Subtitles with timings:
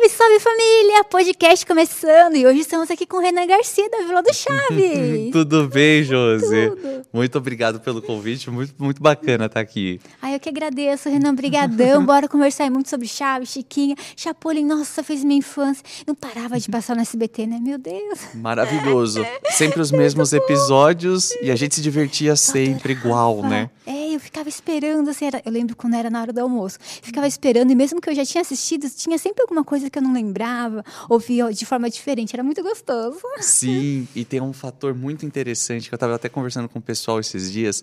[0.00, 1.04] Salve, salve família!
[1.04, 5.30] Podcast começando e hoje estamos aqui com o Renan Garcia da Vila do Chaves.
[5.32, 6.70] Tudo bem, Josi?
[6.70, 7.02] Tudo.
[7.12, 10.00] Muito obrigado pelo convite, muito, muito bacana estar aqui.
[10.22, 12.04] Ai, eu que agradeço, Renan, brigadão.
[12.04, 15.84] Bora conversar muito sobre Chaves, Chiquinha, Chapolin, nossa, fez minha infância.
[16.06, 17.58] Não parava de passar no SBT, né?
[17.60, 18.20] Meu Deus.
[18.34, 19.24] Maravilhoso.
[19.50, 23.68] Sempre os mesmos episódios e a gente se divertia sempre igual, né?
[23.86, 26.78] É, eu ficava esperando, assim, era- eu lembro quando era na hora do almoço.
[26.80, 30.02] Ficava esperando, e mesmo que eu já tinha assistido, tinha sempre alguma coisa que eu
[30.02, 33.20] não lembrava, ouvia de forma diferente, era muito gostoso.
[33.40, 37.20] Sim, e tem um fator muito interessante que eu estava até conversando com o pessoal
[37.20, 37.82] esses dias.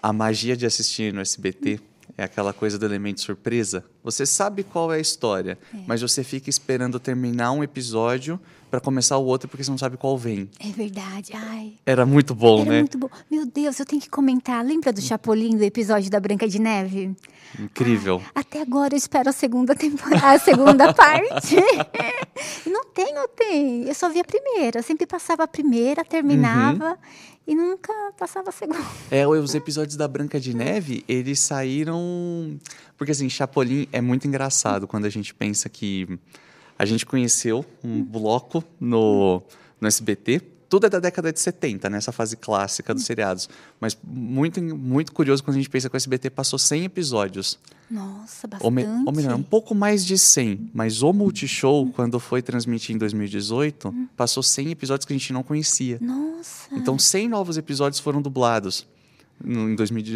[0.00, 1.80] A magia de assistir no SBT
[2.16, 3.84] é aquela coisa do elemento surpresa.
[4.02, 8.40] Você sabe qual é a história, mas você fica esperando terminar um episódio
[8.70, 10.48] para começar o outro porque você não sabe qual vem.
[10.60, 11.74] É verdade, ai.
[11.86, 12.78] Era muito bom, Era né?
[12.80, 13.08] muito bom.
[13.30, 14.64] Meu Deus, eu tenho que comentar.
[14.64, 17.14] Lembra do Chapolin, do episódio da Branca de Neve?
[17.58, 18.22] Incrível.
[18.34, 21.56] Até agora eu espero a segunda temporada, a segunda parte.
[22.66, 23.84] não tem, não tem.
[23.84, 24.78] Eu só vi a primeira.
[24.80, 26.96] Eu sempre passava a primeira, terminava Uhum.
[27.46, 28.78] e nunca passava a segunda.
[29.10, 32.58] É, os episódios da Branca de Neve, eles saíram.
[32.96, 36.18] Porque, assim, Chapolin é muito engraçado quando a gente pensa que
[36.78, 39.42] a gente conheceu um bloco no,
[39.80, 40.40] no SBT.
[40.68, 43.48] Tudo é da década de 70, nessa fase clássica dos seriados.
[43.80, 47.58] Mas muito, muito curioso quando a gente pensa que o SBT passou 100 episódios.
[47.90, 48.64] Nossa, bastante.
[48.66, 50.70] Ou, me- ou melhor, um pouco mais de 100.
[50.74, 55.42] Mas o Multishow, quando foi transmitir em 2018, passou 100 episódios que a gente não
[55.42, 55.96] conhecia.
[56.02, 56.68] Nossa.
[56.72, 58.97] Então, 100 novos episódios foram dublados no- em 2000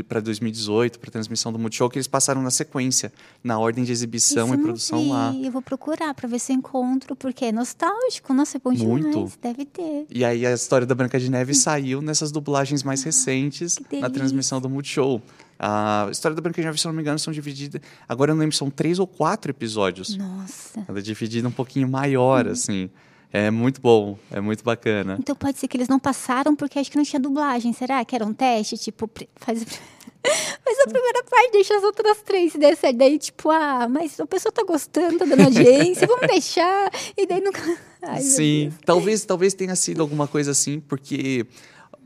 [0.08, 4.46] para 2018, para transmissão do Multishow, que eles passaram na sequência, na ordem de exibição
[4.46, 5.08] Isso e produção vi.
[5.08, 5.34] lá.
[5.34, 8.34] Eu vou procurar pra ver se eu encontro, porque é nostálgico.
[8.34, 9.10] Nossa, é bom Muito.
[9.10, 9.38] demais.
[9.40, 10.06] Deve ter.
[10.10, 14.10] E aí a história da Branca de Neve saiu nessas dublagens mais recentes que na
[14.10, 15.22] transmissão do Multishow.
[15.58, 17.80] A história da Branca de Neve, se não me engano, são divididas.
[18.08, 20.16] Agora eu não lembro, são três ou quatro episódios.
[20.16, 20.84] Nossa.
[20.88, 22.90] Ela é dividida um pouquinho maior, assim.
[23.32, 25.16] É muito bom, é muito bacana.
[25.18, 27.72] Então pode ser que eles não passaram porque acho que não tinha dublagem.
[27.72, 28.76] Será que era um teste?
[28.76, 32.52] Tipo, faz, faz a primeira parte, deixa as outras três.
[32.52, 36.26] Se der certo, daí, tipo, ah, mas a pessoa tá gostando, tá dando audiência, vamos
[36.26, 36.90] deixar.
[37.16, 37.60] E daí nunca.
[38.02, 41.46] Ai, Sim, talvez, talvez tenha sido alguma coisa assim, porque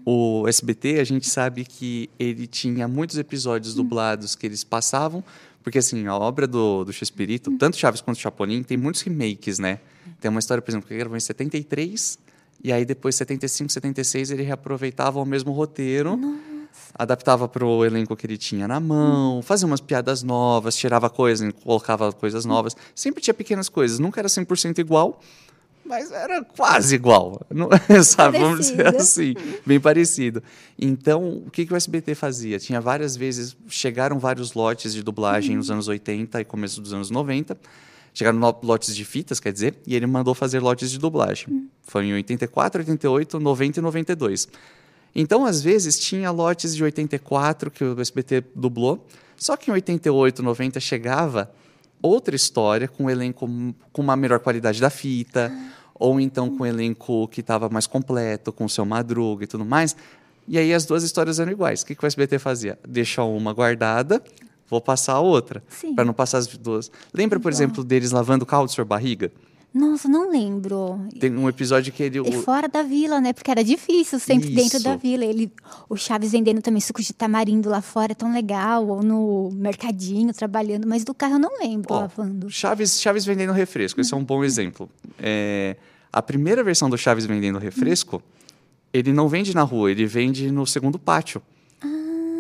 [0.04, 3.78] o SBT, a gente sabe que ele tinha muitos episódios Hum.
[3.78, 5.24] dublados que eles passavam,
[5.66, 7.58] porque assim, a obra do, do Chespirito, Hum.
[7.58, 9.80] tanto Chaves quanto Chapolin, tem muitos remakes, né?
[10.20, 12.20] Tem uma história, por exemplo, que gravou em 73,
[12.62, 16.20] e aí depois 75, 76 ele reaproveitava o mesmo roteiro,
[16.94, 21.52] adaptava para o elenco que ele tinha na mão, fazia umas piadas novas, tirava coisas,
[21.64, 22.76] colocava coisas novas.
[22.94, 25.20] Sempre tinha pequenas coisas, nunca era 100% igual,
[25.86, 27.68] mas era quase igual, não-
[28.04, 28.38] sabe?
[28.38, 29.38] Vamos dizer Parecido.
[29.40, 30.42] assim, bem parecido.
[30.78, 32.58] Então, o que, que o SBT fazia?
[32.58, 37.10] Tinha várias vezes, chegaram vários lotes de dublagem nos anos 80 e começo dos anos
[37.10, 37.56] 90,
[38.12, 41.68] chegaram lotes de fitas, quer dizer, e ele mandou fazer lotes de dublagem.
[41.82, 44.48] Foi em 84, 88, 90 e 92.
[45.14, 50.42] Então, às vezes, tinha lotes de 84 que o SBT dublou, só que em 88,
[50.42, 51.50] 90 chegava
[52.06, 53.48] outra história com um elenco
[53.92, 55.52] com uma melhor qualidade da fita,
[55.94, 59.64] ou então com um elenco que estava mais completo, com o seu Madruga e tudo
[59.64, 59.96] mais.
[60.48, 61.82] E aí as duas histórias eram iguais.
[61.82, 62.78] O que, que o SBT fazia?
[62.86, 64.22] Deixa uma guardada,
[64.68, 65.62] vou passar a outra,
[65.94, 66.90] para não passar as duas.
[67.12, 69.32] Lembra, por exemplo, deles lavando o caldo de sua barriga?
[69.74, 70.98] Nossa, não lembro.
[71.20, 72.16] Tem um episódio que ele.
[72.16, 73.34] E o- fora da vila, né?
[73.34, 74.84] Porque era difícil, sempre dentro Isso.
[74.84, 75.22] da vila.
[75.24, 75.52] Ele,
[75.88, 78.86] o Chaves vendendo também suco de tamarindo lá fora, é tão legal.
[78.88, 80.86] Ou no mercadinho, trabalhando.
[80.88, 82.48] Mas do carro eu não lembro, Ó, lavando.
[82.48, 84.88] Chaves, Chaves vendendo refresco, esse é um bom exemplo.
[85.18, 85.76] É,
[86.10, 88.22] a primeira versão do Chaves vendendo refresco,
[88.94, 91.42] ele não vende na rua, ele vende no segundo pátio.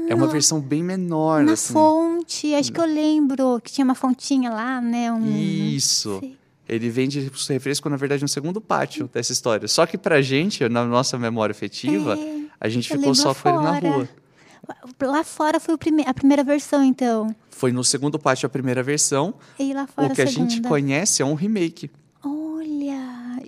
[0.08, 1.72] é uma versão bem menor, Na assim.
[1.74, 5.12] fonte, acho que eu lembro que tinha uma fontinha lá, né?
[5.12, 5.26] Um...
[5.36, 6.18] Isso.
[6.20, 6.36] Sei.
[6.68, 9.68] Ele vende o refresco, na verdade, no segundo pátio dessa história.
[9.68, 13.48] Só que pra gente, na nossa memória afetiva, É, a gente ficou só lá com
[13.48, 13.88] ele na fora.
[13.88, 14.08] rua.
[15.00, 17.34] Lá fora foi prime- a primeira versão, então.
[17.50, 19.34] Foi no segundo pátio a primeira versão.
[19.58, 21.88] E lá fora o que a, a gente conhece é um remake.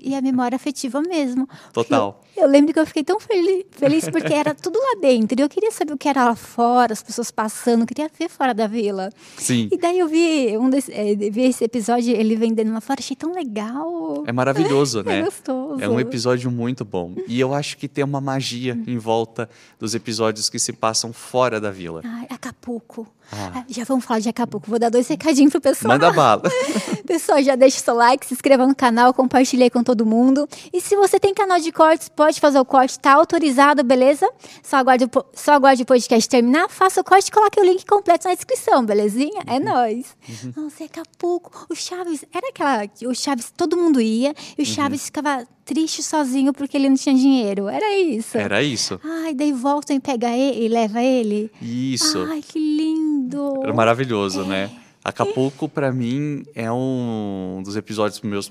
[0.03, 1.49] E a memória afetiva mesmo.
[1.73, 2.23] Total.
[2.37, 5.39] Eu, eu lembro que eu fiquei tão feliz, feliz porque era tudo lá dentro.
[5.39, 8.29] E eu queria saber o que era lá fora, as pessoas passando, eu queria ver
[8.29, 9.11] fora da vila.
[9.37, 9.69] Sim.
[9.71, 13.17] E daí eu vi, um desse, eh, vi esse episódio, ele vendendo lá fora, achei
[13.17, 14.25] tão legal.
[14.27, 15.21] É maravilhoso, né?
[15.21, 15.83] É gostoso.
[15.83, 17.15] É um episódio muito bom.
[17.27, 19.49] E eu acho que tem uma magia em volta
[19.79, 22.03] dos episódios que se passam fora da vila.
[22.05, 23.07] Ai, Acapulco.
[23.31, 23.65] Ah.
[23.69, 24.69] Já vamos falar de Acapulco.
[24.69, 25.93] Vou dar dois recadinhos pro pessoal.
[25.93, 26.43] Manda bala.
[27.07, 30.47] Pessoal, já deixa o seu like, se inscreva no canal, compartilhe aí com todo mundo.
[30.73, 34.29] E se você tem canal de cortes, pode fazer o corte, tá autorizado, beleza?
[34.63, 37.85] Só aguarde, o só aguarde o podcast terminar, faça o corte e coloque o link
[37.87, 39.43] completo na descrição, belezinha?
[39.47, 40.15] É nóis.
[40.55, 41.67] Nossa, e Acapulco.
[41.71, 42.87] O Chaves, era aquela.
[42.87, 46.97] que O Chaves, todo mundo ia, e o Chaves ficava triste sozinho porque ele não
[46.97, 47.69] tinha dinheiro.
[47.69, 48.39] Era isso.
[48.39, 48.99] Era isso.
[49.05, 51.53] Ai, daí voltam e pega ele e leva ele.
[51.61, 52.27] Isso.
[52.27, 53.61] Ai, que lindo.
[53.63, 54.71] Era maravilhoso, né?
[55.05, 58.51] Acapulco, pra mim, é um dos episódios meus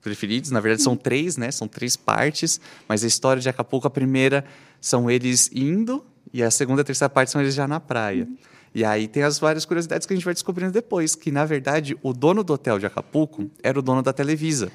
[0.00, 0.52] preferidos.
[0.52, 1.50] Na verdade, são três, né?
[1.50, 2.60] São três partes.
[2.88, 4.44] Mas a história de Acapulco, a primeira
[4.80, 8.28] são eles indo, e a segunda e a terceira parte são eles já na praia.
[8.72, 11.96] E aí tem as várias curiosidades que a gente vai descobrindo depois, que na verdade
[12.02, 14.70] o dono do hotel de Acapulco era o dono da Televisa.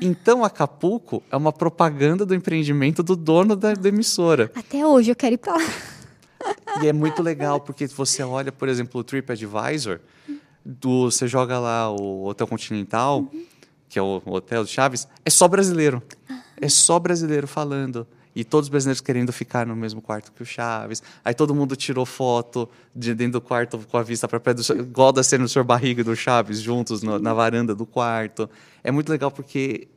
[0.00, 4.50] Então Acapulco é uma propaganda do empreendimento do dono da, da emissora.
[4.54, 5.64] Até hoje eu quero ir pra lá.
[6.82, 10.00] E é muito legal, porque você olha, por exemplo, o TripAdvisor,
[10.64, 13.26] do, você joga lá o Hotel Continental,
[13.88, 16.02] que é o hotel Chaves, é só brasileiro.
[16.60, 18.06] É só brasileiro falando.
[18.34, 21.02] E todos os brasileiros querendo ficar no mesmo quarto que o Chaves.
[21.24, 24.80] Aí todo mundo tirou foto de dentro do quarto com a vista para perto, do,
[24.80, 25.64] igual da cena do Sr.
[25.64, 28.48] Barriga e do Chaves, juntos no- na varanda do quarto.
[28.84, 29.88] É muito legal porque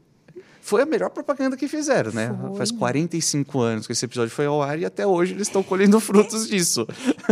[0.64, 2.36] foi a melhor propaganda que fizeram, né?
[2.50, 2.56] Foi.
[2.58, 6.00] Faz 45 anos que esse episódio foi ao ar e até hoje eles estão colhendo
[6.00, 6.88] frutos disso.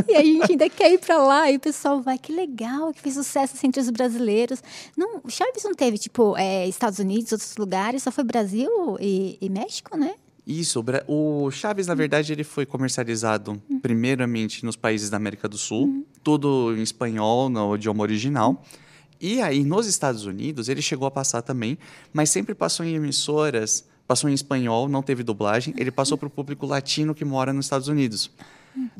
[0.07, 1.49] E a gente ainda quer ir pra lá.
[1.49, 4.61] E o pessoal vai, que legal, que fez sucesso assim, entre os brasileiros.
[4.97, 8.69] Não, o Chaves não teve, tipo, é, Estados Unidos, outros lugares, só foi Brasil
[8.99, 10.15] e, e México, né?
[10.49, 15.59] Isso, o o Chaves, na verdade, ele foi comercializado primeiramente nos países da América do
[15.59, 18.63] Sul, tudo em espanhol, no idioma original.
[19.21, 21.77] E aí, nos Estados Unidos, ele chegou a passar também,
[22.11, 26.31] mas sempre passou em emissoras, passou em espanhol, não teve dublagem, ele passou para o
[26.31, 28.31] público latino que mora nos Estados Unidos.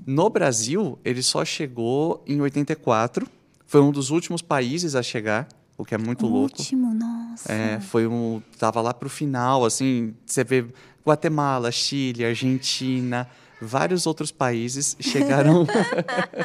[0.05, 3.27] No Brasil, ele só chegou em 84,
[3.65, 6.59] foi um dos últimos países a chegar, o que é muito louco.
[6.59, 7.51] Último, nossa.
[7.51, 8.41] É, foi um.
[8.59, 10.65] Tava lá pro final, assim, você vê
[11.09, 13.27] Guatemala, Chile, Argentina,
[13.59, 15.65] vários outros países chegaram.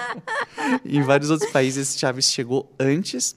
[0.84, 3.36] em vários outros países, Chaves chegou antes.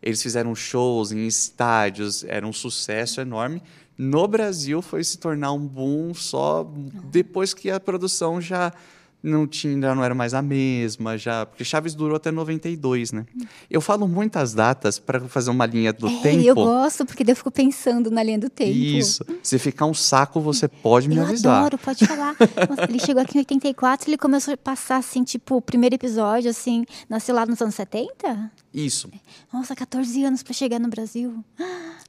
[0.00, 3.62] Eles fizeram shows em estádios, era um sucesso enorme.
[3.98, 6.68] No Brasil foi se tornar um boom só
[7.04, 8.72] depois que a produção já
[9.22, 13.24] não tinha, já não era mais a mesma, já, porque Chaves durou até 92, né?
[13.70, 16.42] Eu falo muitas datas para fazer uma linha do É, tempo.
[16.44, 18.72] eu gosto, porque daí eu fico pensando na linha do tempo.
[18.72, 19.24] Isso.
[19.42, 21.58] Se ficar um saco, você pode me eu avisar.
[21.60, 22.34] adoro, pode falar.
[22.68, 26.50] Nossa, ele chegou aqui em 84, ele começou a passar, assim, tipo, o primeiro episódio,
[26.50, 28.50] assim, nasceu lá nos anos 70?
[28.74, 29.08] Isso.
[29.52, 31.44] Nossa, 14 anos pra chegar no Brasil.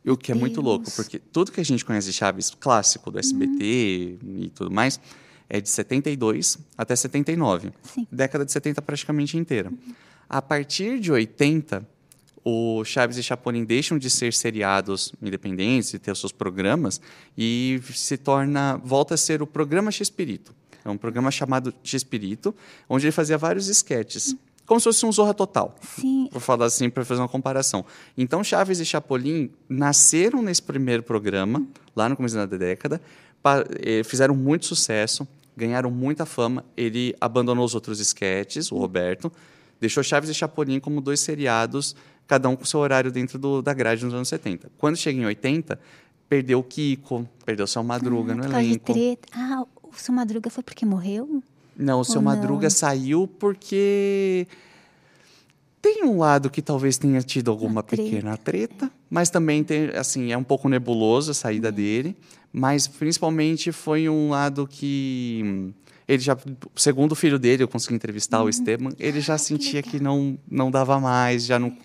[0.03, 0.65] E o que é muito Deus.
[0.65, 4.99] louco, porque tudo que a gente conhece de Chaves clássico do SBT e tudo mais
[5.53, 7.71] é de 72 até 79.
[7.83, 8.07] Sim.
[8.11, 9.71] Década de 70 praticamente inteira.
[10.27, 11.87] A partir de 80,
[12.43, 16.99] o Chaves e Chapolin deixam de ser seriados independentes e ter os seus programas
[17.37, 20.55] e se torna volta a ser o programa X-Pirito.
[20.83, 22.55] É um programa chamado X-Pirito,
[22.89, 24.35] onde ele fazia vários esquetes,
[24.65, 25.75] como se fosse um Zorra Total.
[25.81, 26.29] Sim.
[26.31, 27.85] Vou falar assim para fazer uma comparação.
[28.17, 31.63] Então, Chaves e Chapolin nasceram nesse primeiro programa,
[31.95, 32.99] lá no começo da década,
[33.81, 36.63] eh, fizeram muito sucesso, ganharam muita fama.
[36.75, 39.31] Ele abandonou os outros esquetes, o Roberto,
[39.79, 41.95] deixou Chaves e Chapolin como dois seriados,
[42.27, 44.71] cada um com seu horário dentro do- da grade nos anos 70.
[44.77, 45.79] Quando chega em 80,
[46.29, 48.93] perdeu o Kiko, perdeu o Seu Madruga no causa de elenco.
[48.93, 49.27] treta.
[49.33, 51.43] Ah, o seu Madruga foi porque morreu?
[51.77, 52.31] Não, o seu Ou não?
[52.35, 54.47] Madruga saiu porque
[55.81, 58.03] tem um lado que talvez tenha tido alguma Uma treta.
[58.03, 62.15] pequena treta, mas também tem, assim, é um pouco nebuloso a saída dele,
[62.53, 65.73] mas principalmente foi um lado que
[66.07, 66.37] ele já,
[66.75, 70.69] segundo o filho dele, eu consegui entrevistar o Esteban, ele já sentia que não não
[70.69, 71.75] dava mais, já não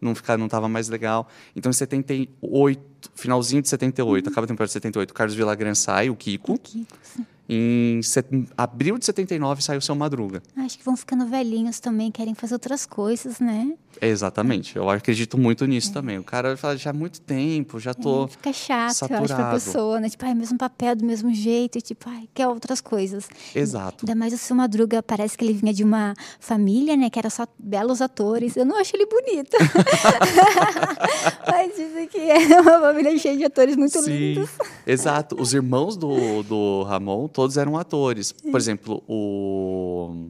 [0.00, 1.28] não ficava, não estava mais legal.
[1.56, 6.14] Então, em 78, finalzinho de 78, acaba a temporada de 78, Carlos Villagrán sai, o
[6.14, 6.56] Kiko.
[6.58, 7.26] Kiko, sim.
[7.48, 8.26] Em set...
[8.56, 10.42] abril de 79 saiu Seu Madruga.
[10.56, 13.72] Acho que vão ficando velhinhos também, querem fazer outras coisas, né?
[14.00, 14.76] Exatamente.
[14.76, 16.18] Eu acredito muito nisso também.
[16.18, 18.26] O cara fala, já há muito tempo, já tô.
[18.26, 19.54] É, fica chato, eu acho, pra saturado.
[19.54, 20.08] pessoa, né?
[20.08, 23.28] Tipo, ai, mesmo papel, do mesmo jeito, tipo, ai, quer outras coisas.
[23.54, 24.04] Exato.
[24.04, 27.10] Ainda mais o seu Madruga, parece que ele vinha de uma família, né?
[27.10, 28.56] Que era só belos atores.
[28.56, 29.56] Eu não acho ele bonito.
[31.48, 34.50] Mas dizem que é uma família cheia de atores muito Sim, lindos.
[34.86, 35.40] exato.
[35.40, 38.32] Os irmãos do, do Ramon, todos eram atores.
[38.32, 40.26] Por exemplo, o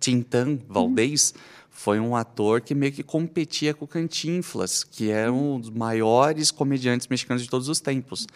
[0.00, 1.32] Tintan Valdez
[1.70, 6.50] foi um ator que meio que competia com o Cantinflas, que é um dos maiores
[6.50, 8.26] comediantes mexicanos de todos os tempos.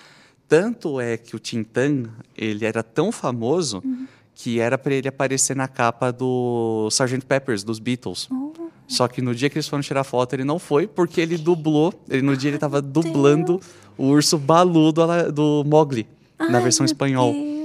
[0.46, 2.04] Tanto é que o Tintan,
[2.36, 3.82] ele era tão famoso
[4.36, 7.26] que era para ele aparecer na capa do Sgt.
[7.26, 8.28] Peppers, dos Beatles.
[8.30, 8.52] Oh.
[8.86, 11.92] Só que no dia que eles foram tirar foto, ele não foi, porque ele dublou.
[12.08, 13.60] Ele, no dia ele estava dublando
[13.98, 16.06] o urso Balu do, do Mogli,
[16.38, 17.32] na versão espanhol.
[17.32, 17.59] Deus.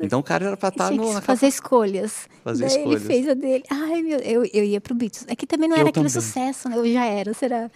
[0.00, 1.22] Então o cara era pra estar Tinha no.
[1.22, 2.28] fazer escolhas.
[2.44, 3.00] Fazer Daí escolhas.
[3.02, 3.64] ele fez a dele.
[3.70, 5.24] Ai, meu, eu, eu ia pro Beatles.
[5.28, 6.22] É que também não Eu era aquele também.
[6.22, 6.76] sucesso, né?
[6.76, 7.70] Eu já era, será?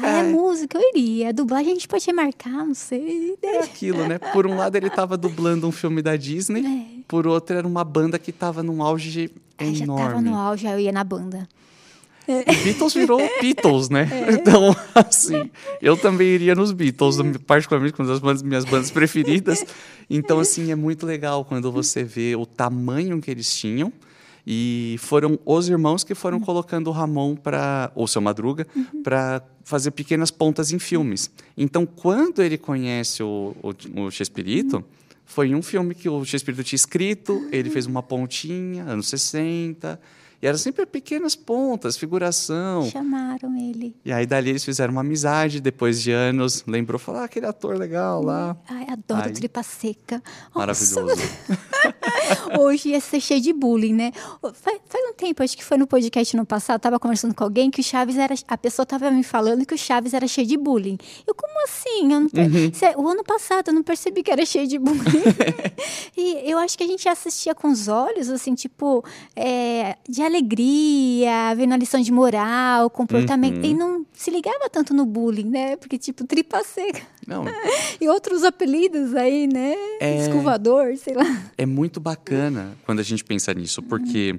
[0.00, 0.20] Ah, É.
[0.20, 1.28] é música, eu iria.
[1.28, 3.36] A dublagem a gente pode remarcar, não sei.
[3.42, 4.18] É aquilo, né?
[4.18, 7.02] Por um lado ele estava dublando um filme da Disney, É.
[7.06, 10.30] por outro era uma banda que estava num auge Ai, já tava enorme.
[10.30, 11.48] no auge, aí eu ia na banda.
[12.26, 14.08] E Beatles virou Beatles, né?
[14.10, 14.32] É.
[14.32, 15.50] Então, assim,
[15.82, 17.16] eu também iria nos Beatles,
[17.46, 19.64] particularmente com as bandas- minhas bandas preferidas.
[20.08, 23.92] Então, assim, é muito legal quando você vê o tamanho que eles tinham.
[24.46, 28.66] E foram os irmãos que foram colocando o Ramon para ou seu Madruga
[29.02, 31.30] para fazer pequenas pontas em filmes.
[31.56, 34.84] Então, quando ele conhece o, o, o Chespirito,
[35.24, 39.98] foi em um filme que o Chespirito tinha escrito, ele fez uma pontinha, anos 60,
[40.44, 42.84] e eram sempre pequenas pontas, figuração.
[42.90, 43.96] Chamaram ele.
[44.04, 47.78] E aí dali eles fizeram uma amizade, depois de anos, lembrou, falou, ah, aquele ator
[47.78, 48.54] legal lá.
[48.68, 49.32] Ai, adoro Ai.
[49.32, 50.22] tripa seca.
[50.54, 51.16] Maravilhoso.
[52.60, 54.12] Hoje ia ser cheio de bullying, né?
[54.52, 57.70] Faz, faz um tempo, acho que foi no podcast no passado, tava conversando com alguém
[57.70, 58.34] que o Chaves era.
[58.46, 60.98] A pessoa tava me falando que o Chaves era cheio de bullying.
[61.26, 62.12] Eu, como assim?
[62.12, 63.04] Eu não Uhum.
[63.04, 65.00] O ano passado eu não percebi que era cheio de bullying.
[66.16, 69.02] e eu acho que a gente assistia com os olhos, assim, tipo,
[69.34, 70.33] é, de alegria,
[71.56, 73.58] vendo a lição de moral, comportamento.
[73.58, 73.64] Uhum.
[73.64, 75.76] E não se ligava tanto no bullying, né?
[75.76, 77.02] Porque, tipo, tripa seca.
[77.26, 77.44] Não,
[78.00, 79.74] E outros apelidos aí, né?
[80.00, 80.22] É.
[80.22, 81.24] Escovador, sei lá.
[81.56, 84.38] é muito bacana quando a gente pensa nisso, porque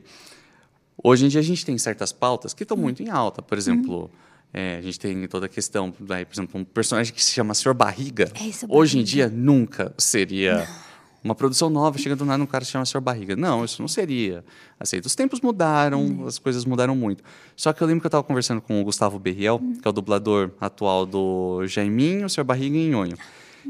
[1.03, 3.41] hoje em dia a gente tem certas pautas que estão muito em alta.
[3.41, 4.09] Por exemplo,
[4.53, 7.73] é, a gente tem toda a questão, por exemplo, um personagem que se chama Sr.
[7.73, 8.31] Barriga.
[8.35, 9.03] É, hoje em Barriga.
[9.03, 10.67] dia nunca seria
[11.25, 13.01] uma produção nova, chega do nada um cara que se chama Sr.
[13.01, 13.35] Barriga.
[13.35, 14.45] Não, isso não seria.
[14.79, 15.07] Aceito.
[15.07, 17.23] Os tempos mudaram, as coisas mudaram muito.
[17.55, 19.91] Só que eu lembro que eu estava conversando com o Gustavo Berriel, que é o
[19.91, 22.43] dublador atual do Jaiminho, Sr.
[22.43, 23.17] Barriga e Nhonho.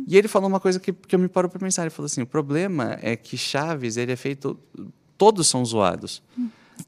[0.06, 1.84] E ele falou uma coisa que, que eu me paro para pensar.
[1.84, 4.60] Ele falou assim: o problema é que Chaves ele é feito.
[5.18, 6.22] Todos são zoados.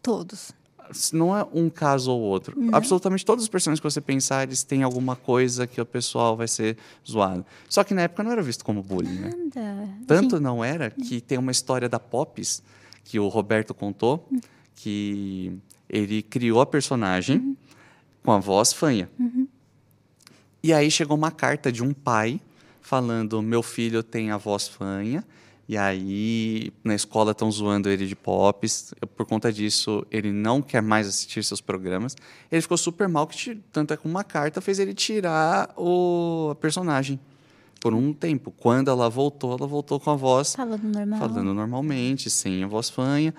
[0.01, 0.51] Todos.
[1.13, 2.55] Não é um caso ou outro.
[2.73, 6.47] Absolutamente todos os personagens que você pensar, eles têm alguma coisa que o pessoal vai
[6.47, 6.77] ser
[7.07, 7.45] zoado.
[7.69, 9.31] Só que na época não era visto como bullying, né?
[10.05, 12.61] Tanto não era que tem uma história da Pops
[13.03, 14.27] que o Roberto contou
[14.75, 15.57] que
[15.89, 17.57] ele criou a personagem
[18.23, 19.09] com a voz fanha.
[20.61, 22.41] E aí chegou uma carta de um pai
[22.81, 25.23] falando: meu filho tem a voz fanha.
[25.69, 28.93] E aí, na escola estão zoando ele de pops.
[29.17, 32.15] Por conta disso, ele não quer mais assistir seus programas.
[32.49, 36.55] Ele ficou super mal, que tanto é que uma carta fez ele tirar o, a
[36.55, 37.19] personagem
[37.81, 38.51] por um tempo.
[38.51, 41.19] Quando ela voltou, ela voltou com a voz Falando normal.
[41.19, 43.33] falando normalmente, sem a voz fanha.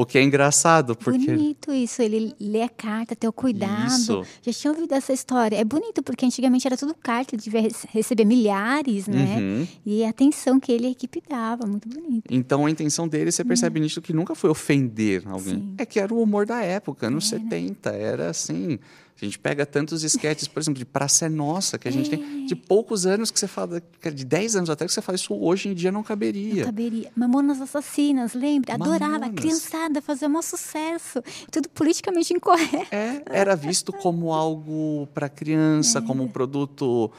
[0.00, 3.86] O que é engraçado, porque Bonito isso, ele lê a carta, ter o cuidado.
[3.88, 4.24] Isso.
[4.42, 5.56] Já tinha ouvido essa história.
[5.56, 9.36] É bonito, porque antigamente era tudo carta, ele devia rece- receber milhares, né?
[9.38, 9.68] Uhum.
[9.84, 12.24] E a atenção que ele e a equipe dava, muito bonito.
[12.30, 15.54] Então a intenção dele, você percebe nisso que nunca foi ofender alguém.
[15.56, 15.74] Sim.
[15.76, 17.90] É que era o humor da época, anos 70.
[17.90, 18.78] Era assim.
[19.20, 22.46] A gente pega tantos esquetes, por exemplo, de Praça é Nossa, que a gente tem
[22.46, 25.34] de poucos anos que você fala, que de 10 anos até que você fala, isso
[25.34, 26.64] hoje em dia não caberia.
[26.64, 27.10] Caberia.
[27.14, 28.74] Mamonas Assassinas, lembra?
[28.74, 29.18] Adorava.
[29.18, 29.34] Mamonas.
[29.34, 31.22] criançada fazia um sucesso.
[31.50, 32.86] Tudo politicamente incorreto.
[32.90, 37.10] É, era visto como algo para criança, como um produto.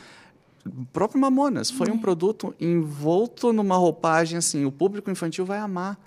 [0.66, 5.98] O próprio Mamonas foi um produto envolto numa roupagem assim, o público infantil vai amar.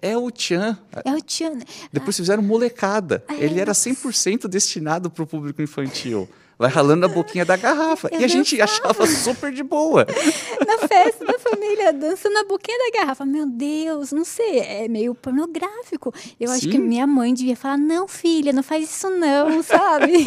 [0.00, 0.78] É o Tchan.
[1.04, 1.64] É o Tiana.
[1.92, 3.22] Depois fizeram molecada.
[3.28, 3.44] Ah, é?
[3.44, 6.28] Ele era 100% destinado para o público infantil.
[6.58, 8.08] Vai ralando a boquinha da garrafa.
[8.10, 10.04] Eu e a gente achava super de boa.
[10.66, 13.24] Na festa da família, dançando na boquinha da garrafa.
[13.24, 16.12] Meu Deus, não sei, é meio pornográfico.
[16.38, 16.70] Eu acho Sim.
[16.70, 20.26] que minha mãe devia falar: não, filha, não faz isso não, sabe?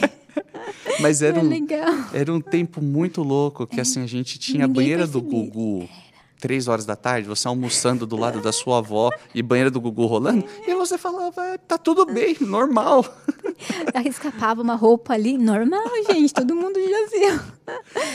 [1.02, 1.94] Mas era é um, legal.
[2.14, 5.52] era um tempo muito louco que assim a gente tinha a banheira do percebia.
[5.52, 5.90] Gugu.
[6.42, 10.08] Três horas da tarde, você almoçando do lado da sua avó e banheira do Gugu
[10.08, 13.06] rolando, e você falava, "É, tá tudo bem, normal.
[13.94, 17.40] Aí escapava uma roupa ali, normal, gente, todo mundo já viu.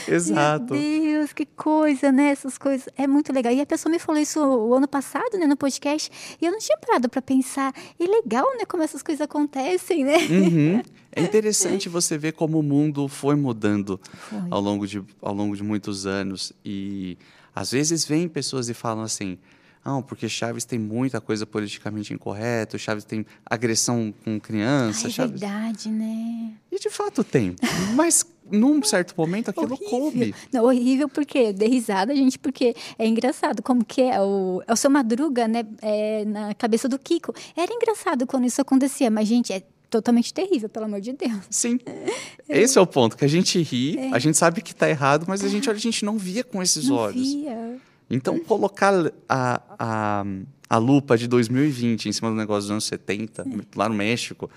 [0.12, 0.74] Exato.
[0.74, 2.30] Meu Deus, que coisa, né?
[2.30, 2.88] Essas coisas.
[2.96, 3.52] É muito legal.
[3.52, 6.58] E a pessoa me falou isso o ano passado, né, no podcast, e eu não
[6.58, 7.72] tinha parado para pensar.
[7.98, 10.16] E legal, né, como essas coisas acontecem, né?
[10.28, 10.82] Uhum.
[11.18, 14.38] É interessante você ver como o mundo foi mudando Foi.
[14.50, 16.52] ao longo de, ao longo de muitos anos.
[16.62, 17.16] E
[17.56, 19.38] às vezes vêm pessoas e falam assim:
[19.82, 25.06] não, porque Chaves tem muita coisa politicamente incorreta, Chaves tem agressão com criança.
[25.06, 25.40] Ai, é Chaves...
[25.40, 26.52] verdade, né?
[26.70, 27.56] E de fato tem.
[27.94, 29.90] Mas num certo momento aquilo Horrível.
[29.90, 30.34] coube.
[30.52, 34.76] Não, horrível porque dei risada, gente, porque é engraçado como que é o, é o
[34.76, 37.32] seu Madruga, né, é, na cabeça do Kiko.
[37.56, 41.40] Era engraçado quando isso acontecia, mas, gente, é totalmente terrível, pelo amor de Deus.
[41.50, 41.78] Sim.
[42.48, 45.42] Esse é o ponto, que a gente ri, a gente sabe que tá errado, mas
[45.44, 47.20] a gente olha, a gente não via com esses Não olhos.
[47.20, 47.78] via.
[48.08, 48.92] Então, colocar
[49.28, 50.24] a, a,
[50.70, 54.48] a lupa de 2020 em cima do negócio dos anos 70, lá no México,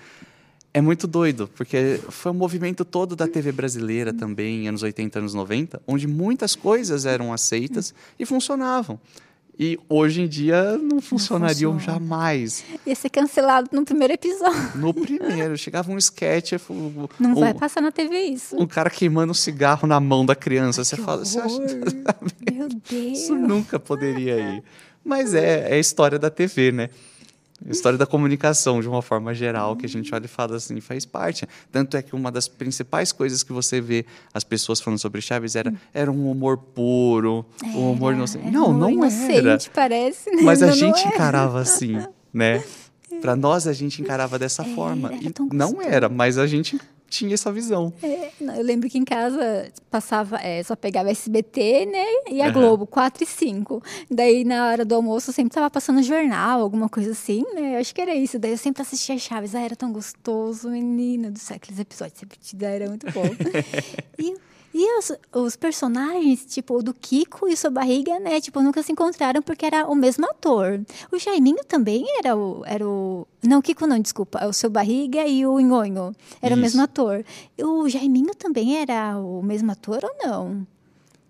[0.72, 5.34] é muito doido, porque foi um movimento todo da TV brasileira também, anos 80, anos
[5.34, 9.00] 90, onde muitas coisas eram aceitas e funcionavam.
[9.62, 11.98] E hoje em dia não funcionariam funciona.
[11.98, 12.64] jamais.
[12.86, 14.58] Ia ser cancelado no primeiro episódio.
[14.74, 16.52] No primeiro, chegava um sketch,
[17.18, 18.56] Não vai passar na TV isso.
[18.58, 20.82] um cara queimando um cigarro na mão da criança.
[20.82, 21.68] Você fala, você acha, horror.
[22.50, 23.18] Meu Deus.
[23.18, 24.62] Isso nunca poderia ir.
[25.04, 26.88] Mas é, é a história da TV, né?
[27.68, 31.04] História da comunicação, de uma forma geral, que a gente olha e fala assim, faz
[31.04, 31.46] parte.
[31.70, 35.54] Tanto é que uma das principais coisas que você vê as pessoas falando sobre Chaves
[35.56, 38.50] era, era um humor puro, um humor inocente.
[38.50, 39.58] Não, não inocente, era.
[39.74, 40.30] parece.
[40.30, 40.42] né?
[40.42, 41.08] Mas a Não, gente é.
[41.08, 42.02] encarava assim,
[42.32, 42.64] né?
[43.20, 45.12] Para nós, a gente encarava dessa forma.
[45.12, 47.92] era E não era, mas a gente tinha essa visão.
[48.02, 52.04] É, não, eu lembro que em casa passava, é, só pegava SBT, né?
[52.30, 52.52] E a Aham.
[52.52, 53.82] Globo, 4 e 5.
[54.08, 57.74] Daí, na hora do almoço, sempre tava passando jornal, alguma coisa assim, né?
[57.74, 58.38] Eu acho que era isso.
[58.38, 59.54] Daí eu sempre assistia Chaves.
[59.54, 61.56] Ah, era tão gostoso, menina do céu.
[61.56, 63.24] Aqueles episódios sempre te deram, era muito bom.
[64.16, 64.36] e
[64.72, 68.40] e os, os personagens, tipo, o do Kiko e o seu barriga, né?
[68.40, 70.80] Tipo, nunca se encontraram porque era o mesmo ator.
[71.10, 72.62] O Jaiminho também era o.
[72.64, 74.46] Era o não, o Kiko não, desculpa.
[74.46, 76.14] O seu barriga e o Nhonho.
[76.40, 76.62] Era o Isso.
[76.62, 77.24] mesmo ator.
[77.60, 80.66] O Jaiminho também era o mesmo ator ou não?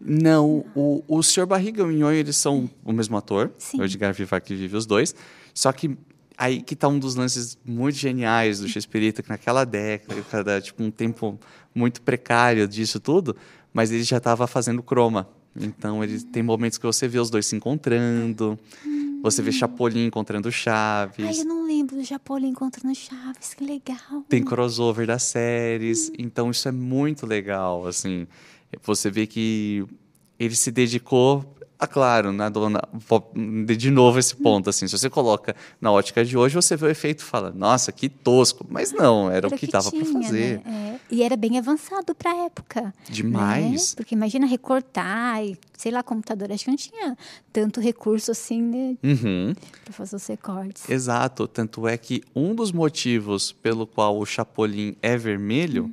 [0.00, 1.44] Não, o, o Sr.
[1.44, 3.52] Barriga e o Nhonho, eles são o mesmo ator.
[3.58, 3.80] Sim.
[3.80, 5.14] O Edgar Vivar que vive os dois.
[5.52, 5.96] Só que
[6.40, 10.90] aí que tá um dos lances muito geniais do Chespirito, que naquela década, tipo, um
[10.90, 11.38] tempo
[11.74, 13.36] muito precário disso tudo,
[13.74, 15.28] mas ele já estava fazendo croma.
[15.54, 18.58] Então, ele tem momentos que você vê os dois se encontrando,
[19.22, 24.24] você vê Chapolin encontrando Ai, Chaves, eu não lembro do Japolin encontrando Chaves, que legal.
[24.26, 28.26] tem crossover das séries, então isso é muito legal, assim.
[28.82, 29.84] Você vê que
[30.38, 32.82] ele se dedicou, ah, claro, na dona,
[33.76, 36.90] de novo esse ponto, assim, se você coloca na ótica de hoje, você vê o
[36.90, 40.60] efeito e fala, nossa, que tosco, mas não, era, o que dava para tinha, fazer.
[40.66, 40.98] né?
[41.10, 42.92] É, E era bem avançado pra época.
[43.08, 43.92] Demais.
[43.92, 43.96] né?
[43.96, 46.52] Porque imagina recortar e, sei lá, computador.
[46.52, 47.16] Acho que não tinha
[47.50, 48.96] tanto recurso assim, né?
[49.02, 49.54] Uhum.
[49.84, 50.88] Pra fazer os recortes.
[50.88, 55.90] Exato, tanto é que um dos motivos pelo qual o Chapolin é vermelho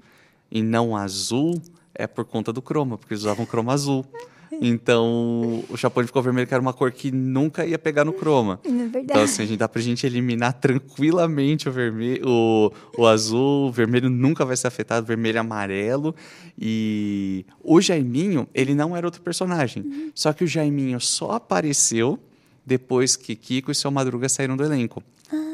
[0.52, 1.62] e não azul
[1.95, 4.06] é por conta do croma, porque eles usavam croma azul.
[4.51, 8.60] Então, o Chapolin ficou vermelho, que era uma cor que nunca ia pegar no croma.
[8.63, 9.05] É verdade.
[9.05, 13.71] Então, assim, a gente dá pra gente eliminar tranquilamente o vermelho, o, o azul, o
[13.71, 16.15] vermelho nunca vai ser afetado, vermelho e amarelo.
[16.57, 20.12] E o Jaiminho, ele não era outro personagem.
[20.15, 22.19] Só que o Jaiminho só apareceu
[22.65, 25.01] depois que Kiko e seu Madruga saíram do elenco.
[25.31, 25.46] Ah,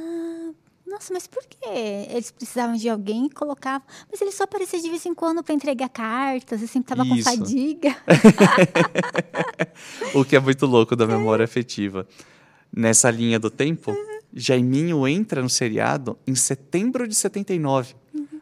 [0.94, 1.58] nossa, mas por quê?
[2.10, 3.86] Eles precisavam de alguém e colocavam.
[4.12, 7.16] Mas ele só aparecia de vez em quando pra entregar cartas, e sempre tava com
[7.16, 7.30] Isso.
[7.30, 7.96] fadiga.
[10.14, 12.08] O que é muito louco da memória afetiva.
[12.76, 13.96] Nessa linha do tempo,
[14.34, 17.96] Jaiminho entra no seriado em setembro de 79.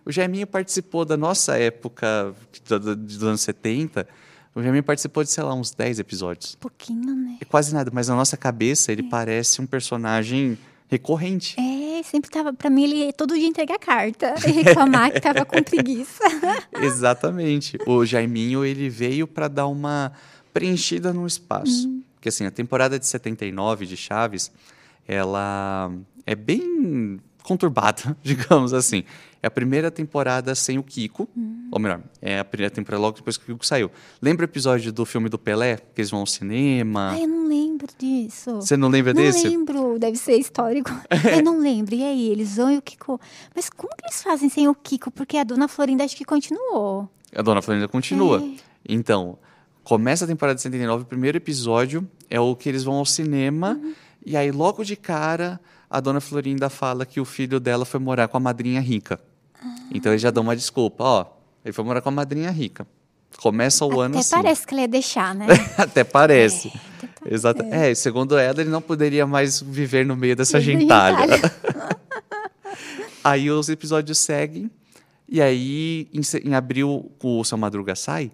[0.05, 2.33] O Jaiminho participou da nossa época,
[2.67, 4.07] do- do- dos anos 70.
[4.55, 6.55] O Jaiminho participou de, sei lá, uns 10 episódios.
[6.55, 7.37] Pouquinho, né?
[7.39, 10.57] É quase nada, mas na nossa cabeça ele parece um personagem
[10.91, 11.55] recorrente.
[11.57, 12.51] É, sempre tava.
[12.51, 16.21] Pra mim, ele ia todo dia entregar carta e reclamar que tava com preguiça.
[16.81, 17.77] Exatamente.
[17.87, 20.11] O Jaiminho, ele veio para dar uma
[20.53, 21.89] preenchida no espaço.
[22.15, 24.51] Porque assim, a temporada de 79 de Chaves,
[25.07, 25.89] ela
[26.25, 29.03] é bem conturbada, digamos assim.
[29.43, 31.27] É a primeira temporada sem o Kiko,
[31.71, 33.89] ou melhor, é a primeira temporada logo depois que o Kiko saiu.
[34.21, 37.09] Lembra o episódio do filme do Pelé, que eles vão ao cinema?
[37.13, 38.55] Ai, eu não lembro disso.
[38.57, 39.47] Você não lembra não desse?
[39.47, 40.91] lembro, deve ser histórico.
[41.35, 41.95] eu não lembro.
[41.95, 43.19] E aí, eles vão e o Kiko.
[43.55, 45.09] Mas como que eles fazem sem o Kiko?
[45.09, 47.09] Porque a dona Florinda acho que continuou.
[47.35, 48.43] A Dona Florinda continua.
[48.43, 48.55] É.
[48.87, 49.39] Então,
[49.83, 53.79] começa a temporada de 79, o primeiro episódio é o que eles vão ao cinema,
[53.81, 53.93] Uhum.
[54.23, 55.59] e aí logo de cara
[55.91, 59.19] a Dona Florinda fala que o filho dela foi morar com a madrinha rica.
[59.61, 59.75] Ah.
[59.93, 61.25] Então eles já dão uma desculpa, ó,
[61.65, 62.87] ele foi morar com a madrinha rica.
[63.37, 64.35] Começa o ano Até assim.
[64.35, 65.47] parece que ela ia deixar, né?
[65.77, 66.67] Até parece.
[66.67, 67.33] É, até parece.
[67.33, 67.63] Exato.
[67.63, 71.39] É, segundo ela, ele não poderia mais viver no meio dessa gentalha.
[73.23, 74.71] aí os episódios seguem,
[75.27, 78.31] e aí em, em abril o Seu Madruga sai.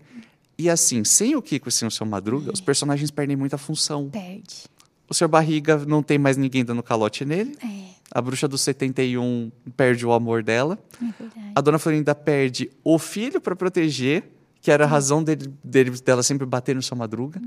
[0.57, 4.09] E assim, sem o Kiko e sem o Seu Madruga, os personagens perdem muita função.
[4.09, 4.65] Perde.
[5.09, 5.27] O Sr.
[5.27, 7.57] Barriga não tem mais ninguém dando calote nele.
[7.63, 10.77] É, A bruxa do 71 perde o amor dela.
[11.01, 11.51] é.
[11.55, 14.23] A dona Florinda perde o filho para proteger,
[14.61, 17.41] que era a razão dele, dele- dela sempre bater no seu madruga.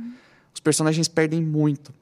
[0.54, 1.92] Os personagens perdem muito.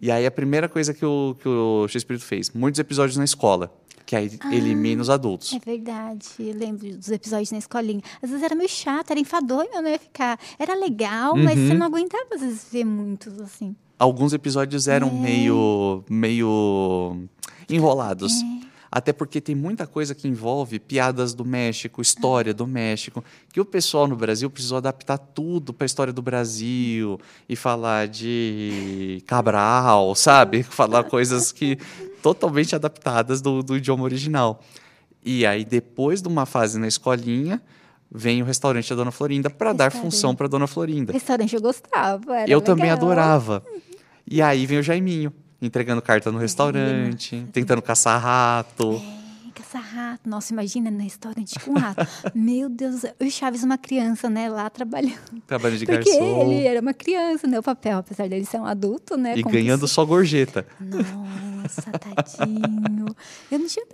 [0.00, 3.70] E aí a primeira coisa que o, que o X-Espírito fez, muitos episódios na escola,
[4.06, 5.52] que aí elimina os adultos.
[5.52, 8.00] É verdade, eu lembro dos episódios na escolinha.
[8.22, 9.98] Às vezes era meio chato, era enfadonho, né?
[9.98, 10.38] Ficar.
[10.58, 11.68] Era legal, mas Uhum.
[11.68, 13.76] você não aguentava às vezes ver muitos assim.
[14.00, 15.12] Alguns episódios eram É.
[15.12, 17.18] meio, meio
[17.68, 18.32] enrolados.
[18.92, 23.64] Até porque tem muita coisa que envolve piadas do México, história do México, que o
[23.64, 30.14] pessoal no Brasil precisou adaptar tudo para a história do Brasil e falar de Cabral,
[30.16, 30.64] sabe?
[30.80, 31.78] Falar coisas que
[32.20, 34.60] totalmente adaptadas do, do idioma original.
[35.24, 37.62] E aí, depois de uma fase na escolinha,
[38.10, 41.12] vem o restaurante da Dona Florinda para dar função para Dona Florinda.
[41.12, 42.44] Restaurante eu gostava.
[42.48, 42.96] Eu também legal.
[42.96, 43.62] adorava.
[44.30, 49.02] E aí vem o Jaiminho, entregando carta no restaurante, tentando caçar rato.
[49.50, 50.28] É, caça-rato.
[50.28, 52.06] Nossa, imagina no restaurante com rato.
[52.34, 54.48] Meu Deus, o Chaves uma criança, né?
[54.48, 55.40] Lá trabalhando.
[55.46, 56.42] Trabalho de Porque garçom.
[56.52, 57.58] ele era uma criança, né?
[57.58, 59.36] O papel, apesar dele ser um adulto, né?
[59.36, 60.66] E ganhando pessoa- só gorjeta.
[60.80, 63.06] Nossa, tadinho.
[63.50, 63.86] Eu não tinha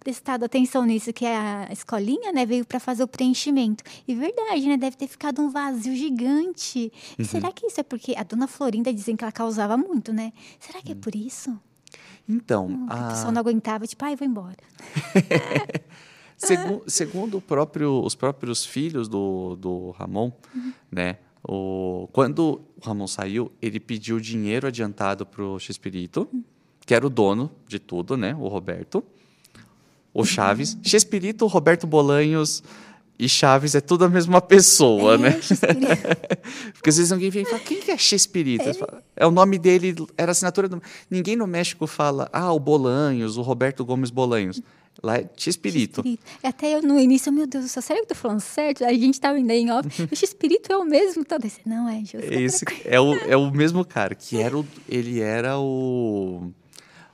[0.00, 3.82] prestado atenção nisso, que a escolinha, né, veio para fazer o preenchimento.
[4.06, 6.92] E verdade, né, deve ter ficado um vazio gigante.
[7.18, 10.32] E será que isso é porque a dona Florinda dizem que ela causava muito, né?
[10.58, 11.58] Será que é por isso?
[12.28, 14.56] Então, o a- pessoal não aguentava, tipo, ai, vou embora.
[16.36, 20.32] segu- segundo o próprio- os próprios filhos do, do Ramon,
[20.90, 21.16] né?
[21.42, 26.28] O, quando o Ramon saiu, ele pediu dinheiro adiantado pro Chespirito,
[26.84, 28.34] que era o dono de tudo, né?
[28.38, 29.02] O Roberto.
[30.12, 30.76] O Chaves.
[30.82, 32.62] Chespirito, Roberto Bolanhos
[33.20, 35.28] e Chaves é tudo a mesma pessoa, né?
[35.28, 35.86] É, Chespirito.
[36.72, 38.72] Porque às vezes alguém vem e fala, quem que é Chespirito?
[38.72, 40.82] Falam, É o nome dele, era a assinatura do...
[41.10, 44.62] Ninguém no México fala, ah, o Bolanhos, o Roberto Gomes Bolanhos.
[45.02, 46.02] Lá é Chespirito.
[46.02, 46.22] Chespirito.
[46.42, 48.84] Até eu no início, meu Deus do céu, será que eu tô falando certo?
[48.84, 49.86] A gente tava ainda em off.
[50.10, 51.22] O Espírito é o mesmo.
[51.22, 52.42] Todo esse, não, é, José.
[52.42, 56.50] Esse é o, é o mesmo cara, que era o, ele era o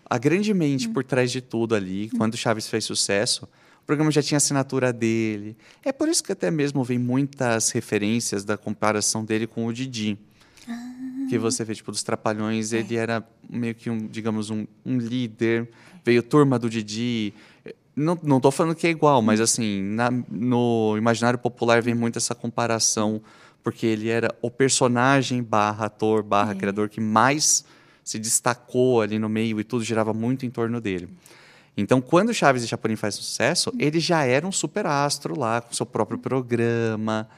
[0.09, 2.11] a grande mente por trás de tudo ali.
[2.17, 3.49] Quando o Chaves fez sucesso,
[3.87, 5.57] o programa já tinha assinatura dele.
[5.85, 10.19] É por isso que até mesmo vem muitas referências da comparação dele com o Didi.
[11.29, 15.69] Que você vê, tipo, dos Trapalhões, ele era meio que um, digamos, um, um líder.
[16.05, 17.33] Veio turma do Didi.
[17.95, 22.19] Não, não tô falando que é igual, mas assim, na- no imaginário popular vem muito
[22.19, 23.23] essa comparação,
[23.63, 27.65] porque ele era o personagem barra ator, barra criador que mais
[28.03, 31.09] se destacou ali no meio e tudo girava muito em torno dele.
[31.77, 35.75] Então, quando Chaves e Chapolin faz sucesso, ele já era um super astro lá, com
[35.75, 37.29] seu próprio programa.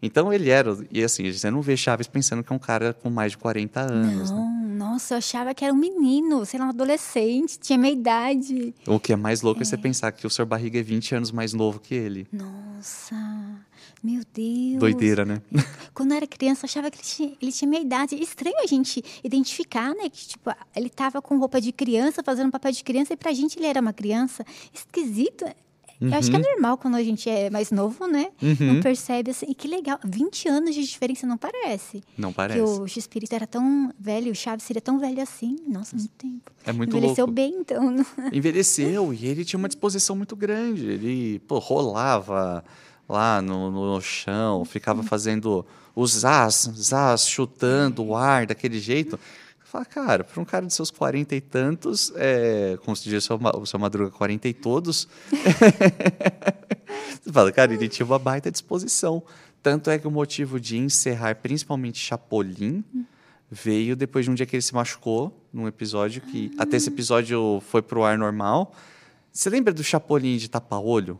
[0.00, 0.78] Então, ele era...
[0.90, 3.80] E assim, você não vê Chaves pensando que é um cara com mais de 40
[3.80, 4.36] anos, né?
[4.36, 8.74] Não, nossa, eu achava que era um menino, sei lá, um adolescente, tinha minha idade.
[8.86, 10.46] O que é mais louco é, você pensar que o Sr.
[10.46, 12.26] Barriga é 20 anos mais novo que ele.
[12.32, 13.16] Nossa,
[14.02, 14.78] meu Deus.
[14.80, 15.42] Doideira, né?
[15.94, 18.14] Quando eu era criança, eu achava que ele tinha, ele tinha minha idade.
[18.22, 20.08] Estranho a gente identificar, né?
[20.08, 23.58] Que, tipo, ele tava com roupa de criança, fazendo papel de criança, e pra gente
[23.58, 24.44] ele era uma criança.
[24.72, 25.44] Esquisito.
[26.00, 26.44] Eu acho que é Uhum.
[26.52, 28.28] normal quando a gente é mais novo, né?
[28.58, 29.44] Não percebe assim.
[29.50, 29.98] E que legal.
[30.02, 32.02] 20 anos de diferença não parece.
[32.16, 32.58] Não parece.
[32.58, 35.56] Que o X-Espírito era tão velho, o Chaves seria tão velho assim.
[35.68, 36.50] Nossa, muito tempo.
[36.64, 37.34] É muito Envelheceu louco.
[37.34, 37.94] bem, então.
[38.32, 40.86] Envelheceu e ele tinha uma disposição muito grande.
[40.86, 42.64] Ele pô, rolava
[43.10, 49.18] lá no, no chão, ficava fazendo os as, zás, chutando o ar daquele jeito.
[49.64, 53.66] Fala, cara, para um cara de seus 40 e tantos, é, como se diz o
[53.66, 55.08] seu, Madruga, 40 e todos,
[57.22, 59.22] você fala, cara, ele tinha uma baita disposição.
[59.62, 62.82] Tanto é que o motivo de encerrar, principalmente Chapolin,
[63.50, 66.50] veio depois de um dia que ele se machucou, num episódio que.
[66.58, 68.72] Até esse episódio foi pro ar normal.
[69.32, 71.18] Você lembra do Chapolin de tapa-olho?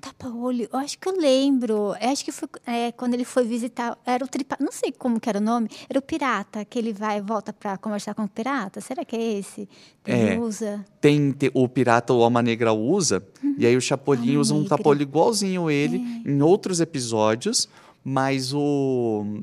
[0.00, 1.94] Tapa-olho, eu acho que eu lembro.
[2.00, 3.98] Eu acho que foi é, quando ele foi visitar.
[4.04, 5.68] Era o tripa, Não sei como que era o nome.
[5.88, 8.80] Era o pirata, que ele vai e volta pra conversar com o pirata.
[8.80, 9.68] Será que é esse?
[10.06, 10.38] Ele É.
[10.38, 10.84] usa.
[11.00, 13.26] Tem te- o pirata, o Alma Negra usa,
[13.58, 17.68] e aí o Chapolin Alma usa um tapa-olho igualzinho ele em outros episódios,
[18.04, 19.40] mas o.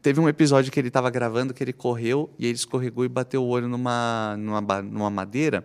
[0.00, 3.42] Teve um episódio que ele estava gravando que ele correu e ele escorregou e bateu
[3.44, 5.64] o olho numa, numa, numa madeira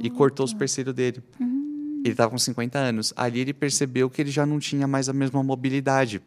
[0.00, 1.22] e cortou o supercílio dele.
[2.04, 3.12] Ele estava com 50 anos.
[3.16, 6.22] Ali ele percebeu que ele já não tinha mais a mesma mobilidade.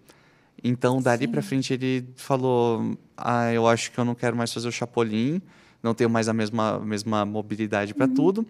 [0.63, 4.67] Então, dali para frente, ele falou: Ah, eu acho que eu não quero mais fazer
[4.67, 5.41] o Chapolin,
[5.81, 8.45] não tenho mais a mesma, mesma mobilidade para tudo.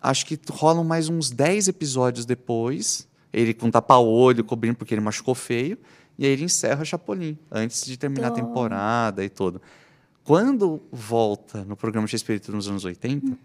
[0.00, 5.34] Acho que rolam mais uns 10 episódios depois, ele com tapa-olho, cobrindo porque ele machucou
[5.34, 5.78] feio,
[6.18, 9.62] e aí ele encerra o Chapolin, antes de terminar a temporada e tudo.
[10.24, 13.36] Quando volta no programa X-Espírito nos anos 80,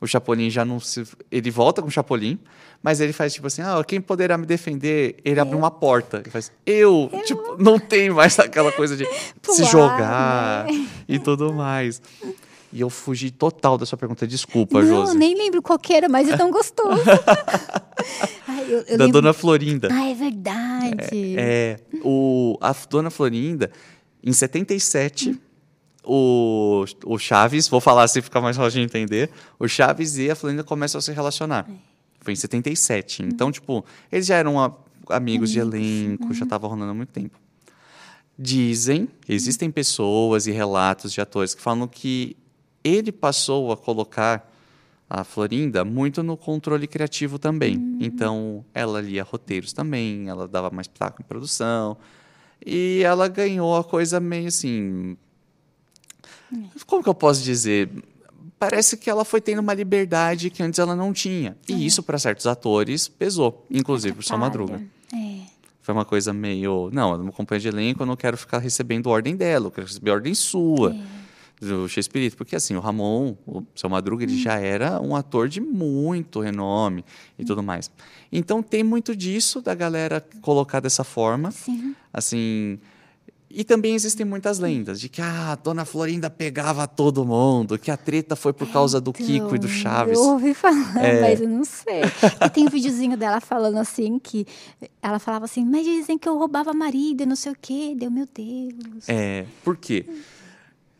[0.00, 1.04] o Chapolin já não se.
[1.30, 2.38] Ele volta com o Chapolin,
[2.82, 5.16] mas ele faz tipo assim: ah, quem poderá me defender?
[5.24, 6.18] Ele abre uma porta.
[6.18, 7.10] Ele faz, eu!
[7.24, 10.86] Tipo, não tem mais aquela coisa de se Pular, jogar né?
[11.08, 12.00] e tudo mais.
[12.72, 14.26] E eu fugi total da sua pergunta.
[14.26, 15.16] Desculpa, Não, Josi.
[15.16, 17.00] nem lembro qual que era, mas é tão gostoso.
[18.46, 19.88] Ai, eu, eu Da lembro- Dona Florinda.
[19.90, 21.36] Ah, é verdade.
[21.38, 23.70] É, o, a Dona Florinda,
[24.22, 25.38] em 77,
[26.06, 30.36] o, o Chaves, vou falar assim ficar mais fácil de entender, o Chaves e a
[30.36, 31.68] Florinda começam a se relacionar.
[32.20, 33.22] Foi em 77.
[33.24, 34.72] Então, tipo, eles já eram a-
[35.10, 37.38] amigos de elenco, já estava rolando há muito tempo.
[38.38, 42.36] Dizem, existem pessoas e relatos de atores que falam que
[42.84, 44.52] ele passou a colocar
[45.08, 47.96] a Florinda muito no controle criativo também.
[48.00, 51.96] Então, ela lia roteiros também, ela dava mais pitaco em produção.
[52.64, 55.16] E ela ganhou a coisa meio assim.
[56.86, 57.90] Como que eu posso dizer?
[58.58, 61.56] Parece que ela foi tendo uma liberdade que antes ela não tinha.
[61.68, 64.82] E isso, para certos atores, pesou, inclusive para Sua Madruga.
[65.12, 65.40] É.
[65.82, 66.90] Foi uma coisa meio.
[66.92, 69.86] Não, eu não companhia de elenco, eu não quero ficar recebendo ordem dela, eu quero
[69.86, 70.96] receber ordem sua.
[71.60, 72.34] Do Shakespeare.
[72.34, 77.04] Porque assim, o Ramon, o seu Madruga, ele já era um ator de muito renome
[77.38, 77.90] e tudo mais.
[78.32, 81.50] Então tem muito disso da galera colocar dessa forma.
[81.50, 81.94] Sim.
[82.12, 82.78] Assim.
[83.58, 87.90] E também existem muitas lendas de que ah, a Dona Florinda pegava todo mundo, que
[87.90, 90.18] a treta foi por causa do Kiko e do Então, Chaves.
[90.18, 91.22] Eu ouvi falar, É.
[91.22, 92.02] mas eu não sei.
[92.44, 94.46] E tem um videozinho dela falando assim que
[95.00, 97.94] ela falava assim, mas dizem que eu roubava marido, e não sei o quê.
[97.96, 99.08] Deu, meu Deus.
[99.08, 100.04] É, por quê?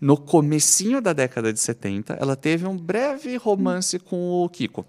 [0.00, 4.86] No comecinho da década de 70, ela teve um breve romance com o Kiko.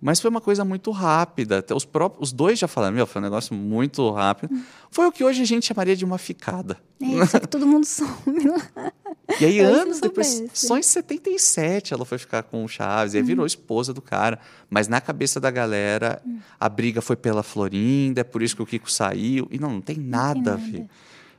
[0.00, 1.58] Mas foi uma coisa muito rápida.
[1.58, 4.54] Até os, próprios, os dois já falaram, meu, foi um negócio muito rápido.
[4.90, 6.78] Foi o que hoje a gente chamaria de uma ficada.
[7.00, 8.92] É, só que todo mundo some lá.
[9.38, 13.14] E aí, Eu anos não depois, só em 77, ela foi ficar com o Chaves,
[13.14, 14.38] e aí virou esposa do cara.
[14.68, 16.22] Mas na cabeça da galera,
[16.58, 19.46] a briga foi pela Florinda, é por isso que o Kiko saiu.
[19.50, 20.56] E não, não tem nada a nada.
[20.56, 20.86] ver.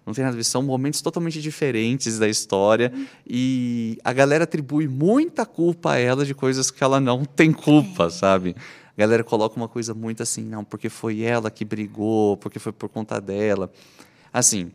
[0.06, 0.44] Não tem nada a ver.
[0.44, 2.92] São momentos totalmente diferentes da história.
[3.28, 8.10] E a galera atribui muita culpa a ela de coisas que ela não tem culpa,
[8.10, 8.56] sabe?
[8.98, 12.72] A galera coloca uma coisa muito assim, não, porque foi ela que brigou, porque foi
[12.72, 13.72] por conta dela.
[14.34, 14.72] Assim,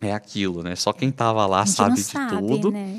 [0.00, 0.74] é aquilo, né?
[0.76, 2.70] Só quem tava lá sabe não de sabe, tudo.
[2.70, 2.98] né?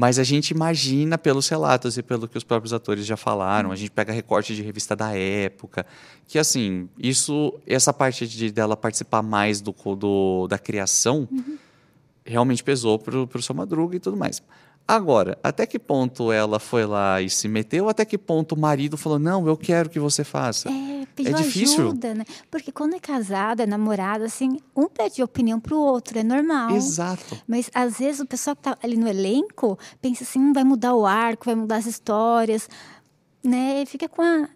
[0.00, 3.72] Mas a gente imagina pelos relatos e pelo que os próprios atores já falaram.
[3.72, 5.84] A gente pega recorte de revista da época.
[6.28, 11.28] Que, assim, isso, essa parte de dela participar mais do, do da criação
[12.24, 14.40] realmente pesou pro, pro seu Madruga e tudo mais.
[14.90, 17.90] Agora, até que ponto ela foi lá e se meteu?
[17.90, 20.70] Até que ponto o marido falou, não, eu quero que você faça?
[20.70, 21.88] É, pediu difícil.
[21.88, 22.24] ajuda, né?
[22.50, 26.70] Porque quando é casada, é namorada, assim, um pede opinião pro outro, é normal.
[26.70, 27.38] Exato.
[27.46, 30.94] Mas às vezes o pessoal que tá ali no elenco pensa assim, "Hum, vai mudar
[30.94, 32.66] o arco, vai mudar as histórias,
[33.44, 33.82] né?
[33.82, 34.48] E Fica com a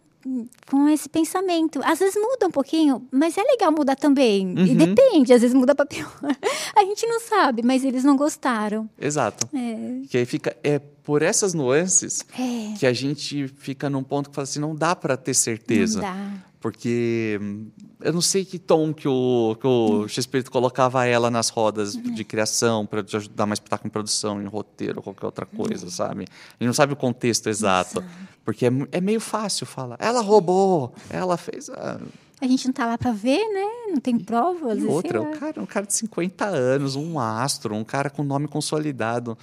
[0.66, 1.80] com esse pensamento.
[1.84, 4.54] Às vezes muda um pouquinho, mas é legal mudar também.
[4.56, 4.76] E Uhum.
[4.76, 6.12] depende, às vezes muda para pior.
[6.76, 8.88] A gente não sabe, mas eles não gostaram.
[8.98, 9.48] Exato.
[9.54, 10.56] É, Que aí fica.
[10.62, 14.74] É por essas nuances é que a gente fica num ponto que fala assim, não
[14.74, 16.00] dá para ter certeza.
[16.00, 16.44] não dá.
[16.62, 17.66] Porque hum,
[18.00, 22.24] eu não sei que tom que o, que o Shakespeare colocava ela nas rodas de
[22.24, 26.24] criação para dar mais espetáculo em produção, em roteiro, qualquer outra coisa, sabe?
[26.60, 28.02] Ele não sabe o contexto exato.
[28.44, 29.96] Porque é, é meio fácil falar.
[29.98, 31.68] Ela roubou, ela fez.
[31.68, 32.00] A...
[32.40, 33.90] A gente não tá lá para ver, né?
[33.90, 34.78] Não tem provas.
[34.78, 38.46] E outra, o cara, um cara de 50 anos, um astro, um cara com nome
[38.46, 39.36] consolidado.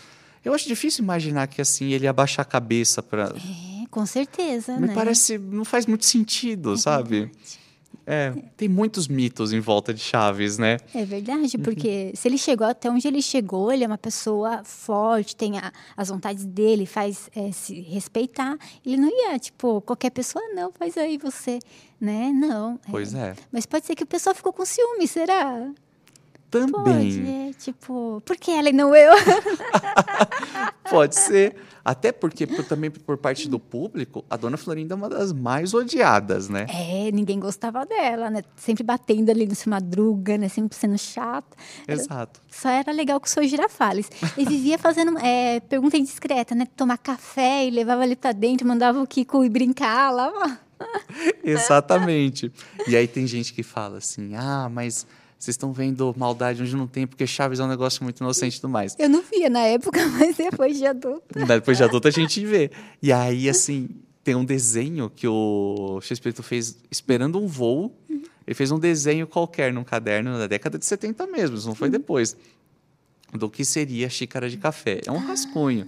[0.44, 3.34] Eu acho difícil imaginar que assim ele ia baixar a cabeça para.
[3.36, 4.94] É, com certeza, Me né?
[4.96, 5.38] parece.
[5.38, 7.32] Não faz muito sentido, sabe?
[8.12, 10.78] É, tem muitos mitos em volta de Chaves, né?
[10.96, 11.64] É verdade, Uhum.
[11.64, 15.72] porque se ele chegou até onde ele chegou, ele é uma pessoa forte, tem a-
[15.96, 18.58] as vontades dele, faz é, se respeitar.
[18.84, 21.60] Ele não ia, tipo, qualquer pessoa, não, faz aí você,
[22.02, 22.32] né?
[22.34, 22.80] Não.
[22.90, 23.36] Pois é.
[23.52, 25.72] Mas pode ser que o pessoal ficou com ciúme, será?
[26.52, 27.50] Pode, Também.
[27.50, 29.12] é, tipo, por que ela e não eu?
[30.90, 31.56] Pode ser.
[31.86, 35.74] Até porque, por- também por parte do público, a Dona Florinda é uma das mais
[35.74, 36.66] odiadas, né?
[36.70, 38.42] é, ninguém gostava dela, né?
[38.56, 40.50] Sempre batendo ali no seu madruga, né?
[40.50, 41.56] Sempre sendo chata.
[41.88, 42.42] Exato.
[42.50, 44.10] Só era legal com o seu girafales.
[44.38, 46.68] E vivia fazendo é, pergunta indiscreta, né?
[46.76, 50.60] Tomar café e levava ali pra dentro, mandava o Kiko ir brincar lá.
[51.44, 52.52] Exatamente.
[52.88, 55.06] E aí tem gente que fala assim: ah, mas
[55.40, 58.62] vocês estão vendo maldade onde não tem, porque Chaves é um negócio muito inocente e
[58.62, 58.94] tudo mais.
[59.00, 61.46] Eu não via na época, mas depois de adulta.
[61.46, 62.70] Depois de adulta a gente vê.
[63.02, 63.88] E aí, assim,
[64.22, 67.96] tem um desenho que o Shakespeare fez esperando um voo.
[68.46, 71.90] Ele fez um desenho qualquer num caderno na década de 70 mesmo, isso não foi
[71.90, 72.36] depois.
[73.32, 75.02] do que seria a xícara de café.
[75.06, 75.88] É um rascunho.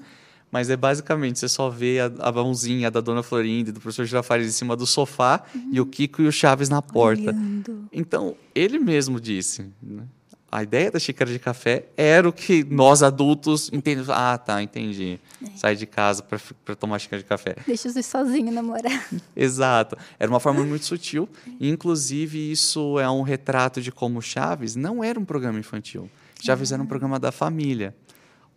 [0.51, 4.05] Mas é basicamente, você só vê a, a mãozinha da dona Florinda e do professor
[4.05, 5.69] Girafales em cima do sofá uhum.
[5.71, 7.31] e o Kiko e o Chaves na porta.
[7.31, 7.87] Olhando.
[7.91, 9.65] Então, ele mesmo disse.
[9.81, 10.03] Né?
[10.51, 14.09] A ideia da xícara de café era o que nós adultos entendemos.
[14.09, 15.17] Ah, tá, entendi.
[15.41, 15.57] É.
[15.57, 17.55] Sai de casa para tomar xícara de café.
[17.65, 19.07] Deixa os sozinho namorar.
[19.33, 19.97] Exato.
[20.19, 21.29] Era uma forma muito sutil.
[21.57, 26.11] E, inclusive, isso é um retrato de como Chaves não era um programa infantil.
[26.41, 27.95] Chaves era um programa da família.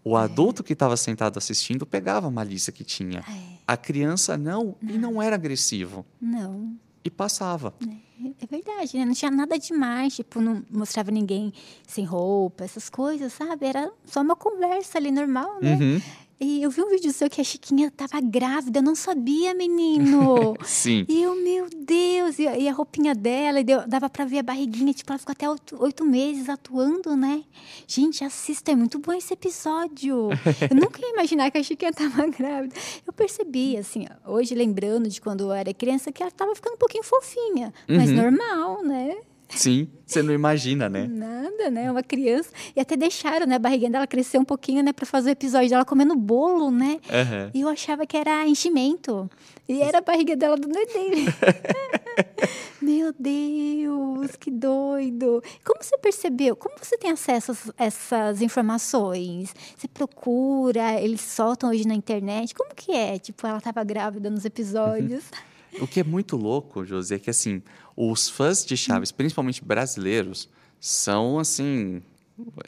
[0.04, 0.22] O é.
[0.22, 3.20] adulto que estava sentado assistindo pegava a malícia que tinha.
[3.20, 3.54] É.
[3.66, 6.04] A criança não, não, e não era agressivo.
[6.20, 6.76] Não.
[7.02, 7.74] E passava.
[7.82, 9.04] É, é verdade, né?
[9.04, 11.52] Não tinha nada demais, tipo, não mostrava ninguém
[11.86, 13.66] sem roupa, essas coisas, sabe?
[13.66, 15.74] Era só uma conversa ali normal, né?
[15.74, 16.02] Uhum.
[16.40, 20.56] E eu vi um vídeo seu que a Chiquinha tava grávida, eu não sabia, menino.
[20.64, 21.06] Sim.
[21.08, 24.38] E eu, meu Deus, e a, e a roupinha dela, e deu, dava pra ver
[24.38, 27.44] a barriguinha, tipo, ela ficou até oito, oito, meses atuando, né?
[27.86, 30.28] Gente, assista, é muito bom esse episódio.
[30.70, 32.74] eu nunca ia imaginar que a Chiquinha tava grávida.
[33.06, 36.78] Eu percebi, assim, hoje lembrando de quando eu era criança, que ela tava ficando um
[36.78, 37.96] pouquinho fofinha, uhum.
[37.96, 39.16] mas normal, né?
[39.54, 41.06] Sim, você não imagina, né?
[41.06, 41.90] Nada, né?
[41.90, 42.50] Uma criança.
[42.74, 43.56] E até deixaram, né?
[43.56, 44.92] A barriguinha dela crescer um pouquinho, né?
[44.92, 47.00] Pra fazer o episódio dela comendo bolo, né?
[47.08, 47.50] Uhum.
[47.54, 49.30] E eu achava que era enchimento.
[49.68, 51.26] E era a barriga dela do neném.
[52.82, 55.42] Meu Deus, que doido.
[55.64, 56.54] Como você percebeu?
[56.54, 59.54] Como você tem acesso a essas informações?
[59.76, 62.54] Você procura, eles soltam hoje na internet?
[62.54, 63.18] Como que é?
[63.18, 65.24] Tipo, ela estava grávida nos episódios.
[65.80, 67.62] o que é muito louco, José, é que assim,
[67.96, 70.48] os fãs de Chaves, principalmente brasileiros,
[70.80, 72.02] são assim.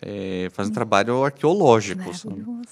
[0.01, 2.11] É, fazem um trabalho arqueológico.
[2.11, 2.63] O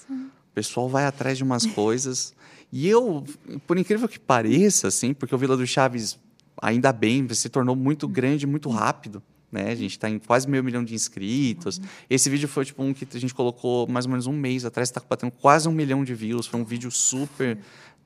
[0.53, 2.33] pessoal vai atrás de umas coisas.
[2.71, 3.23] E eu,
[3.67, 6.17] por incrível que pareça, assim, porque o Vila do Chaves,
[6.61, 9.21] ainda bem, se tornou muito grande, muito rápido.
[9.51, 9.71] Né?
[9.71, 11.79] A gente está em quase meio milhão de inscritos.
[12.09, 14.89] Esse vídeo foi tipo um que a gente colocou mais ou menos um mês atrás,
[14.89, 16.47] está batendo quase um milhão de views.
[16.47, 17.57] Foi um vídeo super.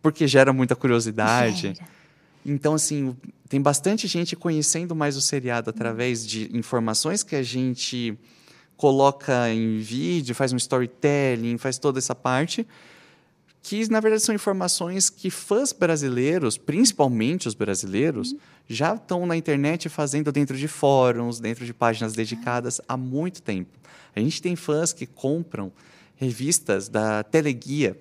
[0.01, 1.73] Porque gera muita curiosidade.
[1.73, 1.98] Gera.
[2.45, 3.15] Então, assim,
[3.47, 8.17] tem bastante gente conhecendo mais o seriado através de informações que a gente
[8.77, 12.65] coloca em vídeo, faz um storytelling, faz toda essa parte,
[13.61, 18.39] que na verdade são informações que fãs brasileiros, principalmente os brasileiros, uhum.
[18.67, 23.77] já estão na internet fazendo dentro de fóruns, dentro de páginas dedicadas há muito tempo.
[24.15, 25.71] A gente tem fãs que compram
[26.15, 27.97] revistas da Teleguia,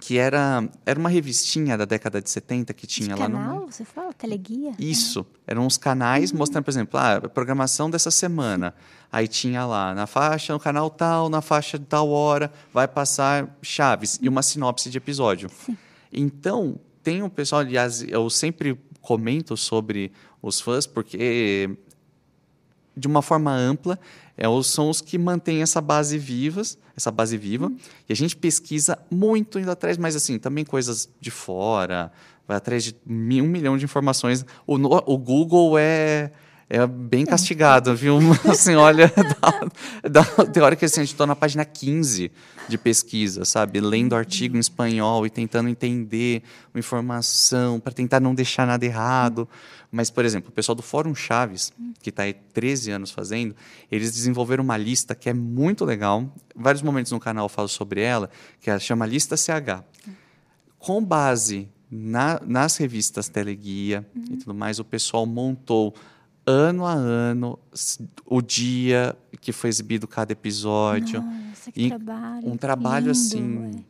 [0.00, 3.72] que era, era uma revistinha da década de 70 que tinha de lá canal, no.
[3.72, 4.12] Você fala?
[4.12, 4.72] Teleguia?
[4.78, 5.26] Isso.
[5.46, 6.38] Eram uns canais uhum.
[6.38, 8.74] mostrando, por exemplo, ah, a programação dessa semana.
[9.10, 13.56] Aí tinha lá, na faixa, no canal tal, na faixa de tal hora, vai passar
[13.62, 15.48] Chaves e uma sinopse de episódio.
[15.64, 15.76] Sim.
[16.12, 20.10] Então, tem um pessoal, aliás, eu sempre comento sobre
[20.42, 21.70] os fãs, porque
[22.96, 23.98] de uma forma ampla,
[24.36, 27.66] é, são os que mantêm essa base vivas, essa base viva.
[27.66, 27.76] Uhum.
[28.08, 32.10] E a gente pesquisa muito indo atrás, mas assim, também coisas de fora,
[32.46, 34.44] vai atrás de um milhão de informações.
[34.66, 36.32] O, o Google é
[36.68, 38.18] é bem castigado, viu?
[38.48, 42.30] Assim, olha, dá, dá, tem hora que assim, a gente está na página 15
[42.68, 43.80] de pesquisa, sabe?
[43.80, 49.48] Lendo artigo em espanhol e tentando entender uma informação para tentar não deixar nada errado.
[49.92, 51.72] Mas, por exemplo, o pessoal do Fórum Chaves,
[52.02, 53.54] que está aí 13 anos fazendo,
[53.92, 56.32] eles desenvolveram uma lista que é muito legal.
[56.56, 58.28] Vários momentos no canal eu falo sobre ela,
[58.60, 59.84] que ela chama Lista CH.
[60.78, 64.24] Com base na, nas revistas Teleguia uhum.
[64.30, 65.94] e tudo mais, o pessoal montou
[66.46, 67.58] ano a ano
[68.26, 71.22] o dia que foi exibido cada episódio.
[71.22, 72.48] Nossa, que trabalho.
[72.48, 73.84] Um trabalho lindo, assim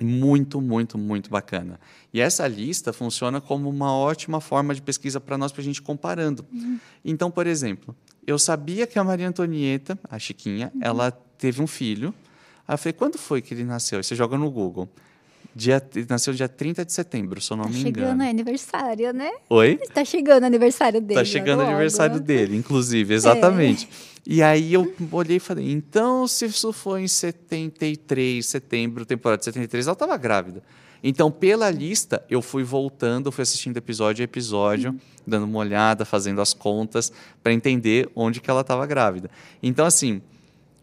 [0.00, 0.04] é.
[0.04, 1.78] muito, muito, muito bacana.
[2.12, 5.82] E essa lista funciona como uma ótima forma de pesquisa para nós, para a gente
[5.82, 6.44] comparando.
[6.52, 6.78] Uhum.
[7.04, 7.94] Então, por exemplo,
[8.26, 10.80] eu sabia que a Maria Antonieta, a Chiquinha, uhum.
[10.82, 12.14] ela teve um filho.
[12.66, 13.98] Aí eu falei, quando foi que ele nasceu?
[13.98, 14.88] Aí você joga no Google.
[15.54, 17.88] Dia, nasceu dia 30 de setembro, se eu não tá me engano.
[17.88, 19.30] Está chegando o aniversário, né?
[19.50, 19.78] Oi?
[19.82, 21.20] Está chegando aniversário dele.
[21.20, 23.88] Está chegando o aniversário dele, inclusive, exatamente.
[24.14, 24.18] É.
[24.30, 29.46] E aí eu olhei e falei, então se isso foi em 73, setembro, temporada de
[29.46, 30.62] 73, ela estava grávida.
[31.02, 34.98] Então, pela lista, eu fui voltando, fui assistindo episódio a episódio, uhum.
[35.26, 39.30] dando uma olhada, fazendo as contas, para entender onde que ela estava grávida.
[39.62, 40.20] Então, assim,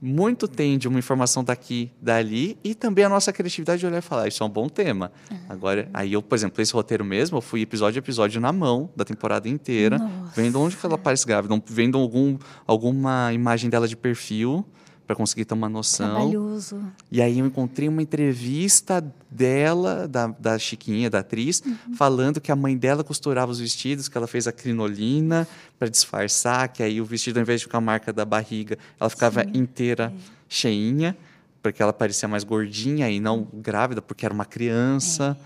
[0.06, 4.02] muito tem de uma informação daqui, dali, e também a nossa criatividade de olhar e
[4.02, 5.12] falar, isso é um bom tema.
[5.32, 5.38] Uhum.
[5.50, 8.90] Agora, aí eu, por exemplo, esse roteiro mesmo, eu fui episódio a episódio na mão,
[8.96, 10.40] da temporada inteira, Nossa.
[10.40, 12.38] vendo onde que ela aparece grávida, vendo algum,
[12.68, 14.64] alguma imagem dela de perfil,
[15.06, 16.16] para conseguir ter uma noção.
[16.16, 16.82] Trabalhoso.
[17.12, 21.96] E aí eu encontrei uma entrevista dela, da, da Chiquinha, da atriz, uhum.
[21.96, 25.48] falando que a mãe dela costurava os vestidos, que ela fez a crinolina
[25.78, 29.10] para disfarçar, que aí o vestido, ao invés de ficar a marca da barriga, ela
[29.10, 29.52] ficava Sim.
[29.54, 30.14] inteira.
[30.32, 31.18] É cheinha,
[31.62, 35.38] porque ela parecia mais gordinha e não grávida, porque era uma criança.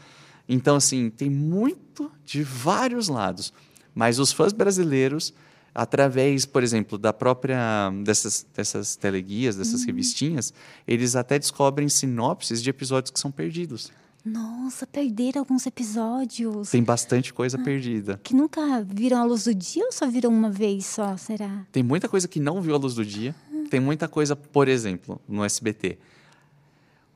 [0.47, 3.53] Então, assim, tem muito de vários lados.
[3.93, 5.33] Mas os fãs brasileiros,
[5.73, 10.53] através, por exemplo, da própria dessas, dessas teleguias, dessas revistinhas,
[10.87, 13.91] eles até descobrem sinopses de episódios que são perdidos.
[14.23, 16.69] Nossa, perderam alguns episódios.
[16.69, 18.19] Tem bastante coisa perdida.
[18.21, 21.65] Que nunca viram a luz do dia ou só viram uma vez só, será?
[21.71, 23.33] Tem muita coisa que não viu a luz do dia.
[23.69, 25.97] Tem muita coisa, por exemplo, no SBT.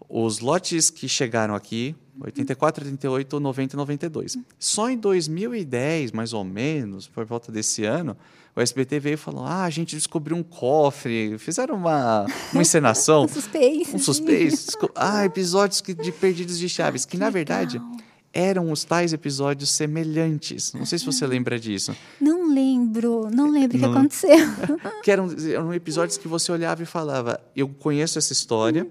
[0.07, 4.37] Os lotes que chegaram aqui, 84, 88, 90 e 92.
[4.59, 8.15] Só em 2010, mais ou menos, por volta desse ano,
[8.55, 11.37] o SBT veio e falou: ah, a gente descobriu um cofre.
[11.39, 13.23] Fizeram uma, uma encenação.
[13.25, 13.95] Um suspense.
[13.95, 14.67] um suspense.
[14.95, 17.97] Ah, episódios que- de Perdidos de Chaves, que, que na verdade legal.
[18.31, 20.73] eram os tais episódios semelhantes.
[20.73, 21.95] Não sei se você lembra disso.
[22.21, 24.37] Não lembro, não lembro o que aconteceu.
[25.03, 28.87] Que eram, eram episódios que você olhava e falava: Eu conheço essa história,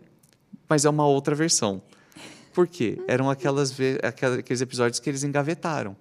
[0.69, 1.81] mas é uma outra versão.
[2.53, 2.99] Por quê?
[3.09, 5.97] Eram aquelas, aqueles episódios que eles engavetaram.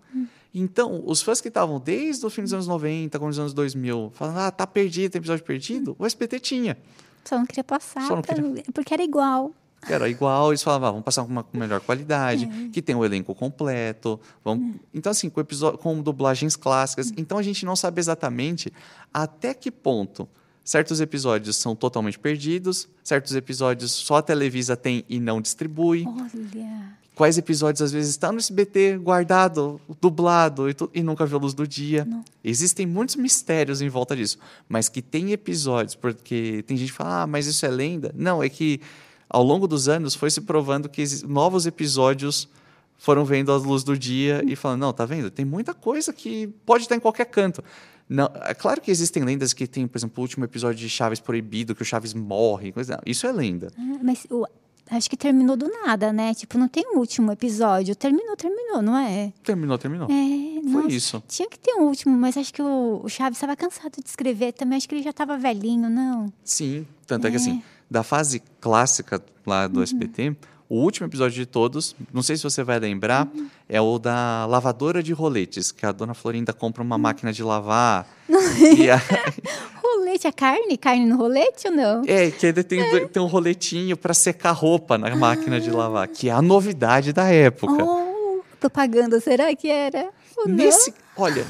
[0.54, 4.12] Então, os fãs que estavam desde o fim dos anos 90, com os anos 2000,
[4.14, 6.78] falando: Ah, tá perdido, tem episódio perdido, o SBT tinha.
[7.24, 8.64] Só não queria passar, não pra- queria.
[8.74, 9.52] porque era igual.
[9.88, 13.04] era igual, eles falavam, ah, vamos passar com uma com melhor qualidade, que tem o
[13.06, 14.20] elenco completo.
[14.44, 14.76] Vamos...
[14.94, 17.12] Então, assim, com, episo- com dublagens clássicas.
[17.18, 18.72] Então, a gente não sabe exatamente
[19.14, 20.28] até que ponto
[20.64, 26.06] certos episódios são totalmente perdidos, certos episódios só a Televisa tem e não distribui.
[26.08, 26.98] Olha.
[27.22, 31.54] Quais episódios, às vezes, estão no SBT guardado, dublado e, e nunca viu a luz
[31.54, 32.08] do dia.
[32.44, 34.40] Existem muitos mistérios em volta disso.
[34.68, 38.12] Mas que tem episódios, porque tem gente que fala, ah, mas isso é lenda.
[38.18, 38.82] Não, é que
[39.30, 42.50] ao longo dos anos foi se provando que novos episódios
[42.98, 45.30] foram vendo a luz do dia e falando, não, tá vendo?
[45.30, 47.64] Tem muita coisa que pode estar em qualquer canto.
[48.10, 51.20] Não, é claro que existem lendas que tem, por exemplo, o último episódio de Chaves
[51.20, 52.96] proibido, que o Chaves morre, coisa.
[52.96, 53.72] Não, isso é lenda.
[53.78, 54.48] Ah, Mas o-
[54.92, 56.34] acho que terminou do nada, né?
[56.34, 57.96] Tipo, não tem um último episódio.
[57.96, 59.32] Terminou, terminou, não é?
[59.44, 60.08] Terminou, terminou.
[60.10, 61.24] É, Foi nossa, isso.
[61.28, 64.52] Tinha que ter um último, mas acho que o, o Chaves estava cansado de escrever
[64.54, 64.78] também.
[64.78, 66.32] Acho que ele já estava velhinho, não?
[66.44, 67.32] Sim, tanto é.
[67.32, 70.36] que assim, da fase clássica lá do SBT,
[70.70, 73.28] o último episódio de todos, não sei se você vai lembrar,
[73.68, 78.08] é o da lavadora de roletes, que a dona Florinda compra uma máquina de lavar.
[78.78, 79.02] e a-
[80.12, 80.78] Rolete, a carne?
[80.78, 82.02] Carne no rolete ou não?
[82.06, 86.28] é, que ele tem, tem um roletinho para secar roupa na máquina de lavar, que
[86.30, 87.84] é a novidade da época.
[87.84, 90.10] Oh, propaganda, será que era?
[90.38, 90.56] Ou não?
[90.56, 91.46] Nesse, olha,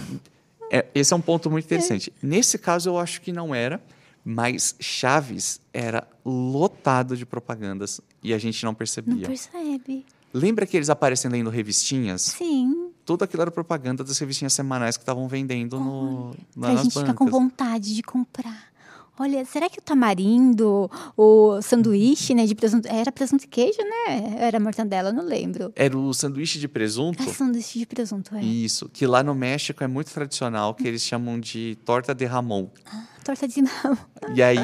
[0.71, 2.13] é, esse é um ponto muito interessante.
[2.21, 3.81] Nesse caso, eu acho que não era,
[4.23, 9.27] mas Chaves era lotado de propagandas e a gente não Não percebia.
[9.27, 10.05] percebe.
[10.33, 12.21] Lembra que eles aparecem lendo revistinhas?
[12.21, 12.89] Sim.
[13.05, 16.93] Tudo aquilo era propaganda das revistinhas semanais que estavam vendendo no, lá Pra nas gente
[16.99, 17.39] ficar com bancas.
[17.41, 18.71] vontade de comprar.
[19.19, 24.35] Olha, será que o tamarindo, o sanduíche, né, de presunto, era presunto e queijo, né?
[24.39, 25.71] Era mortandela, eu não lembro.
[25.75, 27.21] Era o sanduíche de presunto.
[27.21, 28.41] É sanduíche de presunto, é.
[28.41, 32.67] Isso, que lá no México é muito tradicional, que eles chamam de torta de Ramon.
[33.23, 33.97] Torta de nabo.
[34.33, 34.57] E aí,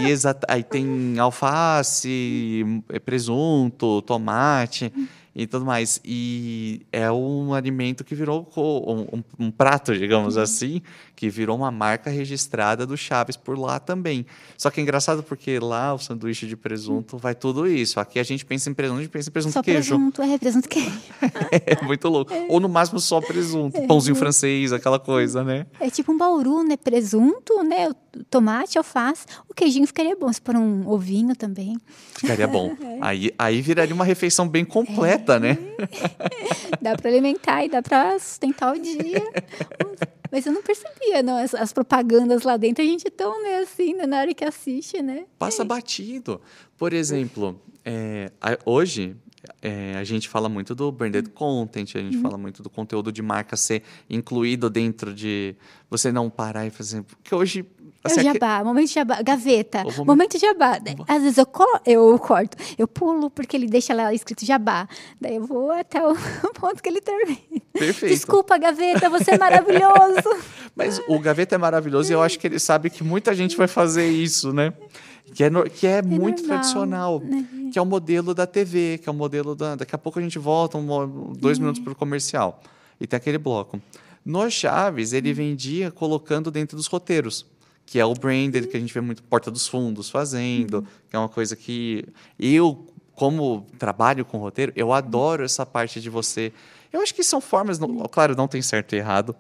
[0.48, 4.92] aí tem alface, eh, presunto, tomate
[5.38, 6.02] e tudo mais.
[6.04, 10.82] E é um alimento que virou um, um- um prato, digamos assim,
[11.18, 14.24] que virou uma marca registrada do Chaves por lá também.
[14.56, 18.00] Só que é engraçado porque lá o sanduíche de presunto vai tudo isso.
[18.00, 19.96] Aqui a gente pensa em presunto, a gente pensa em presunto Só queijo.
[19.96, 20.92] presunto, é, presunto queijo.
[21.66, 22.32] É muito louco.
[22.50, 25.66] Ou no máximo só presunto, pãozinho francês, aquela coisa, né?
[25.80, 26.78] É tipo um bauru, né?
[26.78, 27.90] Presunto, né?
[28.30, 29.26] Tomate, alface.
[29.50, 31.78] O queijinho ficaria bom se pôr um ovinho também.
[32.14, 32.76] Ficaria bom.
[33.02, 35.58] Aí, aí viraria uma refeição bem completa, né?
[36.82, 39.24] Dá pra alimentar e dá pra sustentar o dia.
[40.32, 41.38] Mas eu não percebia, não.
[41.38, 44.44] As, as propagandas lá dentro, a gente é tão, né, assim, né, na hora que
[44.44, 45.26] assiste, né?
[45.40, 46.42] Passa batido.
[46.78, 49.16] Por exemplo, é, a- hoje
[49.62, 53.22] é, a gente fala muito do branded content, a gente fala muito do conteúdo de
[53.22, 55.56] marca ser incluído dentro de
[55.90, 57.04] você não parar e fazer.
[57.04, 57.66] Porque hoje.
[58.08, 60.80] É assim, o aque- jabá, momento jabá, gaveta, momento- momento jabá.
[61.08, 64.88] Às vezes eu, co- eu corto, eu pulo porque ele deixa lá escrito jabá.
[65.22, 66.14] Daí eu vou até o
[66.60, 67.40] ponto que ele termina.
[67.74, 68.14] Perfeito.
[68.14, 70.30] Desculpa, gaveta, você é maravilhoso.
[70.76, 73.68] Mas o Gaveta é maravilhoso e eu acho que ele sabe que muita gente vai
[73.68, 74.72] fazer isso, né?
[75.34, 77.22] Que é, no- que é, muito normal, tradicional.
[77.72, 79.76] Que é o modelo da TV, que é o modelo da.
[79.76, 82.62] Daqui a pouco a gente volta, um, dois minutos para o comercial.
[83.02, 83.80] E tem aquele bloco.
[84.26, 87.46] No Chaves, ele vendia colocando dentro dos roteiros.
[87.88, 91.20] Que é o branded, que a gente vê muito Porta dos Fundos fazendo, que é
[91.20, 92.06] uma coisa que
[92.40, 92.86] eu,
[93.16, 96.54] como trabalho com roteiro, eu adoro essa parte de você.
[96.94, 97.80] Eu acho que são formas,
[98.12, 99.36] claro, não tem certo e errado,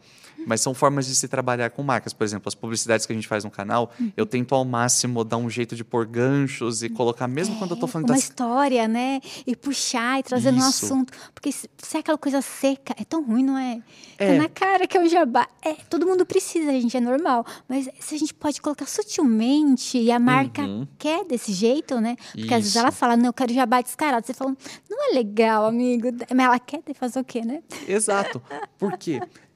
[0.45, 2.13] Mas são formas de se trabalhar com marcas.
[2.13, 5.37] Por exemplo, as publicidades que a gente faz no canal, eu tento ao máximo dar
[5.37, 8.23] um jeito de pôr ganchos e colocar, mesmo É, quando eu tô falando uma das
[8.23, 9.19] história, né?
[9.45, 10.85] E puxar e trazer no Isso.
[10.85, 11.13] assunto.
[11.33, 13.81] Porque se é aquela coisa seca, é tão ruim, não é?
[14.17, 14.33] É.
[14.33, 15.47] Tá na cara que é um jabá.
[15.63, 17.45] É, todo mundo precisa, gente, é normal.
[17.67, 20.63] Mas se a gente pode colocar sutilmente e a marca
[20.97, 22.15] quer desse jeito, né?
[22.31, 22.67] Porque às vezes Uhum.
[22.67, 22.79] Isso.
[22.79, 24.25] ela fala, não, eu quero jabá descarado.
[24.25, 24.55] Você fala,
[24.89, 26.09] não é legal, amigo.
[26.33, 27.61] Mas ela quer fazer o quê, né?
[27.87, 28.41] Exato.
[28.77, 29.19] Por quê?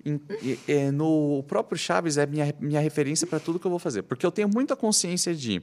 [0.94, 4.02] No próprio Chaves é minha, minha referência para tudo que eu vou fazer.
[4.04, 5.62] Porque eu tenho muita consciência de.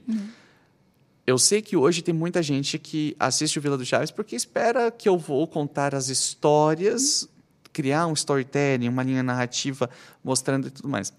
[1.25, 4.89] Eu sei que hoje tem muita gente que assiste o Vila do Chaves porque espera
[4.89, 7.29] que eu vou contar as histórias,
[7.71, 9.89] criar um storytelling, uma linha narrativa
[10.23, 11.13] mostrando e tudo mais.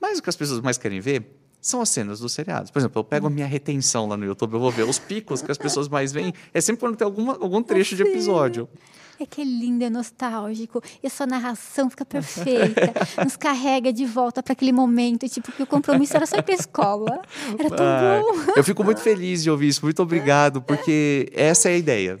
[0.00, 2.70] Mas o que as pessoas mais querem ver são as cenas dos seriados.
[2.70, 5.42] Por exemplo, eu pego a minha retenção lá no YouTube, eu vou ver os picos
[5.42, 6.32] que as pessoas mais veem.
[6.52, 8.12] É sempre quando tem alguma, algum trecho de Sim.
[9.20, 10.80] É que é lindo, é nostálgico.
[11.02, 12.92] E a sua narração fica perfeita.
[13.24, 15.28] nos carrega de volta para aquele momento.
[15.28, 17.20] Tipo, que o compromisso era só ir pra escola.
[17.58, 18.52] Era tão Ah, bom.
[18.56, 19.84] eu fico muito feliz de ouvir isso.
[19.84, 22.18] Muito obrigado, porque essa é a ideia.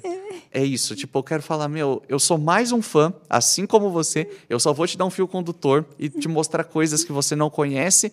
[0.52, 0.96] É isso.
[0.96, 4.28] Tipo, eu quero falar, meu, eu sou mais um fã, assim como você.
[4.50, 7.48] Eu só vou te dar um fio condutor e te mostrar coisas que você não
[7.48, 8.12] conhece,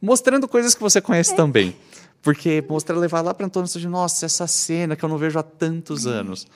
[0.00, 1.76] mostrando coisas que você conhece também.
[2.22, 5.42] Porque mostrar, levar lá para Antônio de nossa, essa cena que eu não vejo há
[5.42, 6.46] tantos anos.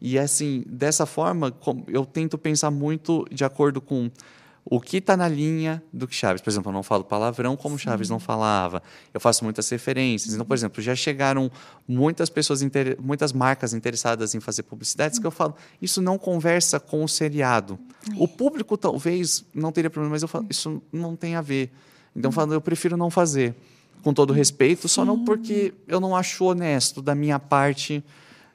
[0.00, 1.54] E assim, dessa forma,
[1.88, 4.10] eu tento pensar muito de acordo com
[4.68, 6.42] o que está na linha do que Chaves.
[6.42, 8.82] Por exemplo, eu não falo palavrão como Chaves não falava.
[9.14, 10.34] Eu faço muitas referências.
[10.34, 11.50] Então, por exemplo, já chegaram
[11.86, 12.60] muitas pessoas,
[12.98, 17.78] muitas marcas interessadas em fazer publicidades que eu falo, isso não conversa com o seriado.
[18.16, 21.70] O público talvez não teria problema, mas eu falo, isso não tem a ver.
[22.14, 23.54] Então, eu falo, eu prefiro não fazer.
[24.02, 28.04] Com todo respeito, só não porque eu não acho honesto da minha parte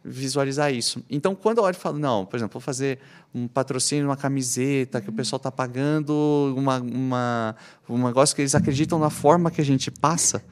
[0.04, 1.04] visualizar isso.
[1.10, 3.00] Então, quando eu olho e falo, não, por exemplo, vou fazer
[3.34, 7.56] um patrocínio, uma camiseta que o pessoal está pagando, uma, uma,
[7.88, 10.44] um negócio que eles acreditam na forma que a gente passa,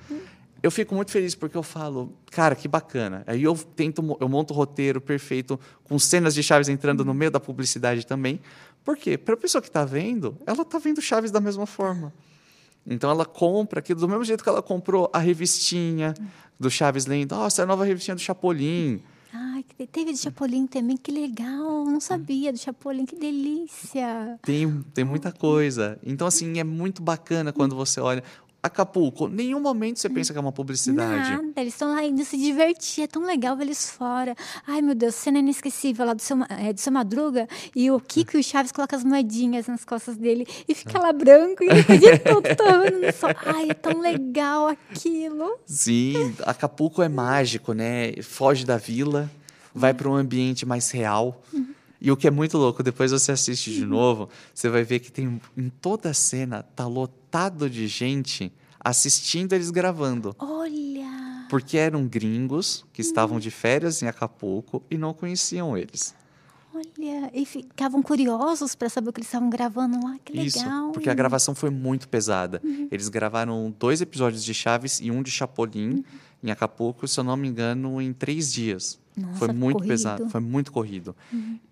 [0.61, 3.23] eu fico muito feliz porque eu falo, cara, que bacana.
[3.25, 7.31] Aí eu tento, eu monto o roteiro perfeito, com cenas de Chaves entrando no meio
[7.31, 8.39] da publicidade também.
[8.83, 9.17] Por quê?
[9.17, 12.13] Para a pessoa que está vendo, ela está vendo Chaves da mesma forma.
[12.85, 16.13] Então ela compra aquilo do mesmo jeito que ela comprou a revistinha
[16.59, 19.01] do Chaves lendo, nossa, é a nova revistinha do Chapolin.
[19.31, 21.85] Ai, teve de Chapolin também, que legal.
[21.85, 24.39] Não sabia do Chapolin, que delícia.
[24.41, 25.99] Tem, tem muita coisa.
[26.03, 28.23] Então, assim, é muito bacana quando você olha.
[28.61, 31.31] Acapulco, nenhum momento você pensa que é uma publicidade.
[31.31, 34.35] Nada, eles estão lá indo se divertir, é tão legal ver eles fora.
[34.67, 38.35] Ai, meu Deus, cena inesquecível lá do seu, é, do seu Madruga e o Kiko
[38.35, 41.81] e o Chaves colocam as moedinhas nas costas dele e fica lá branco e ele
[41.81, 43.29] o dia todo torrando no sol.
[43.45, 45.57] Ai, é tão legal aquilo.
[45.65, 48.11] Sim, Acapulco é mágico, né?
[48.21, 49.31] Foge da vila,
[49.73, 51.41] vai para um ambiente mais real.
[52.01, 55.11] E o que é muito louco, depois você assiste de novo, você vai ver que
[55.11, 61.45] tem em toda a cena tá lotado de gente assistindo eles gravando, Olha.
[61.49, 66.15] porque eram gringos que estavam de férias em Acapulco e não conheciam eles.
[66.73, 70.17] Olha, e ficavam curiosos para saber o que eles estavam gravando lá.
[70.23, 70.91] Que Isso, legal.
[70.91, 72.61] porque a gravação foi muito pesada.
[72.89, 76.05] Eles gravaram dois episódios de Chaves e um de Chapolin
[76.41, 78.99] em Acapulco, se eu não me engano, em três dias.
[79.19, 79.89] Nossa, foi muito corrido.
[79.89, 81.15] pesado, foi muito corrido.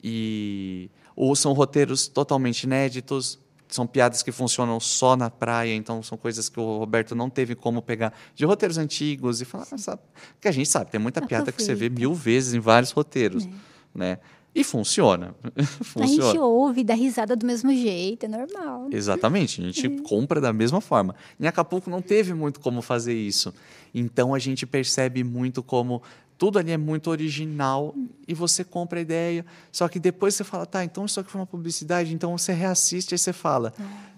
[0.04, 6.18] E ou são roteiros totalmente inéditos, são piadas que funcionam só na praia, então são
[6.18, 10.02] coisas que o Roberto não teve como pegar de roteiros antigos e falar, ah, sabe?
[10.40, 13.48] que a gente sabe, tem muita piada que você vê mil vezes em vários roteiros,
[13.94, 14.20] né?
[14.56, 15.36] E funciona.
[15.54, 16.42] A gente funciona.
[16.42, 18.88] ouve, dá risada do mesmo jeito, é normal.
[18.92, 21.14] Exatamente, a gente compra da mesma forma.
[21.40, 23.54] Em Acapulco não teve muito como fazer isso.
[23.94, 26.02] Então a gente percebe muito como
[26.38, 27.96] tudo ali é muito original
[28.28, 29.46] e você compra a ideia.
[29.72, 33.16] Só que depois você fala, tá, então isso aqui foi uma publicidade, então você reassiste
[33.16, 33.74] e você fala.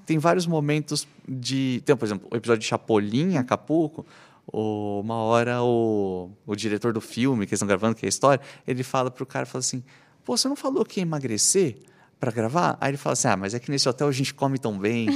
[0.05, 1.81] Tem vários momentos de.
[1.85, 4.05] Tem, por exemplo, o episódio de Chapolin Acapulco.
[4.51, 8.43] Uma hora o, o diretor do filme que eles estão gravando, que é a história,
[8.67, 9.83] ele fala pro cara, fala assim,
[10.25, 11.77] pô, você não falou que ia emagrecer
[12.19, 12.75] para gravar?
[12.81, 15.07] Aí ele fala assim, ah, mas é que nesse hotel a gente come tão bem.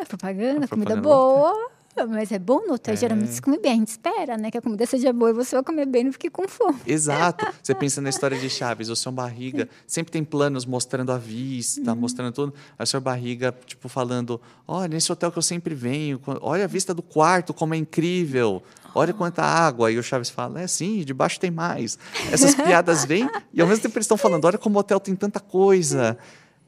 [0.00, 1.70] Ah, propaganda, A comida propaganda boa.
[2.08, 2.96] Mas é bom no hotel, É.
[2.96, 3.72] geralmente se come bem.
[3.72, 4.50] A gente espera, né?
[4.50, 6.78] Que a comida seja boa e você vai comer bem e não fique com fome.
[6.86, 7.46] Exato.
[7.62, 11.94] Você pensa na história de Chaves, o seu Barriga sempre tem planos mostrando a vista,
[11.94, 12.54] mostrando tudo.
[12.78, 16.68] Aí o seu Barriga, tipo, falando: olha, nesse hotel que eu sempre venho, olha a
[16.68, 18.62] vista do quarto, como é incrível.
[18.94, 19.90] Olha quanta água.
[19.92, 21.98] E o Chaves fala: é sim, debaixo tem mais.
[22.32, 25.14] Essas piadas vêm e ao mesmo tempo eles estão falando: olha como o hotel tem
[25.14, 26.16] tanta coisa.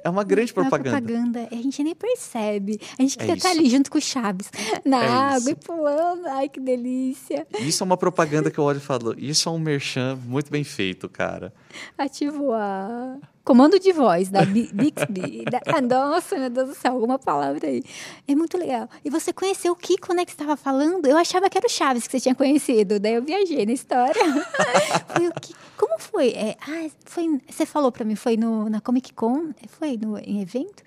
[0.02, 0.96] É uma grande Uma propaganda.
[1.00, 1.48] propaganda.
[1.50, 2.80] A gente nem percebe.
[2.98, 3.58] A gente É queria estar isso.
[3.60, 4.50] ali junto com o Chaves,
[4.84, 5.50] na É água isso.
[5.50, 6.26] e pulando.
[6.28, 7.46] Ai, que delícia.
[7.60, 10.62] Isso é uma propaganda que eu olho e falo: isso é um merchan muito bem
[10.64, 11.52] feito, cara.
[11.96, 13.16] Ativo a
[13.48, 15.42] comando de voz da Bi- Bixby.
[15.50, 17.82] da- ah, nossa, meu Deus do céu, alguma palavra aí.
[18.26, 18.90] É muito legal.
[19.02, 21.06] E você conheceu o Kiko, né, que você estava falando?
[21.06, 23.00] Eu achava que era o Chaves que você tinha conhecido.
[23.00, 24.14] Daí eu viajei na história.
[25.16, 25.58] foi o Kiko.
[25.78, 26.28] Como foi?
[26.32, 27.40] É, ah, foi?
[27.48, 29.54] Você falou pra mim, foi no, na Comic Con?
[29.78, 30.82] Foi no, em evento?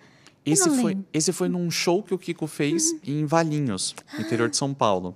[0.46, 1.06] Eu Esse foi, lembro.
[1.12, 5.16] esse foi num show que o Kiko fez em Valinhos, no interior de São Paulo.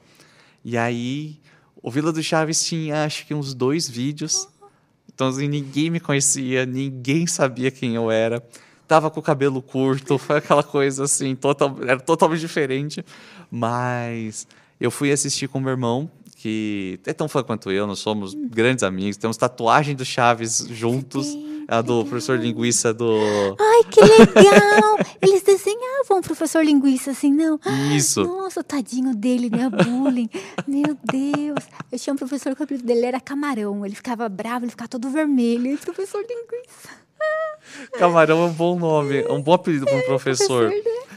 [0.63, 1.39] E aí,
[1.81, 4.47] o Vila do Chaves tinha acho que uns dois vídeos.
[5.15, 8.43] Então, assim, ninguém me conhecia, ninguém sabia quem eu era.
[8.85, 13.03] Tava com o cabelo curto, foi aquela coisa assim, total, era totalmente diferente.
[13.49, 14.45] Mas
[14.79, 18.83] eu fui assistir com meu irmão, que é tão fã quanto eu, nós somos grandes
[18.83, 21.35] amigos, temos tatuagem do Chaves juntos.
[21.67, 22.05] A do legal.
[22.05, 23.17] professor Linguiça do.
[23.59, 24.99] Ai, que legal!
[25.19, 27.59] Eles desenhavam o professor linguiça assim, não?
[27.91, 28.23] Isso.
[28.23, 29.67] Nossa, tadinho dele, né?
[29.67, 30.29] Bullying.
[30.67, 31.65] Meu Deus.
[31.91, 33.83] Eu tinha um professor que o apelido dele era camarão.
[33.83, 35.73] Ele ficava bravo, ele ficava todo vermelho.
[35.73, 36.89] E professor linguiça.
[37.97, 40.69] Camarão é um bom nome, é um bom apelido para um professor.
[40.69, 40.75] né?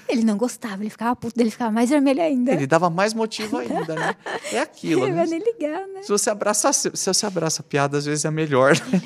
[0.08, 2.52] Ele não gostava, ele ficava puto, ele ficava mais vermelho ainda.
[2.52, 4.14] Ele dava mais motivo ainda, né?
[4.52, 5.02] É aquilo.
[5.04, 5.16] Ele né?
[5.16, 6.02] vai nem ligar, né?
[6.02, 8.72] Se você abraça, se você abraça a piada, às vezes é melhor.
[8.90, 9.02] né?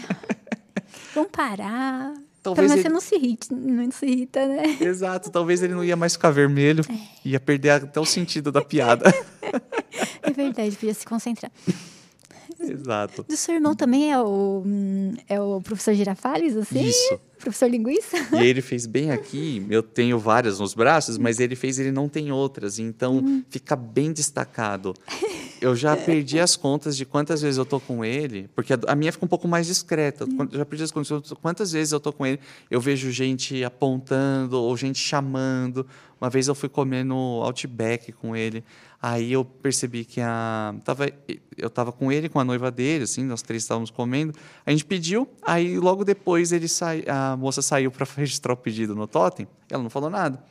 [1.15, 2.15] Vamos parar.
[2.43, 4.63] Talvez menos ele- você não se irrita, não se irrita, né?
[4.81, 5.31] Exato.
[5.31, 7.29] Talvez ele não ia mais ficar vermelho, É.
[7.29, 9.05] ia perder até o sentido da piada.
[10.25, 11.51] É verdade, podia se concentrar.
[12.61, 13.25] Exato.
[13.25, 16.85] Do seu irmão também é o, hum, é o professor Girafales, assim?
[16.87, 17.21] Isso.
[17.43, 18.17] Professor Linguiça?
[18.33, 21.91] E aí ele fez bem aqui, eu tenho várias nos braços, mas ele fez, ele
[21.93, 23.43] não tem outras, então Hum.
[23.51, 24.95] fica bem destacado.
[25.61, 29.13] Eu já perdi as contas de quantas vezes eu tô com ele, porque a, minha
[29.13, 30.25] fica um pouco mais discreta.
[30.25, 30.49] Hum.
[30.51, 32.41] Já perdi as contas de quantas vezes eu tô com ele,
[32.71, 35.87] eu vejo gente apontando ou gente chamando.
[36.21, 38.63] Uma vez eu fui comer no Outback com ele,
[39.01, 41.09] aí eu percebi que a tava
[41.57, 44.33] eu tava com ele com a noiva dele, assim, nós três estávamos comendo.
[44.65, 48.95] A gente pediu, aí logo depois ele sai, a moça saiu para registrar o pedido
[48.95, 50.43] no totem, ela não falou nada.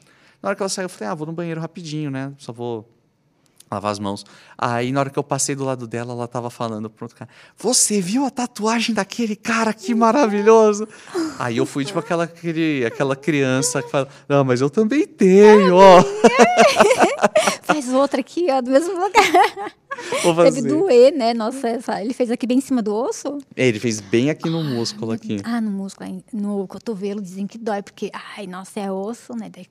[0.42, 2.34] Na hora que ela saiu, eu falei: "Ah, vou no banheiro rapidinho, né?
[2.38, 2.90] Só vou
[3.72, 4.26] lavar as mãos".
[4.58, 7.30] Aí na hora que eu passei do lado dela, ela tava falando pro outro cara:
[7.58, 10.88] "Você viu a tatuagem daquele cara que maravilhoso?".
[11.40, 15.76] Aí eu fui tipo aquela aquele, aquela criança que fala: "Não, mas eu também tenho,
[15.76, 16.04] ó".
[17.64, 19.74] Faz outra aqui, ó, do mesmo lugar.
[20.24, 20.68] Vou Deve fazer.
[20.68, 21.34] doer, né?
[21.34, 23.38] Nossa, essa- ele fez aqui bem em cima do osso?
[23.56, 25.38] É, Ele fez bem aqui no músculo aqui.
[25.44, 29.50] Ah, no músculo, no cotovelo dizem que dói, porque, ai, nossa, é osso, né?
[29.54, 29.66] Daí,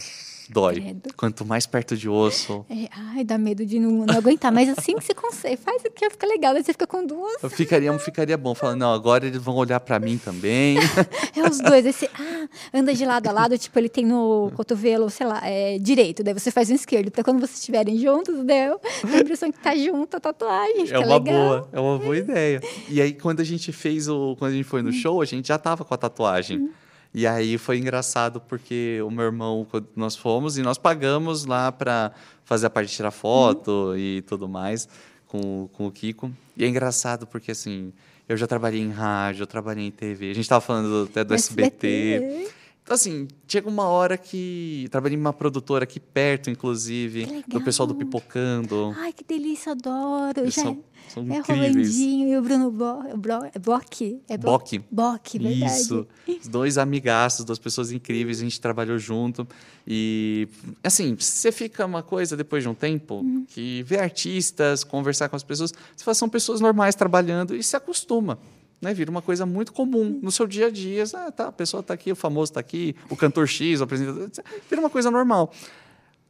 [0.52, 0.80] Dói.
[0.80, 1.10] credo.
[1.16, 4.52] Quanto mais perto de osso, É, ai, dá medo de não, não aguentar.
[4.52, 6.52] Mas assim que você consegue, faz aqui, fica legal.
[6.54, 7.36] Daí você fica com duas.
[7.50, 8.54] ficaria, ficaria bom.
[8.54, 10.78] Falando, não, agora eles vão olhar pra mim também.
[11.36, 11.86] É os dois.
[11.86, 15.40] Aí você, ah, anda de lado a lado, tipo, ele tem no cotovelo, sei lá,
[15.44, 16.22] é, direito.
[16.24, 17.10] Daí você faz o esquerdo.
[17.10, 20.90] Pra quando vocês estiverem juntos, deu a impressão que tá junto a tatuagem.
[20.90, 21.22] É uma legal.
[21.22, 22.60] boa, é uma boa ideia.
[22.88, 24.34] E aí, quando a gente fez o.
[24.36, 26.70] Quando a gente foi no show, a gente já tava com a tatuagem.
[27.12, 31.72] E aí foi engraçado porque o meu irmão, quando nós fomos, e nós pagamos lá
[31.72, 32.12] pra
[32.44, 34.88] fazer a parte de tirar foto e tudo mais
[35.26, 36.30] com, com o Kiko.
[36.56, 37.92] E é engraçado porque, assim,
[38.28, 41.34] eu já trabalhei em rádio, eu trabalhei em TV, a gente tava falando até do
[41.34, 42.16] SBT.
[42.16, 42.59] Então,
[42.94, 44.86] assim, chega uma hora que.
[44.90, 47.94] Trabalhei em uma produtora aqui perto, inclusive, do pessoal do.
[47.94, 48.94] Pipocando.
[48.98, 50.40] Ai, que delícia, adoro.
[50.40, 51.70] Eles Já são, são é incríveis.
[51.96, 54.20] Rolandinho e o Bruno Bo, Bro, é Bock.
[54.28, 54.78] É Bo- Bock.
[54.90, 55.72] Bock, verdade.
[55.82, 56.06] Isso.
[56.48, 59.46] Dois amigaços, duas pessoas incríveis, a gente trabalhou junto.
[59.86, 60.48] E,
[60.84, 63.44] assim, você fica uma coisa depois de um tempo Uhum.
[63.48, 67.76] que vê artistas, conversar com as pessoas, você fala, são pessoas normais trabalhando e se
[67.76, 68.38] acostuma.
[68.80, 71.04] Né, vira uma coisa muito comum no seu dia a dia.
[71.14, 74.30] Ah, tá, a pessoa está aqui, o famoso está aqui, o cantor X, o apresentador.
[74.68, 75.52] Vira uma coisa normal.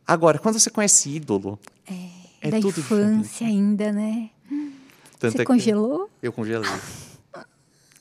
[0.05, 1.59] Agora, quando você conhece ídolo,
[2.41, 4.31] é da tudo infância ainda, né?
[5.21, 6.11] tanto Você é congelou?
[6.23, 6.71] Eu congelei.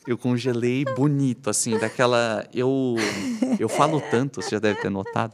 [0.07, 2.47] Eu congelei bonito, assim, daquela.
[2.51, 2.95] Eu,
[3.59, 5.33] eu falo tanto, você já deve ter notado.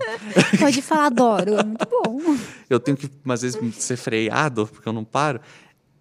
[0.59, 1.53] Pode falar, adoro.
[1.53, 2.37] É muito bom.
[2.69, 5.39] Eu tenho que, às vezes, ser freado, porque eu não paro.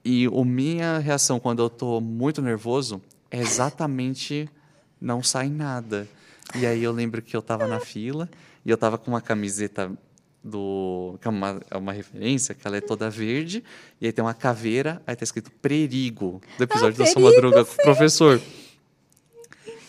[0.05, 3.01] E a minha reação quando eu tô muito nervoso
[3.31, 4.49] é exatamente
[5.01, 6.07] não sai nada.
[6.55, 8.29] E aí eu lembro que eu tava na fila
[8.65, 9.91] e eu tava com uma camiseta
[10.43, 11.19] do.
[11.21, 13.65] que é uma, é uma referência, que ela é toda verde,
[14.01, 17.73] e aí tem uma caveira, aí tá escrito Perigo, do episódio da Sua Madruga com
[17.73, 18.41] o professor.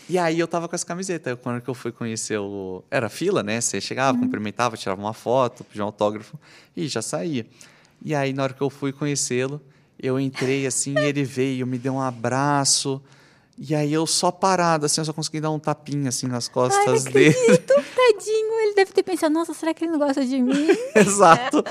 [0.08, 1.36] E aí eu tava com essa camiseta.
[1.36, 2.82] Quando que eu fui conhecer o.
[2.90, 3.60] Era fila, né?
[3.60, 6.38] Você chegava, cumprimentava, tirava uma foto, pedia um autógrafo
[6.76, 7.44] e já saía.
[8.04, 9.60] E aí, na hora que eu fui conhecê-lo,
[10.00, 13.02] eu entrei assim, e ele veio, me deu um abraço.
[13.58, 16.52] E aí eu só parado, assim, eu só consegui dar um tapinha assim nas Ai,
[16.52, 17.30] costas dele.
[17.30, 17.74] acredito.
[17.96, 18.60] Tadinho.
[18.60, 20.68] Ele deve ter pensado, nossa, será que ele não gosta de mim?
[20.94, 21.64] Exato.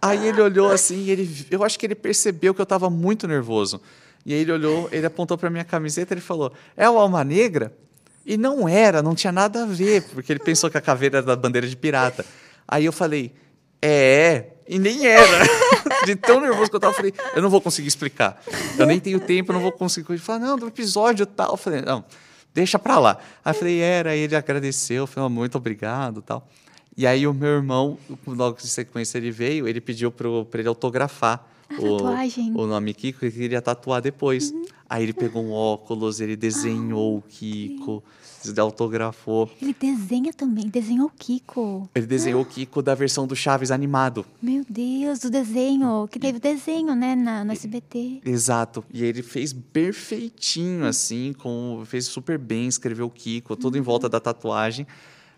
[0.00, 3.28] Aí ele olhou assim, e ele, eu acho que ele percebeu que eu estava muito
[3.28, 3.80] nervoso.
[4.24, 7.24] E aí ele olhou, ele apontou para minha camiseta e ele falou: "É o Alma
[7.24, 7.76] Negra?"
[8.24, 11.26] E não era, não tinha nada a ver, porque ele pensou que a caveira era
[11.26, 12.24] da bandeira de pirata.
[12.68, 13.32] Aí eu falei,
[13.80, 15.46] é, e nem era.
[16.04, 18.42] De tão nervoso que eu tava, eu falei, eu não vou conseguir explicar.
[18.78, 20.10] Eu nem tenho tempo, eu não vou conseguir.
[20.10, 21.52] Ele falou, não, do episódio tal.
[21.52, 22.04] Eu falei, não,
[22.52, 23.18] deixa pra lá.
[23.44, 26.48] Aí eu falei, era, aí ele agradeceu, falou, muito obrigado tal.
[26.96, 30.28] E aí o meu irmão, logo de sequência ele veio, ele pediu para
[30.60, 31.46] ele autografar
[31.78, 34.50] o, o, nome Kiko, ele queria tatuar depois.
[34.50, 34.64] Uhum.
[34.88, 38.04] Aí ele pegou um óculos, ele desenhou ah, o Kiko,
[38.48, 39.50] ele autografou.
[39.60, 41.88] Ele desenha também, desenhou o Kiko.
[41.94, 44.24] Ele desenhou o Kiko da versão do Chaves animado.
[44.40, 48.22] Meu Deus, do desenho, que teve desenho, né, na, no SBT.
[48.24, 48.84] Exato.
[48.92, 53.80] E ele fez perfeitinho, assim, com, fez super bem, escreveu o Kiko, tudo uhum.
[53.80, 54.86] em volta da tatuagem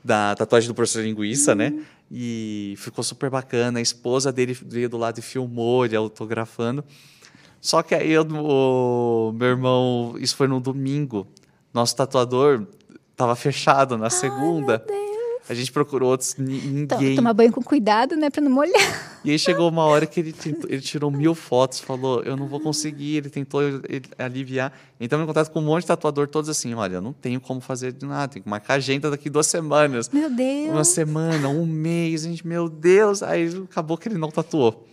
[0.04, 1.70] da tatuagem do professor Linguiça, né?
[1.70, 1.76] uhum.
[1.76, 1.84] né?
[2.10, 3.78] E ficou super bacana.
[3.78, 6.84] A esposa dele veio do lado e filmou ele autografando.
[7.60, 11.26] Só que aí eu, o meu irmão, isso foi no domingo.
[11.72, 12.66] Nosso tatuador
[13.14, 14.84] estava fechado na segunda.
[14.88, 15.04] Ai,
[15.48, 17.16] a gente procurou outros, ninguém.
[17.16, 19.20] Tomar banho com cuidado, né, para não molhar.
[19.22, 22.46] E aí chegou uma hora que ele, tentou, ele tirou mil fotos, falou, eu não
[22.46, 23.60] vou conseguir, ele tentou
[24.18, 24.72] aliviar.
[24.98, 27.60] Então, em contato com um monte de tatuador, todos assim, olha, eu não tenho como
[27.60, 30.08] fazer de nada, tenho que marcar agenda daqui duas semanas.
[30.10, 30.70] Meu Deus!
[30.70, 33.22] Uma semana, um mês, a gente, meu Deus!
[33.22, 34.86] Aí acabou que ele não tatuou.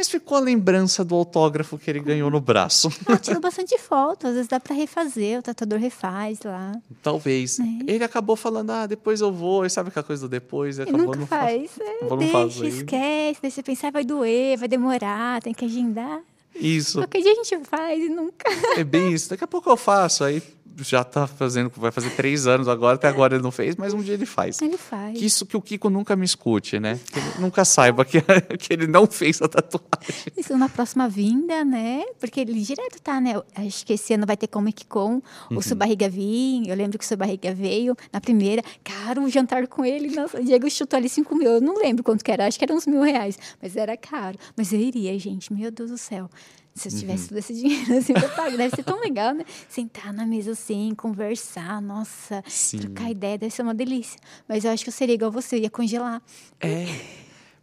[0.00, 2.88] Mas ficou a lembrança do autógrafo que ele ganhou no braço.
[3.06, 6.72] Ah, tirou bastante foto, às vezes dá para refazer, o tatuador refaz lá.
[7.02, 7.58] Talvez.
[7.58, 7.64] É.
[7.86, 10.78] Ele acabou falando, ah, depois eu vou, e sabe aquela coisa do depois?
[10.78, 11.72] Ele acabou nunca não faz.
[11.78, 16.20] É, deixa, esquece, deixa pensar, vai doer, vai demorar, tem que agendar.
[16.54, 16.98] Isso.
[16.98, 18.50] Qualquer dia a gente faz e nunca.
[18.76, 19.28] É bem isso.
[19.28, 20.42] Daqui a pouco eu faço, aí
[20.82, 24.00] já está fazendo, vai fazer três anos agora, até agora ele não fez, mas um
[24.00, 24.60] dia ele faz.
[24.60, 25.18] Ele faz.
[25.18, 26.98] Que isso que o Kiko nunca me escute, né?
[27.12, 28.20] Que ele nunca saiba que,
[28.58, 30.32] que ele não fez a tatuagem.
[30.36, 32.02] Isso na próxima vinda, né?
[32.18, 33.40] Porque ele direto tá, né?
[33.54, 35.58] Acho que esse ano vai ter Comic Con, uhum.
[35.58, 38.62] o Seu Barriga vinha, eu lembro que o Seu Barriga veio na primeira.
[38.82, 42.02] Caro, o jantar com ele, nossa, o Diego chutou ali cinco mil, eu não lembro
[42.02, 44.38] quanto que era, acho que era uns mil reais, mas era caro.
[44.56, 46.28] Mas eu iria, gente, meu Deus do céu.
[46.74, 47.28] Se eu tivesse uhum.
[47.28, 49.44] todo esse dinheiro assim eu pago, deve ser tão legal, né?
[49.68, 52.78] Sentar na mesa assim, conversar, nossa, Sim.
[52.78, 54.18] trocar ideia, deve ser uma delícia.
[54.48, 56.22] Mas eu acho que eu seria igual você, eu ia congelar.
[56.60, 56.86] É.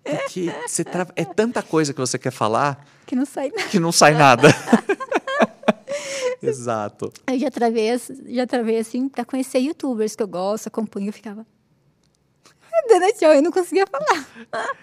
[0.04, 1.08] Porque você tra...
[1.16, 3.70] é tanta coisa que você quer falar que não sai nada.
[3.70, 4.50] Que não sai nada.
[6.42, 7.12] Exato.
[7.26, 7.90] Eu já travei,
[8.28, 11.46] já travei assim para conhecer youtubers que eu gosto, acompanho, eu ficava
[12.88, 14.28] Dana Tchau, eu não conseguia falar.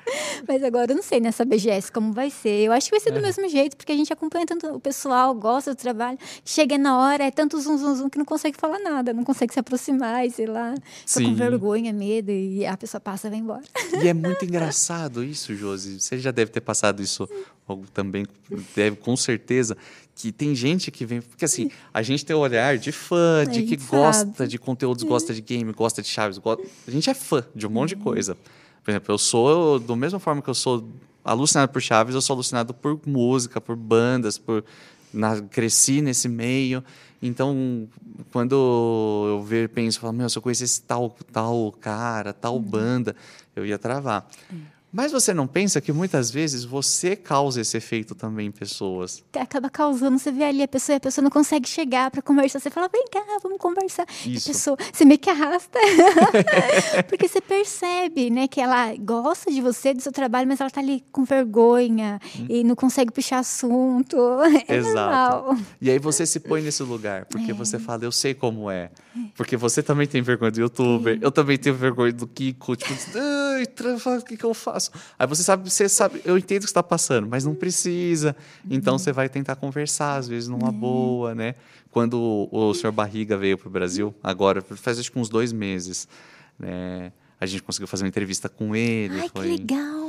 [0.46, 2.64] Mas agora eu não sei nessa BGS como vai ser.
[2.64, 3.22] Eu acho que vai ser do é.
[3.22, 6.18] mesmo jeito, porque a gente acompanha tanto o pessoal, gosta do trabalho.
[6.44, 9.52] Chega na hora, é tanto zum, zum, zum que não consegue falar nada, não consegue
[9.52, 10.74] se aproximar, e sei lá.
[11.06, 13.62] Fica com vergonha, medo, e a pessoa passa e vai embora.
[14.02, 16.00] E é muito engraçado isso, Josi.
[16.00, 17.28] Você já deve ter passado isso
[17.92, 18.26] também,
[18.74, 19.76] deve, com certeza
[20.14, 21.20] que tem gente que vem.
[21.20, 25.34] Porque assim, a gente tem o olhar de fã, de que gosta de conteúdos, gosta
[25.34, 26.38] de game, gosta de chaves.
[26.38, 26.62] Gosta...
[26.86, 28.36] A gente é fã de um monte de coisa.
[28.82, 30.88] Por exemplo, eu sou, do mesma forma que eu sou
[31.24, 34.64] alucinado por chaves, eu sou alucinado por música, por bandas, por.
[35.12, 36.82] Na, cresci nesse meio.
[37.22, 37.88] Então,
[38.30, 38.54] quando
[39.30, 42.62] eu ver, penso, falo, meu, se eu conhecesse tal, tal cara, tal uhum.
[42.62, 43.16] banda,
[43.56, 44.28] eu ia travar.
[44.94, 49.24] Mas você não pensa que muitas vezes você causa esse efeito também em pessoas?
[49.34, 52.70] Acaba causando, você vê ali a pessoa, a pessoa não consegue chegar para conversar, você
[52.70, 54.06] fala, vem cá, vamos conversar.
[54.24, 54.48] Isso.
[54.48, 55.80] A pessoa, você meio que arrasta.
[57.10, 60.80] Porque você percebe, né, que ela gosta de você, do seu trabalho, mas ela tá
[60.80, 62.46] ali com vergonha hum.
[62.48, 64.16] e não consegue puxar assunto.
[64.68, 64.94] É Exato.
[64.94, 65.56] Normal.
[65.80, 67.54] E aí você se põe nesse lugar, porque é.
[67.54, 68.90] você fala, eu sei como é.
[69.36, 71.24] Porque você também tem vergonha do youtuber, é.
[71.24, 74.83] eu também tenho vergonha do Kiko, tipo, o que, que eu faço?
[75.18, 78.34] Aí você sabe, você sabe, eu entendo o que está passando, mas não precisa.
[78.68, 81.54] Então você vai tentar conversar, às vezes numa boa, né?
[81.90, 85.52] Quando o, o senhor Barriga veio para o Brasil, agora, faz acho que uns dois
[85.52, 86.08] meses,
[86.58, 87.12] né?
[87.40, 89.20] A gente conseguiu fazer uma entrevista com ele.
[89.20, 89.42] Ai, foi...
[89.42, 90.04] que legal!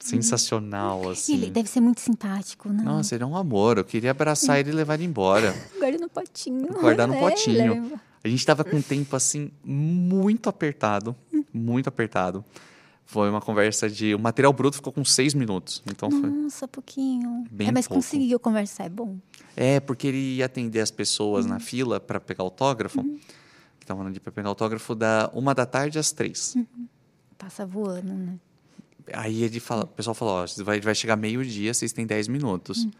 [0.00, 1.34] sensacional, assim.
[1.34, 2.82] Ele deve ser muito simpático, né?
[2.82, 3.78] Nossa, ele é um amor.
[3.78, 5.54] Eu queria abraçar ele e levar ele embora.
[5.78, 6.66] Guardar no potinho.
[6.72, 7.74] Guardar no é, potinho.
[7.74, 8.00] Leva.
[8.22, 11.14] A gente estava com um tempo, assim, muito apertado.
[11.52, 12.44] Muito apertado.
[13.06, 14.14] Foi uma conversa de.
[14.14, 15.82] O material bruto ficou com seis minutos.
[15.86, 17.44] Então Nossa, foi pouquinho.
[17.50, 18.02] Bem é, mas pouco.
[18.02, 19.18] conseguiu conversar, é bom.
[19.56, 21.52] É, porque ele ia atender as pessoas uhum.
[21.52, 23.00] na fila para pegar autógrafo.
[23.00, 23.18] Uhum.
[23.78, 26.54] Que estavam ali para pegar autógrafo da uma da tarde às três.
[26.54, 26.88] Uhum.
[27.36, 28.38] Passa voando, né?
[29.12, 32.84] Aí ele fala, o pessoal falou: ó, vai, vai chegar meio-dia, vocês têm dez minutos.
[32.84, 32.90] Uhum.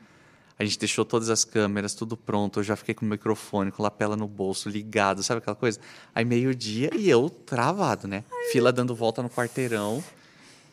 [0.58, 2.60] A gente deixou todas as câmeras, tudo pronto.
[2.60, 5.80] Eu já fiquei com o microfone, com a lapela no bolso, ligado, sabe aquela coisa?
[6.14, 8.24] Aí meio-dia e eu travado, né?
[8.30, 8.52] Ai.
[8.52, 10.02] Fila dando volta no quarteirão.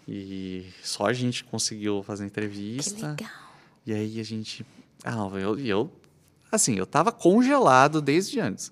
[0.08, 3.16] E só a gente conseguiu fazer a entrevista.
[3.16, 3.42] Que legal.
[3.86, 4.66] E aí a gente.
[5.04, 5.92] Ah, eu, eu.
[6.52, 8.72] Assim, eu tava congelado desde antes.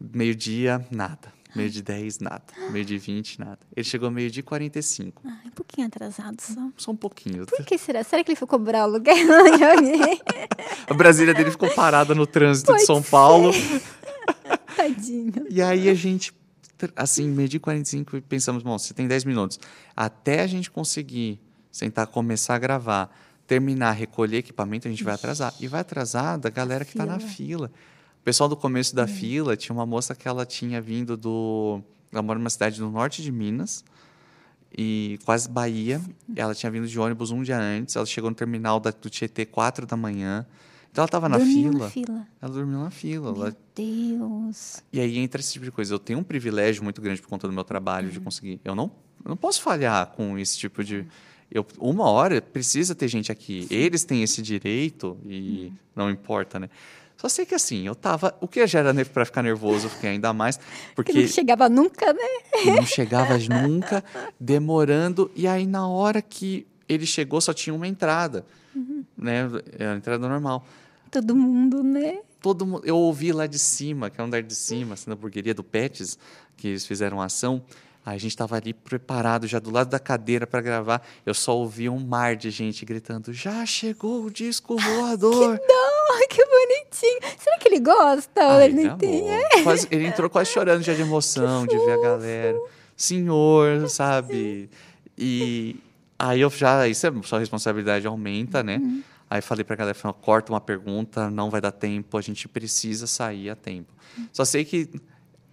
[0.00, 1.33] Meio-dia, nada.
[1.54, 2.42] Meio de 10, nada.
[2.70, 3.58] Meio de 20, nada.
[3.74, 5.22] Ele chegou meio de 45.
[5.24, 6.68] Ai, um pouquinho atrasado só.
[6.76, 7.46] Só um pouquinho.
[7.46, 8.02] Por que será?
[8.02, 9.24] Será que ele foi cobrar o alguém?
[10.88, 13.52] A Brasília dele ficou parada no trânsito Pode de São Paulo.
[14.76, 15.46] Tadinho.
[15.48, 16.32] E aí a gente,
[16.96, 19.60] assim, meio de 45 e pensamos, bom, você tem 10 minutos.
[19.96, 21.40] Até a gente conseguir
[21.70, 25.54] sentar, começar a gravar, terminar, recolher equipamento, a gente vai atrasar.
[25.60, 27.70] E vai atrasar da galera que está na fila.
[28.24, 31.82] O pessoal do começo da fila tinha uma moça que ela tinha vindo do.
[32.10, 33.84] Ela mora numa cidade no norte de Minas,
[34.74, 36.00] e quase Bahia.
[36.34, 37.94] Ela tinha vindo de ônibus um dia antes.
[37.96, 40.46] Ela chegou no terminal da, do Tietê 4 da manhã.
[40.90, 41.84] Então ela estava na Dormiu fila.
[41.84, 42.26] na fila.
[42.40, 43.30] Ela dormiu na fila.
[43.32, 44.82] Meu Ela- Deus.
[44.90, 45.92] E aí entra esse tipo de coisa.
[45.92, 48.58] Eu tenho um privilégio muito grande por conta do meu trabalho de conseguir.
[48.64, 48.90] Eu não,
[49.22, 51.04] eu não posso falhar com esse tipo de.
[51.50, 53.66] Eu, uma hora precisa ter gente aqui.
[53.70, 56.70] Eles têm esse direito e não importa, né?
[57.24, 58.36] Só sei que assim, eu tava.
[58.38, 60.58] O que já era pra ficar nervoso, eu fiquei ainda mais.
[60.94, 62.20] Que Porque não chegava nunca, né?
[62.76, 64.04] não chegava nunca,
[64.38, 65.30] demorando.
[65.34, 68.44] E aí, na hora que ele chegou, só tinha uma entrada.
[69.16, 69.48] Né?
[69.78, 70.66] Era a entrada normal.
[71.10, 72.18] Todo mundo, né?
[72.42, 75.16] Todo mundo, eu ouvi lá de cima, que é o andar de cima, assim, na
[75.16, 76.18] burgueria do Pets,
[76.58, 77.62] que eles fizeram a ação.
[78.06, 81.00] Aí a gente estava ali preparado, já do lado da cadeira para gravar.
[81.24, 85.58] Eu só ouvi um mar de gente gritando: Já chegou o disco voador!
[86.16, 87.20] Ai, que bonitinho.
[87.38, 88.46] Será que ele gosta?
[88.56, 89.34] Ai, ele não tem?
[89.34, 89.62] amou.
[89.62, 92.58] Quase- ele entrou quase chorando já de emoção, de ver a galera.
[92.94, 94.68] Senhor, sabe?
[95.16, 95.76] E
[96.18, 98.76] aí eu já, isso é sua responsabilidade aumenta, né?
[98.76, 99.02] Uhum.
[99.30, 103.06] Aí falei pra galera, falei, corta uma pergunta, não vai dar tempo, a gente precisa
[103.06, 103.92] sair a tempo.
[104.32, 104.88] Só sei que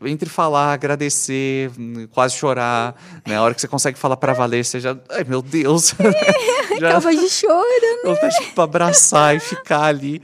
[0.07, 2.95] entre falar, agradecer, hum, quase chorar,
[3.27, 3.35] né?
[3.37, 5.93] A hora que você consegue falar pra valer, você já, ai meu Deus.
[6.79, 7.63] já, Acaba de choro,
[8.05, 8.11] né?
[8.11, 10.21] eu tipo, pra abraçar e ficar ali.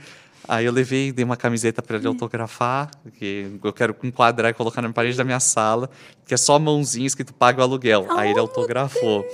[0.48, 4.80] Aí eu levei, dei uma camiseta para ele autografar, que eu quero enquadrar e colocar
[4.80, 5.90] na parede da minha sala,
[6.24, 8.06] que é só mãozinha escrito paga o aluguel.
[8.16, 9.26] Aí ele autografou.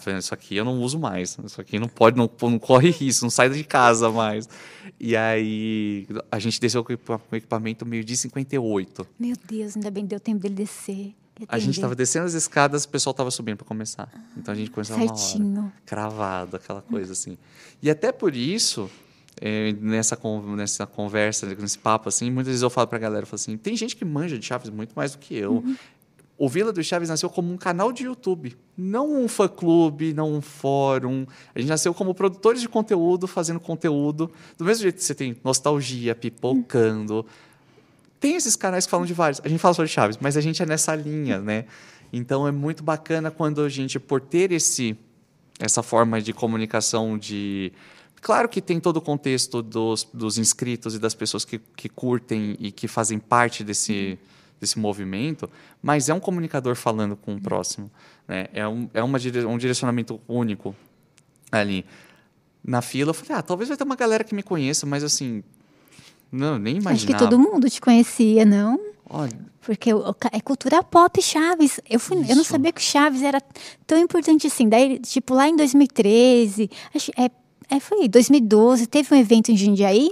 [0.00, 1.38] Falei, isso aqui eu não uso mais.
[1.44, 4.48] Isso aqui não pode, não, não corre risco, não sai de casa mais.
[4.98, 9.06] E aí a gente desceu com o equipamento meio-dia e 58.
[9.18, 11.14] Meu Deus, ainda bem deu tempo dele descer.
[11.48, 14.10] A gente estava descendo as escadas, o pessoal estava subindo para começar.
[14.36, 15.72] Então a gente começava uma hora Certinho.
[15.84, 17.36] cravado, aquela coisa assim.
[17.82, 18.90] E até por isso,
[19.38, 20.18] eh, nessa,
[20.56, 23.76] nessa conversa, nesse papo, assim, muitas vezes eu falo pra galera, eu falo assim, tem
[23.76, 25.62] gente que manja de Chaves muito mais do que eu.
[26.38, 30.42] O Vila do Chaves nasceu como um canal de YouTube, não um fã-clube, não um
[30.42, 31.26] fórum.
[31.54, 34.30] A gente nasceu como produtores de conteúdo, fazendo conteúdo.
[34.58, 37.24] Do mesmo jeito que você tem nostalgia, pipocando.
[38.20, 39.40] Tem esses canais que falam de vários.
[39.42, 41.64] A gente fala só de Chaves, mas a gente é nessa linha, né?
[42.12, 44.96] Então é muito bacana quando a gente, por ter esse,
[45.58, 47.72] essa forma de comunicação de.
[48.20, 52.56] Claro que tem todo o contexto dos, dos inscritos e das pessoas que, que curtem
[52.58, 54.18] e que fazem parte desse,
[54.60, 55.48] desse movimento,
[55.82, 57.90] mas é um comunicador falando com o próximo.
[58.26, 58.46] Né?
[58.52, 60.74] É, um, é uma, dire- um direcionamento único
[61.52, 61.84] ali.
[62.64, 65.42] Na fila, eu falei, ah, talvez vai ter uma galera que me conheça, mas assim.
[66.32, 66.94] Não, nem imaginava.
[66.96, 68.80] Acho que todo mundo te conhecia, não?
[69.08, 69.90] Olha, Porque
[70.32, 71.80] é cultura pop Chaves.
[71.88, 73.40] Eu, fui, eu não sabia que Chaves era
[73.86, 74.68] tão importante assim.
[74.68, 77.30] Daí, tipo, lá em 2013, acho, é,
[77.68, 80.10] é, foi 2012, teve um evento em Jundiaí,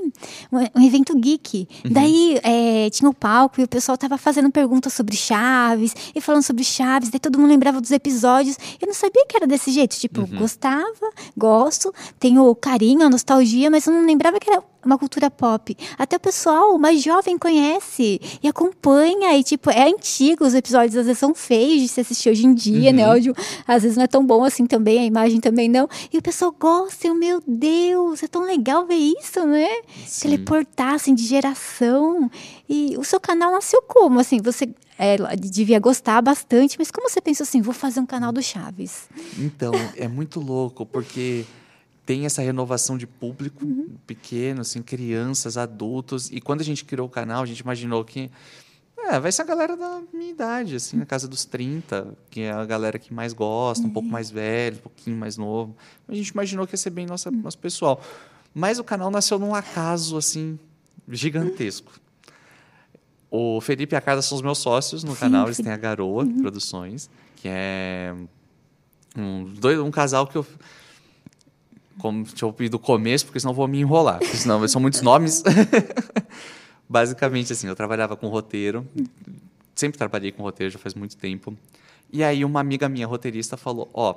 [0.50, 1.68] um, um evento geek.
[1.88, 6.42] Daí é, tinha o palco e o pessoal tava fazendo perguntas sobre Chaves e falando
[6.42, 7.10] sobre Chaves.
[7.10, 8.56] Daí todo mundo lembrava dos episódios.
[8.80, 9.96] Eu não sabia que era desse jeito.
[9.96, 15.30] Tipo, gostava, gosto, tenho carinho, a nostalgia, mas eu não lembrava que era uma cultura
[15.30, 15.76] pop.
[15.98, 19.36] Até o pessoal mais jovem conhece e acompanha.
[19.36, 22.54] E, tipo, é antigo, os episódios às vezes são feios de se assistir hoje em
[22.54, 23.06] dia, né?
[23.06, 23.34] O áudio
[23.66, 25.88] às vezes não é tão bom assim também, a imagem também não.
[26.12, 29.68] E o pessoal gosta, eu, meu Deus, é tão legal ver isso, né?
[30.06, 30.28] Sim.
[30.28, 32.30] Teleportar, assim, de geração.
[32.68, 34.20] E o seu canal nasceu como?
[34.20, 34.68] Assim, você
[34.98, 39.08] é, devia gostar bastante, mas como você pensou assim, vou fazer um canal do Chaves?
[39.38, 41.44] Então, é muito louco, porque
[42.04, 43.66] tem essa renovação de público
[44.06, 46.30] pequeno, assim, crianças, adultos.
[46.30, 48.30] E quando a gente criou o canal, a gente imaginou que
[48.96, 52.52] é, vai ser a galera da minha idade, assim, na casa dos 30, que é
[52.52, 55.76] a galera que mais gosta, um pouco mais velho, um pouquinho mais novo.
[56.08, 58.00] A gente imaginou que ia ser bem nossa, nosso pessoal.
[58.54, 60.58] Mas o canal nasceu num acaso, assim,
[61.08, 61.92] gigantesco.
[63.30, 65.76] O Felipe e a Carla são os meus sócios no Sim, canal, eles têm a
[65.76, 68.14] Garoa Produções, que é
[69.16, 70.46] um, dois, um casal que eu.
[71.98, 74.18] Como, deixa eu ir do começo, porque senão vou me enrolar.
[74.18, 75.42] Porque senão são muitos nomes.
[76.88, 78.86] Basicamente, assim, eu trabalhava com roteiro.
[79.74, 81.56] Sempre trabalhei com roteiro, já faz muito tempo.
[82.12, 84.14] E aí uma amiga minha, roteirista, falou, ó,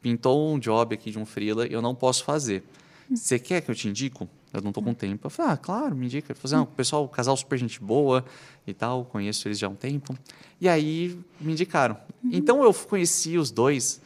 [0.00, 2.62] pintou um job aqui de um freela, eu não posso fazer.
[3.10, 4.28] Você quer que eu te indico?
[4.52, 5.26] Eu não tô com tempo.
[5.26, 6.34] Eu falei, ah, claro, me indica.
[6.34, 8.24] Falou, assim, ah, o pessoal, o casal super gente boa
[8.66, 10.16] e tal, conheço eles já há um tempo.
[10.60, 11.96] E aí me indicaram.
[12.24, 14.00] Então eu conheci os dois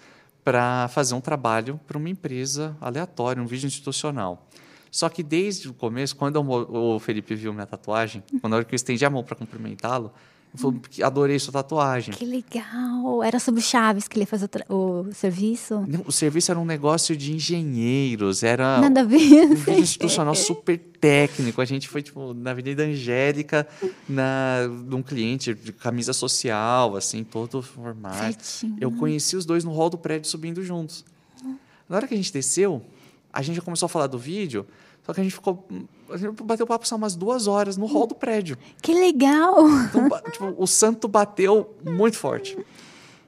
[0.45, 4.47] para fazer um trabalho para uma empresa aleatória, um vídeo institucional.
[4.90, 9.05] Só que desde o começo, quando eu, o Felipe viu minha tatuagem, quando eu estendi
[9.05, 10.12] a mão para cumprimentá-lo,
[10.59, 12.12] falou, adorei sua tatuagem.
[12.14, 13.22] Que legal!
[13.22, 15.84] Era sobre Chaves que ele fazia o, o serviço?
[15.88, 19.44] Não, o serviço era um negócio de engenheiros, era Nada a ver.
[19.44, 21.61] um vídeo institucional super técnico.
[21.61, 23.66] A gente foi tipo, na Avenida Angélica,
[24.09, 28.44] na, num cliente de camisa social, assim, todo formato.
[28.44, 28.76] Certinho.
[28.80, 31.05] Eu conheci os dois no hall do prédio subindo juntos.
[31.88, 32.82] Na hora que a gente desceu,
[33.32, 34.66] a gente já começou a falar do vídeo,
[35.05, 35.66] só que a gente ficou.
[36.11, 38.57] A gente bateu papo só umas duas horas no hall do prédio.
[38.80, 39.68] Que legal!
[39.68, 42.57] Então, tipo, o santo bateu muito forte.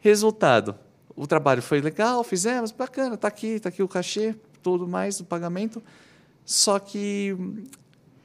[0.01, 0.77] Resultado:
[1.17, 5.25] o trabalho foi legal, fizemos, bacana, tá aqui, tá aqui o cachê, tudo mais, o
[5.25, 5.83] pagamento.
[6.45, 7.65] Só que hum,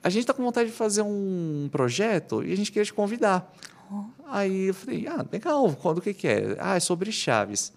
[0.04, 3.52] a gente tá com vontade de fazer um projeto e a gente queria te convidar.
[4.28, 6.56] Aí eu falei, ah, legal, quando o que, que é?
[6.60, 7.74] Ah, é sobre Chaves.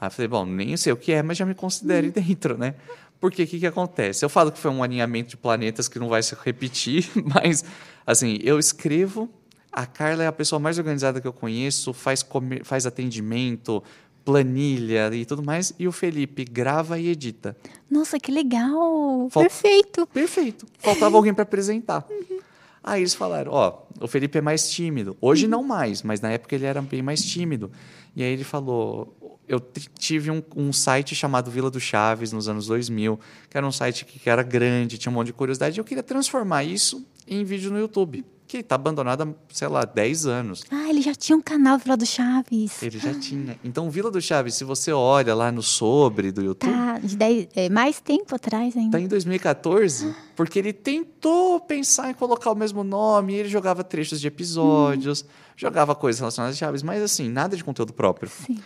[0.00, 2.74] Aí eu falei, bom, nem sei o que é, mas já me considere dentro, né?
[3.20, 4.24] Porque o que, que acontece?
[4.24, 7.64] Eu falo que foi um alinhamento de planetas que não vai se repetir, mas,
[8.06, 9.28] assim, eu escrevo,
[9.72, 13.82] a Carla é a pessoa mais organizada que eu conheço, faz, comer, faz atendimento,
[14.24, 17.56] planilha e tudo mais, e o Felipe grava e edita.
[17.88, 19.28] Nossa, que legal!
[19.32, 20.06] Perfeito!
[20.08, 20.66] Perfeito.
[20.78, 22.06] Faltava alguém para apresentar.
[22.82, 25.16] Aí eles falaram, ó, o Felipe é mais tímido.
[25.20, 27.70] Hoje não mais, mas na época ele era bem mais tímido.
[28.14, 29.60] E aí ele falou, eu
[29.98, 33.18] tive um, um site chamado Vila do Chaves nos anos 2000,
[33.48, 35.84] que era um site que, que era grande, tinha um monte de curiosidade, e eu
[35.84, 40.62] queria transformar isso em vídeo no YouTube, que está abandonado há, sei lá, 10 anos.
[40.70, 42.80] Ah, ele já tinha um canal Vila do Chaves.
[42.80, 43.58] Ele já tinha.
[43.64, 47.48] Então, Vila do Chaves, se você olha lá no sobre do YouTube, Tá, de dez,
[47.56, 48.92] é, mais tempo atrás ainda.
[48.92, 54.20] Tá em 2014, porque ele tentou pensar em colocar o mesmo nome, ele jogava trechos
[54.20, 55.24] de episódios,
[55.56, 58.30] jogava coisas relacionadas a Chaves, mas assim, nada de conteúdo próprio.
[58.30, 58.58] Sim.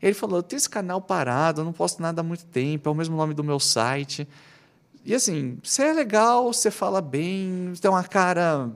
[0.00, 2.92] Ele falou: eu tenho esse canal parado, eu não posto nada há muito tempo, é
[2.92, 4.26] o mesmo nome do meu site.
[5.04, 8.70] E assim, você é legal, você fala bem, tem uma cara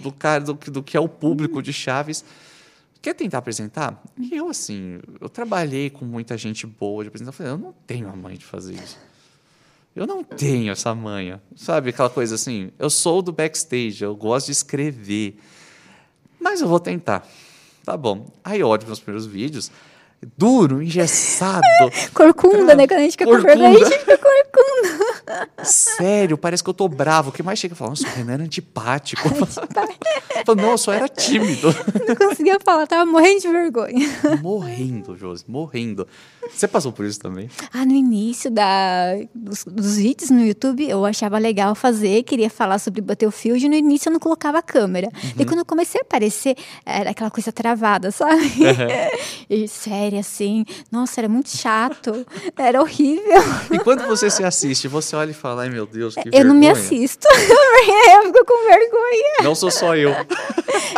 [0.00, 2.24] do cara do, que- do que é o público de Chaves.
[3.00, 4.02] Quer tentar apresentar?
[4.18, 7.28] E eu, assim, eu trabalhei com muita gente boa de apresentar.
[7.28, 8.98] Eu falei, eu não tenho a mãe de fazer isso.
[9.94, 11.40] Eu não tenho essa manha.
[11.54, 12.72] Sabe aquela coisa assim?
[12.78, 15.38] Eu sou do backstage, eu gosto de escrever.
[16.40, 17.26] Mas eu vou tentar.
[17.84, 18.26] Tá bom.
[18.42, 19.70] Aí eu olho os primeiros vídeos.
[20.36, 21.62] Duro, engessado.
[22.12, 22.86] Corcunda, né?
[22.86, 23.54] Quando a gente fica com Corcunda.
[23.54, 24.77] vergonha, a gente fica corcunda.
[25.62, 27.30] Sério, parece que eu tô bravo.
[27.30, 27.74] O que mais chega?
[27.74, 29.28] Falo, nossa, o Renan era antipático.
[29.28, 31.74] Eu falo, não, eu só era tímido.
[32.06, 34.08] Não conseguia falar, tava morrendo de vergonha.
[34.40, 36.06] morrendo, Josi, morrendo.
[36.50, 37.50] Você passou por isso também?
[37.72, 42.78] Ah, no início da, dos, dos vídeos no YouTube, eu achava legal fazer, queria falar
[42.78, 45.10] sobre Battlefield, e no início eu não colocava a câmera.
[45.38, 48.52] E quando eu comecei a aparecer, era aquela coisa travada, sabe?
[49.48, 50.64] e séria, assim.
[50.90, 52.26] Nossa, era muito chato.
[52.56, 53.42] Era horrível.
[53.70, 56.54] E quando você se assiste, você olha e fala, ai meu Deus, que eu não
[56.54, 57.26] me vergonha." assisto.
[57.30, 59.36] eu fico com vergonha.
[59.44, 60.10] Não sou só eu.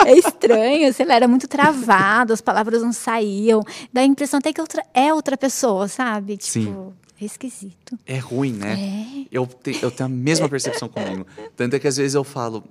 [0.06, 3.62] É estranho, sei lá, era muito travado, as palavras não saíam.
[3.92, 6.36] Dá a impressão até que outra, é outra pessoa, sabe?
[6.36, 6.92] Tipo, Sim.
[7.20, 7.98] é esquisito.
[8.06, 8.72] É ruim, né?
[8.78, 9.26] É.
[9.30, 11.26] Eu, te- eu tenho a mesma percepção comigo.
[11.56, 12.64] Tanto é que às vezes eu falo,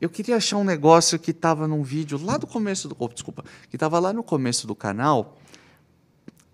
[0.00, 2.96] eu queria achar um negócio que estava num vídeo lá do começo do.
[2.98, 5.36] oh, desculpa, que estava lá no começo do canal,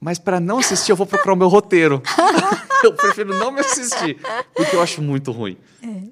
[0.01, 2.03] mas para não assistir eu vou procurar o meu roteiro.
[2.83, 4.17] eu prefiro não me assistir,
[4.55, 5.57] porque eu acho muito ruim.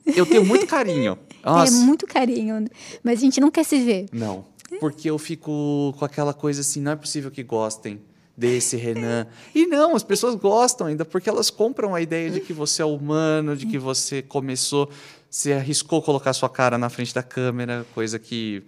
[0.04, 1.18] Eu tenho muito carinho.
[1.44, 2.68] Nossa, É muito carinho,
[3.02, 4.06] mas a gente não quer se ver.
[4.12, 4.44] Não,
[4.80, 8.00] porque eu fico com aquela coisa assim, não é possível que gostem
[8.36, 9.26] desse Renan.
[9.54, 12.84] E não, as pessoas gostam ainda, porque elas compram a ideia de que você é
[12.84, 14.88] humano, de que você começou,
[15.28, 18.62] você arriscou colocar sua cara na frente da câmera, coisa que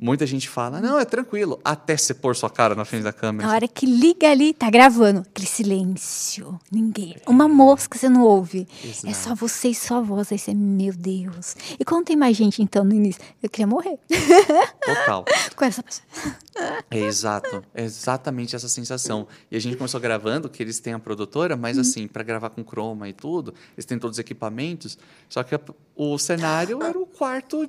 [0.00, 3.46] muita gente fala, não, é tranquilo, até você pôr sua cara na frente da câmera.
[3.48, 5.20] Na hora que liga ali, tá gravando.
[5.20, 6.58] Aquele silêncio.
[6.70, 7.16] Ninguém.
[7.26, 8.66] Uma mosca você não ouve.
[8.84, 9.14] É Exato.
[9.16, 10.30] só você e sua voz.
[10.32, 11.56] Aí você, meu Deus.
[11.78, 13.22] E quando tem mais gente, então, no início?
[13.42, 13.98] Eu queria morrer.
[14.84, 15.24] Total.
[15.56, 16.06] Com essa pessoa.
[16.90, 19.26] É exato, é exatamente essa sensação.
[19.50, 22.62] E a gente começou gravando, que eles têm a produtora, mas assim, para gravar com
[22.62, 25.60] chroma e tudo, eles têm todos os equipamentos, só que a-
[25.96, 27.66] o cenário era o quarto,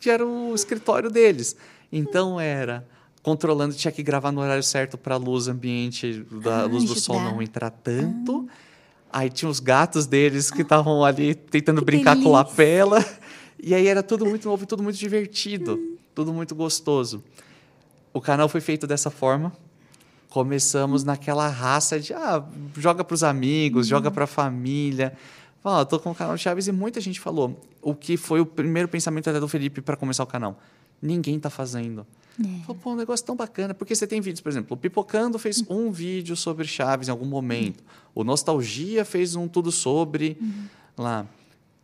[0.00, 1.56] que era o escritório deles.
[1.92, 2.86] Então era
[3.22, 6.98] controlando, tinha que gravar no horário certo para a luz ambiente, da Ah, luz do
[6.98, 8.48] sol não entrar tanto.
[9.12, 12.32] Aí tinha os gatos deles que estavam ali tentando Que brincar com delícia.
[12.32, 13.04] lapela.
[13.62, 15.78] E aí era tudo muito novo tudo muito divertido,
[16.14, 17.22] tudo muito gostoso.
[18.10, 19.52] O canal foi feito dessa forma.
[20.30, 22.42] Começamos naquela raça de ah,
[22.78, 25.12] joga para os amigos, joga para a família.
[25.62, 28.88] Fala, tô com o canal Chaves e muita gente falou o que foi o primeiro
[28.88, 30.58] pensamento até do Felipe para começar o canal.
[31.02, 32.06] Ninguém tá fazendo.
[32.38, 32.64] É.
[32.64, 33.74] Falou, pô, um negócio tão bacana.
[33.74, 37.26] Porque você tem vídeos, por exemplo, o Pipocando fez um vídeo sobre Chaves em algum
[37.26, 37.82] momento.
[38.14, 40.38] O Nostalgia fez um tudo sobre
[40.96, 41.26] lá.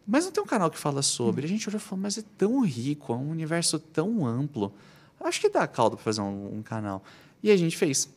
[0.06, 1.44] Mas não tem um canal que fala sobre.
[1.44, 4.72] A gente olhou e falou, mas é tão rico, é um universo tão amplo.
[5.20, 7.02] Acho que dá caldo para fazer um, um canal.
[7.42, 8.08] E a gente fez.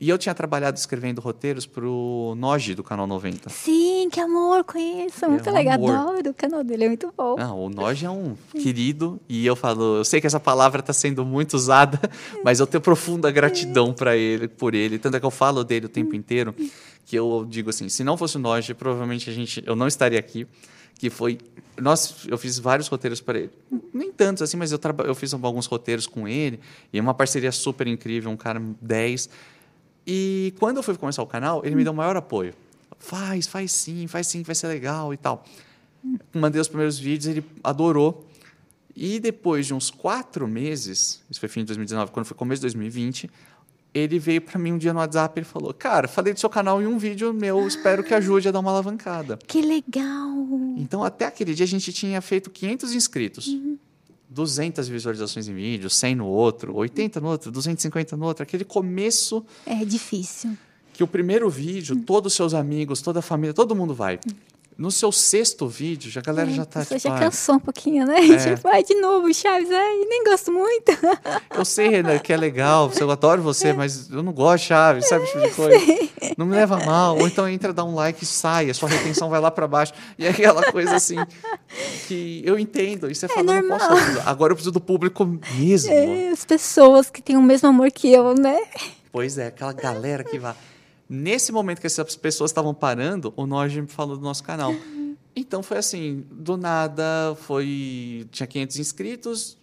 [0.00, 3.50] E eu tinha trabalhado escrevendo roteiros pro Noji do Canal 90.
[3.50, 5.28] Sim, que amor, conheço.
[5.28, 5.74] Muito um legal.
[5.74, 5.90] amor.
[5.90, 6.30] Adoro.
[6.30, 7.34] O canal dele é muito bom.
[7.36, 10.92] Ah, o Noji é um querido e eu falo, eu sei que essa palavra está
[10.92, 12.00] sendo muito usada,
[12.44, 15.86] mas eu tenho profunda gratidão para ele, por ele, tanto é que eu falo dele
[15.86, 16.54] o tempo inteiro,
[17.04, 20.18] que eu digo assim, se não fosse o Noji, provavelmente a gente, eu não estaria
[20.18, 20.46] aqui,
[20.96, 21.38] que foi,
[21.76, 23.50] nós, eu fiz vários roteiros para ele,
[23.92, 26.60] nem tantos assim, mas eu eu fiz alguns roteiros com ele
[26.92, 29.28] e é uma parceria super incrível, um cara 10.
[30.10, 32.54] E quando eu fui começar o canal, ele me deu o maior apoio.
[32.98, 35.44] Faz, faz sim, faz sim, vai ser legal e tal.
[36.32, 38.26] Mandei os primeiros vídeos, ele adorou.
[38.96, 42.62] E depois de uns quatro meses, isso foi fim de 2019, quando foi começo de
[42.62, 43.30] 2020,
[43.92, 46.80] ele veio para mim um dia no WhatsApp e falou: Cara, falei do seu canal
[46.80, 49.38] em um vídeo meu, espero que ajude a dar uma alavancada.
[49.46, 50.32] Que legal.
[50.78, 53.46] Então, até aquele dia, a gente tinha feito 500 inscritos.
[53.48, 53.78] Uhum.
[54.30, 58.42] 200 visualizações em vídeo, 100 no outro, 80 no outro, 250 no outro.
[58.42, 60.56] Aquele começo É difícil.
[60.92, 62.02] que o primeiro vídeo, Hum.
[62.02, 64.18] todos os seus amigos, toda a família, todo mundo vai.
[64.78, 68.06] No seu sexto vídeo, já a galera já tá Você tipo, já cansou um pouquinho,
[68.06, 68.14] né?
[68.20, 68.54] É.
[68.54, 69.68] Tipo, ai, de novo, Chaves.
[69.72, 70.92] Ai, nem gosto muito.
[71.52, 75.08] eu sei, Renan, que é legal, eu adoro você, mas eu não gosto de Chaves,
[75.08, 75.84] sabe tipo de coisa?
[76.36, 77.18] Não me leva mal.
[77.18, 79.92] Ou então entra, dá um like e sai, a sua retenção vai lá para baixo.
[80.16, 81.16] E é aquela coisa assim
[82.06, 83.10] que eu entendo.
[83.10, 83.78] E você fala, não É normal.
[83.80, 84.28] posso ajudar.
[84.28, 85.26] Agora eu preciso do público
[85.56, 85.92] mesmo.
[85.92, 88.60] É, as pessoas que têm o mesmo amor que eu, né?
[89.10, 90.54] Pois é, aquela galera que vai.
[91.08, 94.74] Nesse momento que essas pessoas estavam parando, o Noji me falou do nosso canal.
[95.34, 99.56] Então foi assim, do nada, foi tinha 500 inscritos.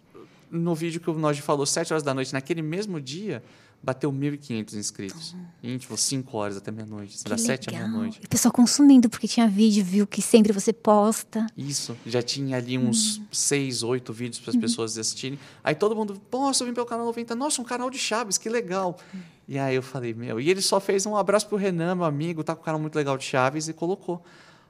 [0.50, 3.44] No vídeo que o Noji falou, 7 horas da noite, naquele mesmo dia,
[3.84, 5.36] bateu 1.500 inscritos.
[5.62, 8.20] Em, tipo, 5 horas até meia-noite, das 7 à meia-noite.
[8.24, 11.46] E o pessoal consumindo, porque tinha vídeo, viu que sempre você posta.
[11.58, 13.26] Isso, já tinha ali uns Hum.
[13.32, 14.44] 6, 8 vídeos Uhum.
[14.46, 15.38] para as pessoas assistirem.
[15.64, 18.48] Aí todo mundo, nossa, eu vim pelo canal 90, nossa, um canal de Chaves, que
[18.50, 18.98] legal.
[19.48, 22.44] E aí eu falei, meu, e ele só fez um abraço pro Renan, meu amigo,
[22.44, 24.24] tá com um canal muito legal de Chaves, e colocou.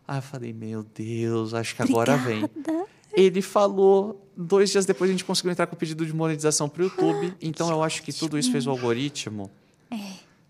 [0.07, 2.43] Aí eu falei, meu Deus, acho que agora vem.
[2.43, 2.85] Obrigada.
[3.13, 6.81] Ele falou, dois dias depois a gente conseguiu entrar com o pedido de monetização para
[6.81, 7.33] o YouTube.
[7.41, 9.49] Então eu acho que tudo isso fez o algoritmo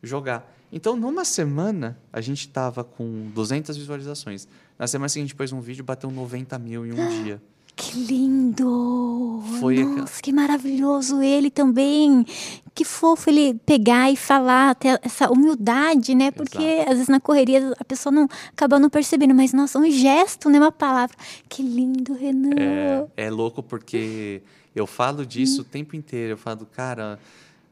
[0.01, 0.51] jogar.
[0.71, 4.47] Então, numa semana, a gente tava com 200 visualizações.
[4.77, 7.41] Na semana seguinte, pôs um vídeo, bateu 90 mil em um dia.
[7.75, 9.41] Que lindo!
[9.59, 12.25] Foi Nossa, aquela- que maravilhoso ele também.
[12.73, 16.31] Que fofo ele pegar e falar, ter essa humildade, né?
[16.31, 16.89] Porque Exato.
[16.89, 20.57] às vezes na correria a pessoa não acaba não percebendo, mas nossa, um gesto, né?
[20.59, 21.15] Uma palavra.
[21.49, 22.51] Que lindo, Renan.
[22.57, 24.41] É, é louco porque
[24.75, 26.33] eu falo disso o tempo inteiro.
[26.33, 27.19] Eu falo, cara,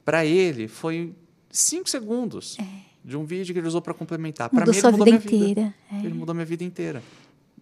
[0.06, 1.14] para ele foi
[1.50, 2.58] cinco segundos
[3.04, 4.50] de um vídeo que ele usou para complementar.
[4.50, 4.68] Para É.
[4.68, 5.46] Mim, sua ele mudou vida minha vida.
[5.62, 5.76] inteira.
[5.92, 6.06] É.
[6.06, 7.04] Ele mudou minha vida inteira.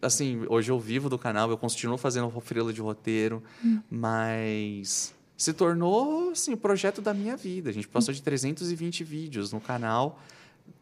[0.01, 3.79] Assim, hoje eu vivo do canal, eu continuo fazendo frila de roteiro, Hum.
[3.89, 7.69] mas se tornou assim, o projeto da minha vida.
[7.69, 10.19] A gente passou de 320 vídeos no canal.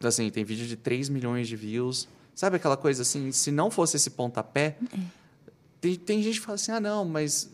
[0.02, 2.08] Assim, tem vídeo de 3 milhões de views.
[2.34, 4.98] Sabe aquela coisa assim, se não fosse esse pontapé, É.
[5.80, 7.50] tem, tem gente que fala assim: "Ah, não, mas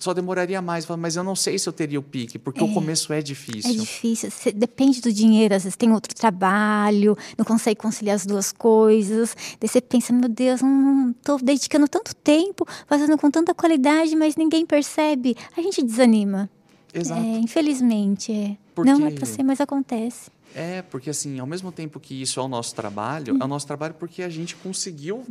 [0.00, 0.84] só demoraria mais".
[0.98, 3.70] Mas eu não sei se eu teria o pique, porque o começo é difícil.
[3.70, 8.26] É difícil, você- depende do dinheiro, às vezes tem outro trabalho, não consegue conciliar as
[8.26, 9.36] duas coisas.
[9.60, 14.34] Daí você pensa, meu Deus, não estou dedicando tanto tempo, fazendo com tanta qualidade, mas
[14.34, 15.36] ninguém percebe.
[15.56, 16.50] A gente desanima.
[16.92, 17.20] Exato.
[17.20, 18.56] É, infelizmente, é.
[18.74, 20.30] Porque- Não é pra ser, mas acontece.
[20.54, 23.66] É, porque assim, ao mesmo tempo que isso é o nosso trabalho, é o nosso
[23.66, 25.22] trabalho porque a gente conseguiu.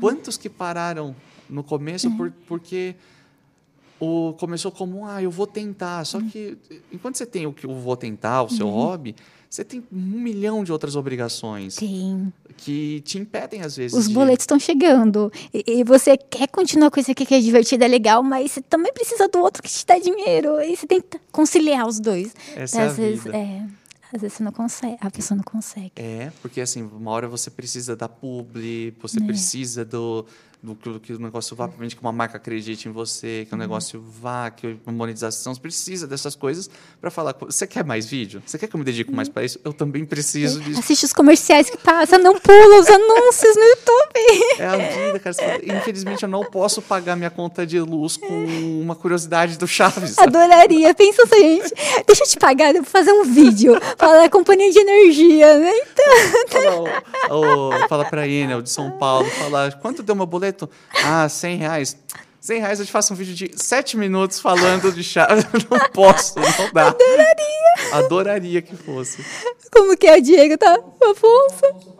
[0.00, 1.14] Quantos que pararam
[1.48, 2.96] no começo por, porque
[4.04, 6.04] o, começou como, ah, eu vou tentar.
[6.04, 6.56] Só que
[6.92, 9.14] enquanto você tem o que eu vou tentar, o seu hobby,
[9.48, 12.32] você tem um milhão de outras obrigações Tem.
[12.56, 13.96] que te impedem, às vezes.
[13.96, 15.32] Os de- boletos estão chegando.
[15.52, 18.60] E, e você quer continuar com isso aqui que é divertido, é legal, mas você
[18.62, 20.60] também precisa do outro que te dá dinheiro.
[20.60, 22.34] E você tem que conciliar os dois.
[22.56, 23.36] Essa é a às vezes, vida.
[23.36, 23.66] é.
[24.12, 25.90] Às vezes você não consegue, a pessoa não consegue.
[25.96, 29.24] É, porque assim, uma hora você precisa da publi, você É.
[29.24, 30.24] precisa do,
[30.64, 34.02] do que, que o negócio vá que uma marca acredite em você, que o negócio
[34.02, 36.70] vá, que a monetização precisa dessas coisas
[37.00, 37.34] para falar.
[37.38, 38.42] Você quer mais vídeo?
[38.46, 39.60] Você quer que eu me dedique mais para isso?
[39.62, 40.80] Eu também preciso disso.
[40.80, 44.58] Assiste os comerciais que passam, não pula os anúncios no YouTube.
[44.58, 45.36] É a vida, cara.
[45.62, 50.12] Infelizmente eu não posso pagar minha conta de luz com uma curiosidade do Chaves.
[50.12, 50.34] Sabe?
[50.36, 50.94] Adoraria.
[50.94, 51.74] Pensa assim, gente.
[52.06, 53.78] Deixa eu te pagar, eu vou fazer um vídeo.
[53.98, 55.72] Fala, é companhia de energia, né?
[56.46, 56.84] Então.
[57.28, 60.70] Fala, fala pra Enel de São Paulo, fala, quanto deu meu boleto?
[61.04, 61.96] Ah, 100 reais.
[62.40, 65.26] 100 reais eu te faço um vídeo de 7 minutos falando de chá.
[65.70, 66.88] Não posso, não dá.
[66.88, 67.92] Adoraria.
[67.92, 69.24] Adoraria que fosse.
[69.72, 70.56] Como que é, Diego?
[70.58, 70.74] Tá?
[70.74, 71.94] Afonso?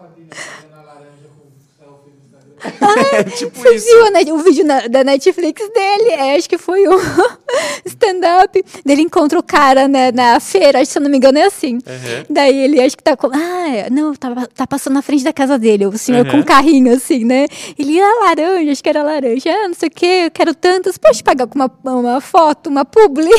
[2.80, 3.86] Ah, é tipo você isso.
[3.86, 6.10] viu o vídeo na, da Netflix dele?
[6.10, 6.98] É, acho que foi o
[7.84, 8.64] stand-up.
[8.84, 11.44] Dele encontra o cara né, na feira, acho que se eu não me engano é
[11.44, 11.74] assim.
[11.74, 12.24] Uhum.
[12.30, 13.28] Daí ele acho que tá com.
[13.28, 16.30] Ah, não, tá, tá passando na frente da casa dele, o senhor uhum.
[16.30, 17.46] com um carrinho assim, né?
[17.78, 19.50] Ele ah, laranja, acho que era laranja.
[19.50, 20.96] Ah, não sei o que, eu quero tantas.
[20.98, 23.28] Pode pagar com uma, uma foto, uma publi?
[23.30, 23.32] o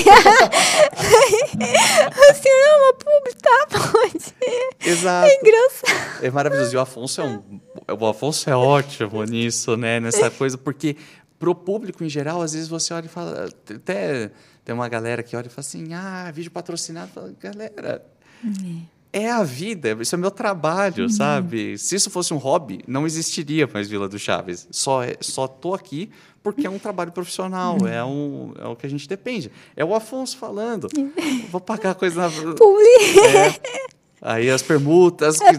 [2.34, 3.68] senhor, não, uma publi, tá?
[3.92, 4.36] Pode.
[4.86, 5.28] Exato.
[5.28, 6.24] É engraçado.
[6.24, 6.74] É maravilhoso.
[6.74, 7.65] E o Afonso é um.
[8.00, 10.00] O Afonso é ótimo nisso, né?
[10.00, 10.96] Nessa coisa, porque
[11.38, 13.50] pro público em geral, às vezes você olha e fala.
[13.70, 14.32] Até
[14.64, 17.12] tem uma galera que olha e fala assim: ah, vídeo patrocinado.
[17.12, 18.06] Fala, galera.
[19.14, 19.24] É.
[19.24, 21.10] é a vida, isso é meu trabalho, uhum.
[21.10, 21.78] sabe?
[21.78, 24.68] Se isso fosse um hobby, não existiria mais Vila do Chaves.
[24.72, 26.10] Só, é, só tô aqui
[26.42, 29.52] porque é um trabalho profissional, é, um, é o que a gente depende.
[29.76, 30.88] É o Afonso falando.
[31.50, 32.30] Vou pagar coisa na.
[32.30, 33.20] Publi.
[33.20, 33.86] É,
[34.22, 35.40] Aí as permutas.
[35.40, 35.52] É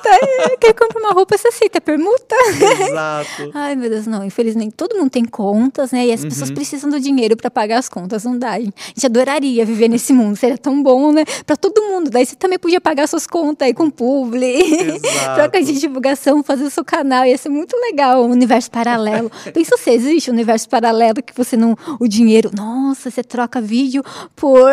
[0.00, 0.52] permuta.
[0.52, 2.34] É, quer comprar uma roupa, você aceita permuta?
[2.48, 3.50] Exato.
[3.54, 4.24] Ai, meu Deus, não.
[4.24, 6.06] Infelizmente, todo mundo tem contas, né?
[6.06, 6.28] E as uhum.
[6.28, 8.24] pessoas precisam do dinheiro para pagar as contas.
[8.24, 8.52] Não dá.
[8.52, 8.74] A gente
[9.04, 10.36] adoraria viver nesse mundo.
[10.36, 11.24] Seria tão bom, né?
[11.46, 12.10] Para todo mundo.
[12.10, 15.00] Daí você também podia pagar suas contas aí com publi.
[15.34, 17.24] Troca de divulgação, fazer o seu canal.
[17.26, 18.24] Ia ser muito legal.
[18.24, 19.30] Um universo paralelo.
[19.52, 21.76] Pensa se existe um universo paralelo que você não.
[21.98, 22.50] O dinheiro.
[22.54, 24.02] Nossa, você troca vídeo
[24.34, 24.70] por.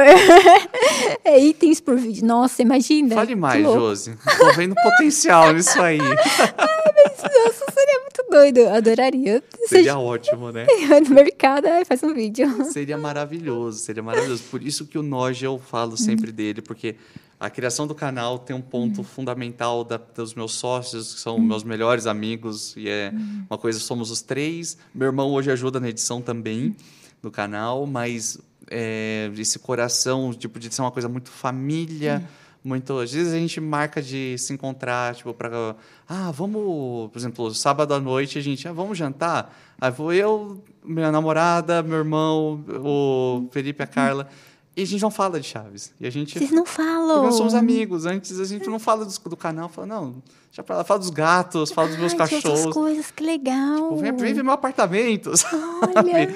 [1.23, 2.25] é, itens por vídeo.
[2.25, 3.15] Nossa, imagina.
[3.15, 4.17] Fale mais, Josi.
[4.37, 5.16] Tô vendo potencial
[5.53, 5.97] nisso aí.
[7.17, 8.67] Nossa, seria muito doido.
[8.69, 9.43] Adoraria.
[9.65, 9.99] Seria Seja...
[9.99, 10.65] ótimo, né?
[11.07, 12.65] no mercado, faz um vídeo.
[12.65, 14.43] Seria maravilhoso, seria maravilhoso.
[14.49, 16.95] Por isso que o Noge eu falo sempre dele, porque
[17.39, 21.63] a criação do canal tem um ponto fundamental da, dos meus sócios, que são meus
[21.63, 23.11] melhores amigos, e é
[23.49, 24.77] uma coisa, somos os três.
[24.93, 26.75] Meu irmão hoje ajuda na edição também
[27.21, 28.39] do canal, mas
[28.69, 32.27] é, esse coração, tipo, de ser uma coisa muito família
[32.67, 32.99] muito.
[32.99, 35.75] Às vezes a gente marca de se encontrar, tipo, para.
[36.07, 37.09] Ah, vamos.
[37.11, 38.67] Por exemplo, sábado à noite a gente.
[38.67, 39.55] Ah, vamos jantar?
[39.79, 44.27] Aí vou eu, minha namorada, meu irmão, o Felipe a Carla.
[44.75, 45.91] E a gente não fala de Chaves.
[45.99, 46.37] E a gente.
[46.37, 47.23] Vocês não falam?
[47.23, 48.05] Nós somos amigos.
[48.05, 50.21] Antes a gente não fala do, do canal, fala, não,
[50.51, 52.73] já fala, fala dos gatos, fala dos meus Ai, cachorros.
[52.73, 53.89] coisas, que legal.
[53.89, 55.31] Tipo, vem, vem ver meu apartamento.
[55.95, 56.35] Olha.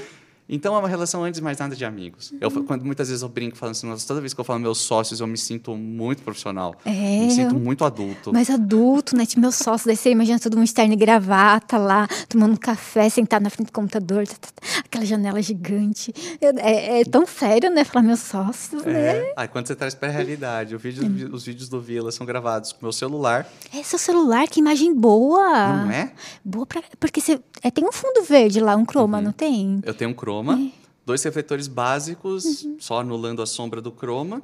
[0.52, 2.32] Então é uma relação antes de mais nada de amigos.
[2.32, 2.38] Uhum.
[2.41, 5.22] Eu, quando muitas vezes eu brinco falando assim, toda vez que eu falo meus sócios,
[5.22, 6.76] eu me sinto muito profissional.
[6.84, 8.34] É, me sinto muito adulto.
[8.34, 9.26] Mas adulto, né?
[9.26, 13.44] Tipo, meus sócios, daí você imagina todo mundo externo e gravata lá, tomando café, sentado
[13.44, 16.14] na frente do computador, tá, tá, tá, aquela janela gigante.
[16.41, 17.86] É, é, tão sério, né?
[17.86, 18.91] Falar meus sócios, é.
[18.91, 19.34] né?
[19.38, 22.80] Aí quando você traz para a realidade, vídeo, os vídeos do Vila são gravados com
[22.82, 23.48] meu celular.
[23.73, 25.86] É seu celular, que imagem boa.
[25.86, 26.11] Não é?
[26.44, 26.84] Boa pra...
[26.99, 29.23] Porque você é, tem um fundo verde lá, um croma, uhum.
[29.23, 29.80] não tem?
[29.86, 30.72] Eu tenho um croma croma, é.
[31.05, 32.77] dois refletores básicos, uhum.
[32.80, 34.41] só anulando a sombra do croma,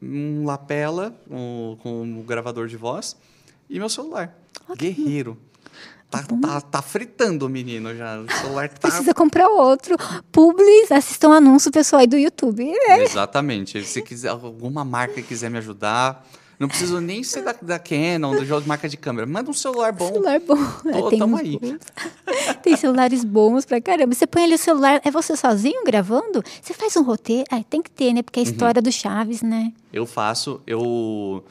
[0.00, 3.16] um lapela um, com um gravador de voz
[3.68, 4.36] e meu celular.
[4.76, 5.38] Guerreiro.
[6.10, 8.20] Tá, tá, tá, fritando o menino já.
[8.20, 8.86] O celular tá...
[8.88, 9.96] Precisa comprar outro.
[10.30, 12.70] Publis, assistam anúncio pessoal aí do YouTube.
[12.70, 13.02] É.
[13.02, 13.82] Exatamente.
[13.82, 16.28] Se quiser, alguma marca quiser me ajudar,
[16.62, 19.26] não preciso nem ser da, da Canon, do jogo de marca de câmera.
[19.26, 20.06] Manda um celular bom.
[20.06, 20.56] Celular bom.
[20.92, 21.58] Tô, Tem tamo aí.
[22.62, 24.14] tem celulares bons pra caramba.
[24.14, 26.40] Você põe ali o celular, é você sozinho gravando?
[26.62, 27.44] Você faz um roteiro?
[27.50, 28.22] Ah, tem que ter, né?
[28.22, 28.52] Porque é a uhum.
[28.52, 28.84] história uhum.
[28.84, 29.72] do Chaves, né?
[29.92, 31.44] Eu faço, eu...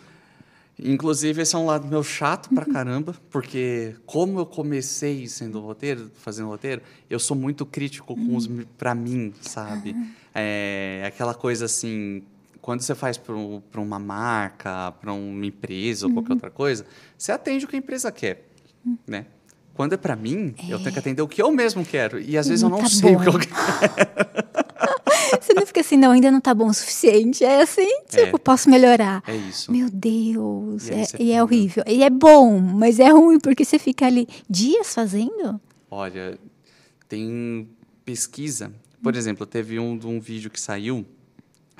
[0.79, 2.71] Inclusive, esse é um lado meu chato pra uhum.
[2.71, 8.47] caramba, porque como eu comecei sendo roteiro, fazendo roteiro, eu sou muito crítico com os
[8.47, 8.63] uhum.
[8.77, 9.93] para mim, sabe?
[10.33, 12.23] É aquela coisa assim,
[12.61, 16.35] quando você faz para uma marca, para uma empresa ou qualquer uhum.
[16.35, 16.85] outra coisa,
[17.17, 18.47] você atende o que a empresa quer,
[18.85, 18.97] uhum.
[19.07, 19.25] né?
[19.73, 20.73] Quando é para mim, é.
[20.73, 20.99] eu tenho que é.
[20.99, 22.19] atender o que eu mesmo quero.
[22.19, 23.19] E às vezes eu não tá sei bom.
[23.19, 23.51] o que eu quero.
[25.41, 27.43] Você não fica assim, não, ainda não está bom o suficiente.
[27.43, 28.39] É assim, tipo, é.
[28.39, 29.23] posso melhorar.
[29.25, 29.71] É isso.
[29.71, 30.87] Meu Deus.
[30.87, 31.83] E, é, e é horrível.
[31.87, 35.59] E é bom, mas é ruim porque você fica ali dias fazendo.
[35.89, 36.37] Olha,
[37.07, 37.67] tem
[38.03, 38.71] pesquisa.
[39.01, 39.17] Por hum.
[39.17, 41.05] exemplo, teve um, um vídeo que saiu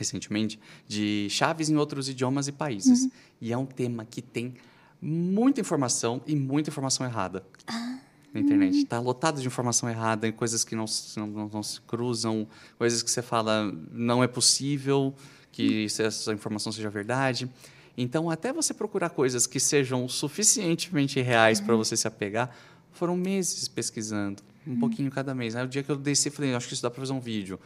[0.02, 3.04] recentemente de chaves em outros idiomas e países.
[3.04, 3.12] Uhum.
[3.40, 4.56] E é um tema que tem
[5.02, 7.44] muita informação e muita informação errada.
[7.68, 8.00] Ah.
[8.34, 8.78] na internet.
[8.78, 10.86] Está lotado de informação errada, coisas que não,
[11.18, 12.48] não, não, não, se cruzam,
[12.78, 15.14] coisas que você fala não é possível
[15.52, 17.50] que essa informação seja verdade.
[17.98, 22.56] Então, até você procurar coisas que sejam suficientemente reais para você se apegar,
[22.94, 25.56] foram meses pesquisando, um pouquinho cada mês.
[25.56, 27.60] Aí, o dia que eu desci, falei, acho que isso dá para fazer um vídeo.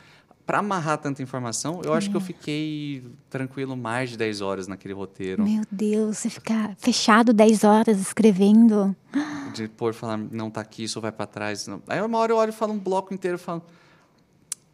[0.45, 4.93] Para amarrar tanta informação, eu acho que eu fiquei tranquilo mais de 10 horas naquele
[4.93, 5.43] roteiro.
[5.43, 8.95] Meu Deus, você ficar fechado 10 horas escrevendo.
[9.55, 11.65] De pôr falar, não tá aqui, isso vai para trás.
[11.65, 11.81] Não.
[11.87, 13.63] Aí uma hora eu olho e falo um bloco inteiro, e falo,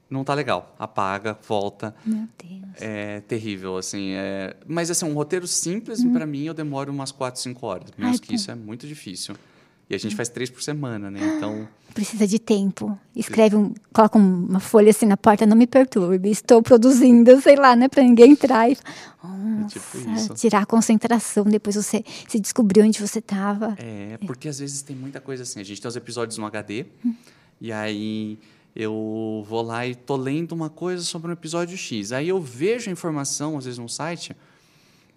[0.09, 0.75] não tá legal.
[0.77, 1.95] Apaga, volta.
[2.05, 2.73] Meu Deus.
[2.81, 4.11] É terrível, assim.
[4.11, 4.57] É...
[4.67, 7.89] Mas, assim, um roteiro simples, para mim, eu demoro umas 4, 5 horas.
[7.97, 8.33] Menos Ai, que tá.
[8.33, 9.37] isso é muito difícil.
[9.91, 11.19] E a gente faz três por semana, né?
[11.37, 12.97] Então, Precisa de tempo.
[13.13, 16.29] Escreve um, coloca um- uma folha assim na porta, não me perturbe.
[16.31, 20.33] Estou produzindo, sei lá, né, para ninguém entrar e é tipo Nossa, isso.
[20.35, 21.43] tirar a concentração.
[21.43, 23.75] Depois você se descobriu onde você estava.
[23.77, 25.59] É, porque às vezes tem muita coisa assim.
[25.59, 26.85] A gente tem os episódios no HD,
[27.59, 28.39] e aí
[28.73, 32.13] eu vou lá e tô lendo uma coisa sobre um episódio X.
[32.13, 34.33] Aí eu vejo a informação, às vezes, no site,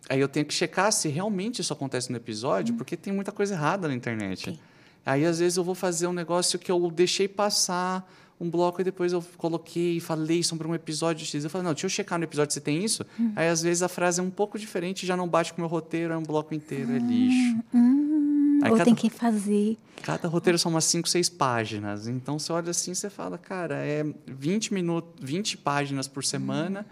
[0.09, 3.55] aí eu tenho que checar se realmente isso acontece no episódio, porque tem muita coisa
[3.55, 4.45] errada na internet.
[4.47, 4.61] Tem.
[5.07, 8.11] Aí, às vezes, eu vou fazer um negócio que eu deixei passar
[8.41, 11.45] um bloco e depois eu coloquei e falei sobre um episódio X.
[11.45, 13.05] Eu falei, não, deixa eu checar no episódio se tem isso.
[13.37, 15.69] Aí, às vezes, a frase é um pouco diferente, já não bate com o meu
[15.69, 17.57] roteiro, é um bloco inteiro, é lixo.
[17.73, 19.77] Hum, Aí ou cada- tem que fazer.
[20.03, 22.09] Cada roteiro são umas 5, 6 páginas.
[22.09, 26.85] Então você olha assim, você fala, cara, é 20 minutos, 20 páginas por semana,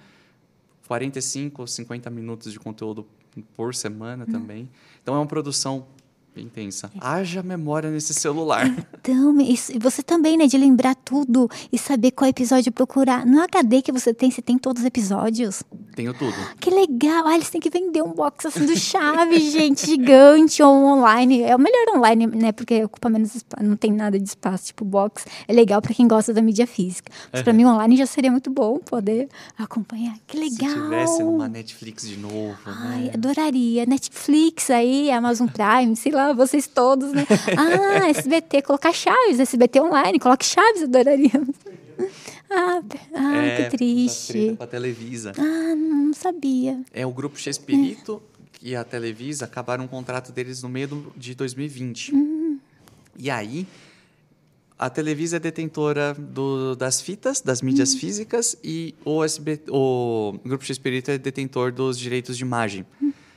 [0.92, 3.06] 45 ou 50 minutos de conteúdo
[3.56, 4.68] por semana também.
[5.02, 5.86] Então é uma produção
[6.40, 6.90] intensa.
[7.00, 8.66] Haja memória nesse celular.
[9.04, 13.26] Então, isso, e você também, né, de lembrar tudo e saber qual episódio procurar.
[13.26, 15.64] No HD que você tem, você tem todos os episódios.
[15.96, 16.32] Tenho tudo.
[16.60, 17.26] Que legal!
[17.26, 21.42] Ah, eles têm que vender um box assim do Chaves, gente, gigante ou online.
[21.42, 22.52] É o melhor online, né?
[22.52, 25.24] Porque ocupa menos espaço, não tem nada de espaço, tipo box.
[25.48, 27.10] É legal para quem gosta da mídia física.
[27.32, 29.28] Mas para mim online já seria muito bom poder
[29.58, 30.14] acompanhar.
[30.28, 30.70] Que legal!
[30.70, 33.10] Se tivesse numa Netflix de novo, Ai, né?
[33.14, 33.84] adoraria.
[33.84, 37.26] Netflix aí, Amazon Prime, sei lá, vocês todos, né?
[37.58, 41.56] Ah, SBT, colocar Chaves, SBT online, coloque Chaves, adoraríamos.
[42.54, 42.82] Ah,
[43.14, 44.54] ah É, que triste.
[44.58, 45.32] Com a Televisa.
[45.38, 46.82] Ah, não sabia.
[46.92, 48.22] É o grupo Chespirito
[48.60, 52.12] e a Televisa acabaram o contrato deles no meio de 2020.
[53.18, 53.66] E aí,
[54.78, 60.62] a Televisa é detentora do- das fitas, das mídias físicas, e o, SB, o grupo
[60.64, 62.84] Chespirito é detentor dos direitos de imagem.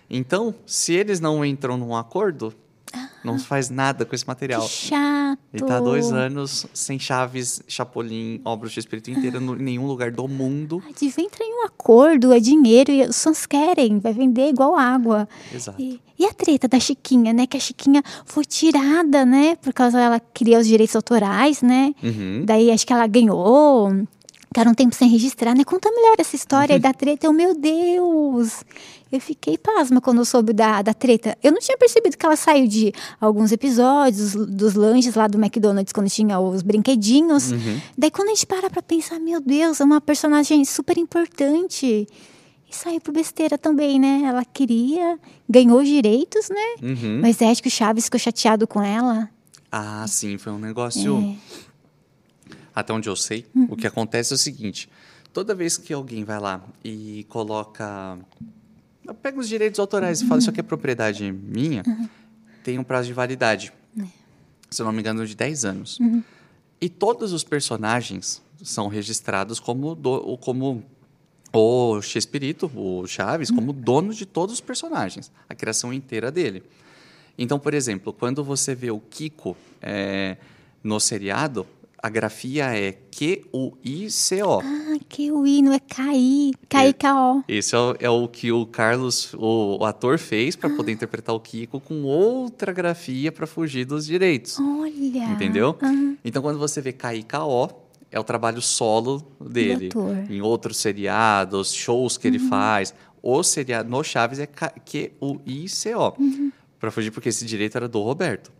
[0.09, 2.53] Então, se eles não entram num acordo,
[3.25, 4.61] não se faz nada com esse material.
[4.61, 5.39] Que chato.
[5.53, 10.11] Ele tá há dois anos sem Chaves, Chapolin, obra do Espírito inteira em nenhum lugar
[10.11, 10.83] do mundo.
[10.99, 15.27] Devia entrar em um acordo, é dinheiro, e os fãs querem, vai vender igual água.
[15.53, 15.81] Exato.
[15.81, 17.47] E, e a treta da Chiquinha, né?
[17.47, 19.55] Que a Chiquinha foi tirada, né?
[19.57, 21.93] Por causa ela queria os direitos autorais, né?
[22.03, 22.43] Uhum.
[22.45, 23.91] Daí acho que ela ganhou,
[24.55, 25.65] ficaram um tempo sem registrar, né?
[25.65, 27.27] Conta melhor essa história aí da treta.
[27.27, 28.63] Eu, meu Deus!
[29.11, 31.37] Eu fiquei pasma quando eu soube da, da treta.
[31.43, 35.91] Eu não tinha percebido que ela saiu de alguns episódios dos lanches lá do McDonald's,
[35.91, 37.51] quando tinha os brinquedinhos.
[37.97, 42.07] Daí quando a gente para pra pensar, meu Deus, é uma personagem super importante.
[42.69, 44.21] E saiu por besteira também, né?
[44.25, 45.19] Ela queria,
[45.49, 46.75] ganhou os direitos, né?
[46.81, 47.19] Uhum.
[47.21, 49.29] Mas é, acho que o Chaves ficou chateado com ela.
[49.69, 51.17] Ah, sim, foi um negócio.
[51.17, 51.65] É.
[52.75, 54.89] Até onde eu sei, o que acontece é o seguinte:
[55.31, 58.17] toda vez que alguém vai lá e coloca.
[59.21, 61.83] Pega os direitos autorais e fala isso aqui é propriedade minha,
[62.63, 63.71] tem um prazo de validade.
[64.69, 65.99] Se eu não me engano, de 10 anos.
[66.81, 70.83] E todos os personagens são registrados como, do, como
[71.53, 76.63] o Chespirito, o Chaves, como dono de todos os personagens, a criação inteira dele.
[77.37, 80.37] Então, por exemplo, quando você vê o Kiko é,
[80.83, 81.65] no seriado,
[82.05, 84.59] a grafia é Q-U-I-C-O.
[84.59, 87.43] Ah, que o I não é cair, cair K-O.
[87.47, 91.33] Esse é o, é o que o Carlos, o, o ator, fez para poder interpretar
[91.33, 94.59] o Kiko com outra grafia para fugir dos direitos.
[94.59, 95.25] Olha.
[95.31, 95.75] Entendeu?
[95.81, 97.71] Ah, Então, quando você vê KIKO,
[98.11, 99.87] é o trabalho solo dele.
[99.87, 100.03] ator.
[100.03, 100.27] Uhum.
[100.29, 102.93] Em outros seriados, shows que ele faz.
[103.19, 106.13] O seriado no Chaves é Q-U-I-C-O.
[106.19, 106.51] Uhum.
[106.79, 108.51] Para fugir, porque esse direito era do Roberto.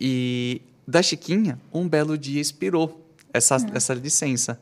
[0.00, 0.62] E
[0.92, 3.66] da Chiquinha, um belo dia expirou essa, Uhum.
[3.74, 4.60] essa licença.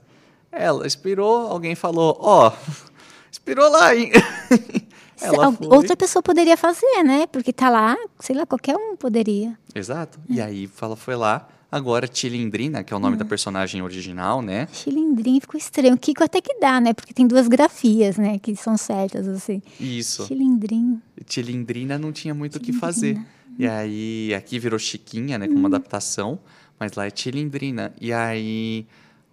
[0.53, 2.53] Ela expirou, alguém falou: Ó,
[3.31, 4.11] expirou lá, hein?
[5.21, 5.67] Ela foi.
[5.67, 7.27] Outra pessoa poderia fazer, né?
[7.27, 9.59] Porque tá lá, sei lá, qualquer um poderia.
[9.75, 10.19] Exato.
[10.31, 10.35] É.
[10.35, 11.47] E aí ela foi lá.
[11.71, 13.03] Agora, Tilindrina, que é o Hum.
[13.03, 14.67] nome da personagem original, né?
[14.73, 15.95] Chilindrinho ficou estranho.
[15.95, 16.95] O Kiko até que dá, né?
[16.95, 18.39] Porque tem duas grafias, né?
[18.39, 19.61] Que são certas, assim.
[19.79, 20.27] Isso.
[20.27, 21.01] Chilindrinho.
[21.27, 23.21] Tilindrina não tinha muito o que fazer.
[23.59, 25.47] E aí, aqui virou Chiquinha, né?
[25.47, 26.39] Com uma adaptação.
[26.79, 27.93] Mas lá é Tilindrina.
[28.01, 28.87] E aí,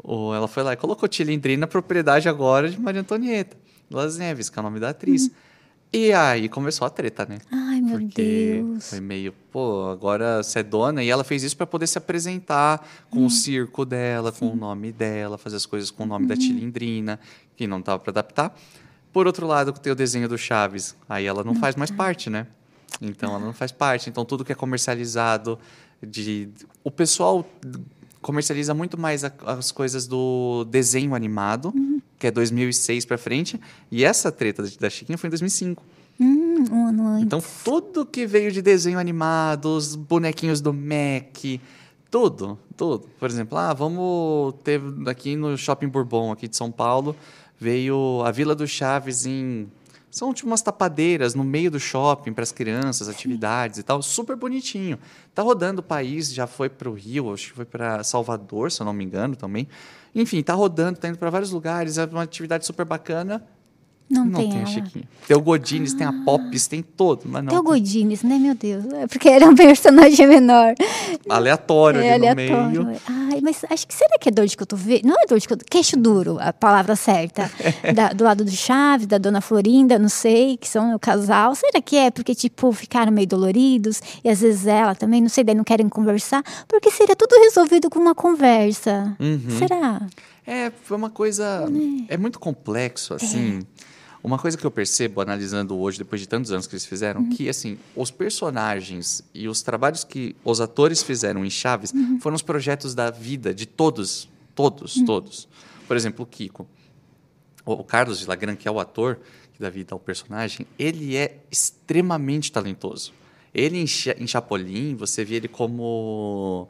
[0.04, 3.56] o, ela foi lá e colocou Tilindrina, propriedade agora de Maria Antonieta.
[3.90, 5.32] Las Neves, que é o nome da atriz.
[5.92, 7.38] E aí começou a treta, né?
[7.50, 8.90] Ai, meu Porque Deus.
[8.90, 11.02] foi meio, pô, agora você é dona.
[11.02, 14.92] E ela fez isso para poder se apresentar com o circo dela, com o nome
[14.92, 17.18] dela, fazer as coisas com o nome da Tilindrina,
[17.56, 18.54] que não tava para adaptar.
[19.14, 20.96] Por outro lado, tem o desenho do Chaves.
[21.08, 22.48] Aí ela não faz mais parte, né?
[23.02, 24.10] Então ela não faz parte.
[24.10, 25.58] Então tudo que é comercializado
[26.06, 26.50] de
[26.84, 27.46] o pessoal
[28.22, 31.74] comercializa muito mais a- as coisas do desenho animado,
[32.20, 33.60] que é 2006 para frente,
[33.92, 35.84] e essa treta da Chiquinha foi em 2005.
[36.20, 37.24] Hum, um ano antes.
[37.26, 41.38] Então, tudo que veio de desenho animado, os bonequinhos do Mac,
[42.10, 43.08] tudo, tudo.
[43.20, 47.16] Por exemplo, ah, vamos ter aqui no Shopping Bourbon, aqui de São Paulo,
[47.60, 49.68] veio a Vila do Chaves em.
[50.18, 54.36] São tipo umas tapadeiras no meio do shopping para as crianças, atividades e tal, super
[54.36, 54.98] bonitinho.
[55.36, 58.82] Tá rodando o país, já foi para o Rio, acho que foi para Salvador, se
[58.82, 59.68] eu não me engano também.
[60.16, 63.48] Enfim, tá rodando, tá indo para vários lugares, é uma atividade super bacana.
[64.10, 64.66] Não, Não, tem, tem, a.
[64.66, 65.06] Chiquinha.
[65.28, 68.56] Tem o Godines, tem a Pops, tem todo, mas não Tem o Godines, né, meu
[68.56, 68.86] Deus?
[68.94, 70.74] É porque é um personagem menor.
[71.30, 72.86] aleatório É ali no aleatório.
[72.86, 73.00] meio.
[73.08, 75.02] Ai, mas acho que será que é dor de cotovelo?
[75.06, 77.50] Não é dor de cotovelo, queixo duro, a palavra certa.
[77.94, 81.54] Da- do lado do Chaves, da dona Florinda, não sei, que são o casal.
[81.56, 84.02] Será que é porque, tipo, ficaram meio doloridos?
[84.24, 86.44] E às vezes ela também, não sei, daí não querem conversar?
[86.68, 89.16] Porque seria tudo resolvido com uma conversa.
[89.20, 89.58] Uhum.
[89.58, 90.02] Será?
[90.46, 91.66] É, foi uma coisa.
[92.08, 93.62] É muito complexo, assim.
[94.24, 97.48] Uma coisa que eu percebo, analisando hoje, depois de tantos anos que eles fizeram, que,
[97.48, 102.94] assim, os personagens e os trabalhos que os atores fizeram em Chaves foram os projetos
[102.96, 104.28] da vida de todos.
[104.56, 105.48] Todos, todos.
[105.88, 106.68] Por exemplo, o Kiko.
[107.66, 109.20] O o Carlos de Lagran, que é o ator
[109.54, 113.14] que dá vida ao personagem, ele é extremamente talentoso.
[113.54, 116.68] Ele em, Cha- em Chapolin, você vê ele como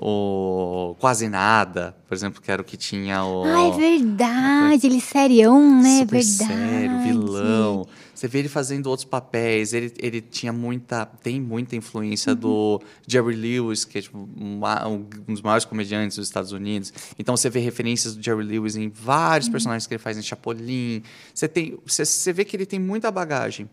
[0.00, 3.44] o Quase Nada, por exemplo, que era o que tinha o...
[3.44, 4.86] Ah, é verdade.
[4.86, 5.98] Ele serião, né?
[6.00, 6.34] super verdade.
[6.52, 7.86] sério, vilão.
[8.14, 9.72] Você vê ele fazendo outros papéis.
[9.72, 12.38] Ele, ele tinha muita, tem muita influência Uhum.
[12.38, 16.92] do Jerry Lewis, que é tipo, uma- um dos maiores comediantes dos Estados Unidos.
[17.18, 19.52] Então você vê referências do Jerry Lewis em vários Uhum.
[19.52, 21.02] personagens que ele faz em Chapolin.
[21.32, 23.68] Você tem, você, você vê que ele tem muita bagagem.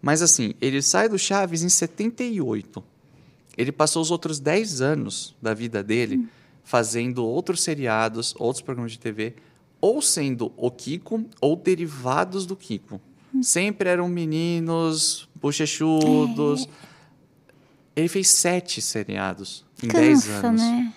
[0.00, 2.82] Mas assim, ele sai do Chaves em 78.
[3.58, 6.28] Ele passou os outros 10 anos da vida dele
[6.62, 9.34] fazendo outros seriados, outros programas de TV,
[9.80, 13.00] ou sendo o Kiko ou derivados do Kiko.
[13.42, 16.68] Sempre eram meninos, bochechudos.
[17.96, 20.62] Ele fez sete seriados em 10 Cansa, anos.
[20.62, 20.92] né?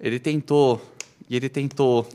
[0.00, 0.80] Ele tentou,
[1.28, 2.06] e ele tentou,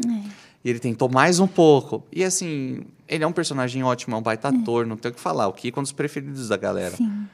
[0.63, 2.03] e ele tentou mais um pouco.
[2.11, 5.19] E assim, ele é um personagem ótimo, é um baita ator, não tem o que
[5.19, 5.47] falar.
[5.47, 6.95] O Kiko é um dos preferidos da galera.
[6.95, 7.27] Sim.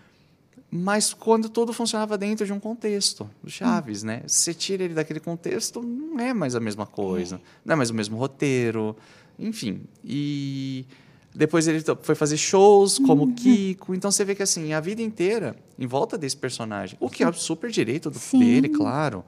[0.69, 4.21] Mas quando tudo funcionava dentro de um contexto, do Chaves, né?
[4.27, 7.39] Você tira ele daquele contexto, não é mais a mesma coisa.
[7.63, 8.95] Não é mais o mesmo roteiro,
[9.39, 9.81] enfim.
[10.03, 10.85] E
[11.33, 13.95] depois ele foi fazer shows como o Kiko.
[13.95, 16.97] Então você vê que assim, a vida inteira em volta desse personagem.
[16.99, 18.39] O que é super direito do- Sim.
[18.39, 19.23] dele, claro.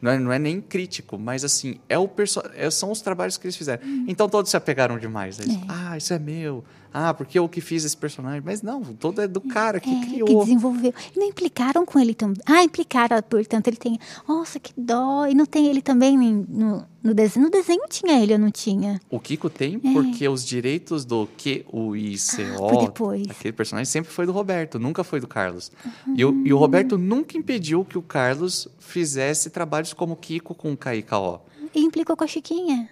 [0.00, 3.38] Não é, não é nem crítico, mas assim, é o perso é- são os trabalhos
[3.38, 3.82] que eles fizeram.
[4.08, 5.38] Então todos se apegaram demais.
[5.38, 6.64] Eles, Ah, isso é meu.
[6.94, 8.42] Ah, porque eu que fiz esse personagem.
[8.44, 10.26] Mas não, todo é do cara que É, criou.
[10.28, 10.92] que desenvolveu.
[11.14, 12.40] E não implicaram com ele também.
[12.46, 13.98] Ah, implicaram, portanto, ele tem.
[14.28, 15.26] Nossa, que dó.
[15.26, 17.46] E não tem ele também no, no desenho.
[17.46, 19.00] No desenho tinha ele, eu não tinha.
[19.10, 22.54] O Kiko tem porque os direitos do Q, U, I, C, É.
[22.56, 23.26] Ah, O, depois.
[23.30, 25.72] aquele personagem sempre foi do Roberto, nunca foi do Carlos.
[26.14, 30.76] E, o, e o Roberto nunca impediu que o Carlos fizesse trabalhos como Kiko com
[30.76, 31.40] KIKO.
[31.74, 32.88] E implicou com a Chiquinha.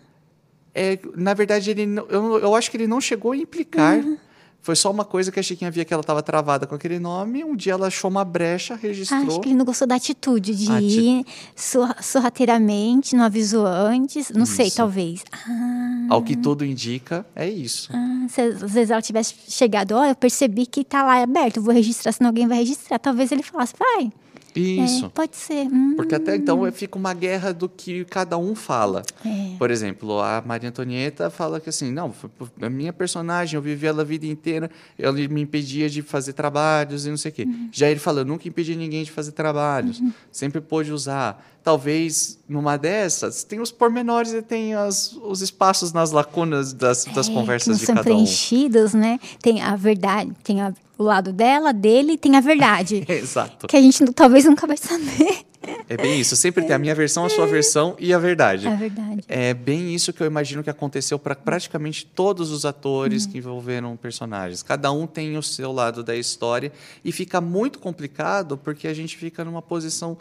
[0.75, 3.99] É, na verdade, ele, não- eu, eu acho que ele não chegou a implicar.
[3.99, 4.17] Uhum.
[4.63, 7.43] Foi só uma coisa que a Chiquinha via que ela estava travada com aquele nome.
[7.43, 9.23] Um dia ela achou uma brecha, registrou.
[9.27, 11.27] acho que ele não gostou da atitude de Ati- ir
[11.57, 14.31] sorra- sorrateiramente, não avisou antes.
[14.31, 14.77] Não sei, Isso.
[14.77, 15.25] talvez.
[15.33, 17.91] Ah, Ao que tudo indica, é isso.
[17.95, 21.73] ah, se às vezes ela tivesse chegado, ó, eu percebi que tá lá aberto, vou
[21.73, 22.99] registrar, senão alguém vai registrar.
[22.99, 24.13] Talvez ele falasse, vai.
[24.55, 25.07] Isso.
[25.07, 25.67] É, pode ser.
[25.67, 29.03] Hum, Porque até então fica uma guerra do que cada um fala.
[29.25, 29.57] É.
[29.59, 32.13] Por exemplo, a Maria Antonieta fala que assim, não,
[32.61, 37.07] a minha personagem, eu vivi ela a vida inteira, ele me impedia de fazer trabalhos
[37.07, 37.45] e não sei o quê.
[37.45, 37.69] Uhum.
[37.73, 41.47] Já ele fala, eu nunca impedi ninguém de fazer trabalhos, sempre pôde usar.
[41.63, 47.27] Talvez numa dessas, tem os pormenores e tem as, os espaços nas lacunas das, das
[47.27, 48.15] É, que conversas não de são cada um.
[48.15, 49.21] preenchidos, né?
[49.43, 53.05] Tem a verdade, tem a- o lado dela, dele, e tem a verdade.
[53.09, 53.67] Exato.
[53.67, 55.45] que a gente talvez nunca vai saber.
[55.89, 56.35] É bem isso.
[56.37, 58.67] Sempre tem a minha versão, a sua versão e a verdade.
[58.67, 59.21] É verdade.
[59.29, 63.95] É bem isso que eu imagino que aconteceu para praticamente todos os atores que envolveram
[63.97, 64.63] personagens.
[64.63, 66.73] Cada um tem o seu lado da história
[67.05, 70.17] e fica muito complicado porque a gente fica numa posição.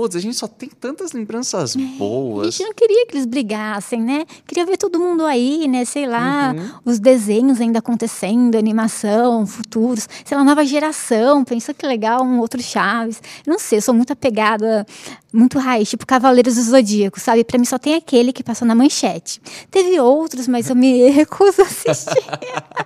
[0.00, 2.54] Putz, a gente só tem tantas lembranças A boas.
[2.54, 4.24] gente não queria que eles brigassem, né?
[4.46, 5.84] Queria ver todo mundo aí, né?
[5.84, 6.70] Sei lá, Uhum.
[6.86, 11.44] os desenhos ainda acontecendo, animação, futuros, sei lá, nova geração.
[11.44, 13.20] Pensa que legal, um outro Chaves.
[13.46, 14.86] Não sei, eu sou muito apegada,
[15.32, 17.44] muito raiz, tipo Cavaleiros do Zodíaco, sabe?
[17.44, 19.40] Pra mim só tem aquele que passou na manchete.
[19.70, 22.24] Teve outros, mas eu me recuso a assistir.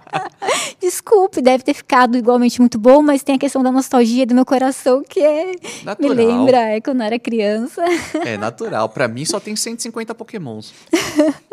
[0.80, 4.44] Desculpe, deve ter ficado igualmente muito bom, mas tem a questão da nostalgia do meu
[4.44, 5.52] coração que é.
[5.82, 6.10] Natural.
[6.10, 7.82] Me lembra é, quando eu era criança.
[8.24, 8.88] É natural.
[8.88, 10.72] Pra mim só tem 150 pokémons.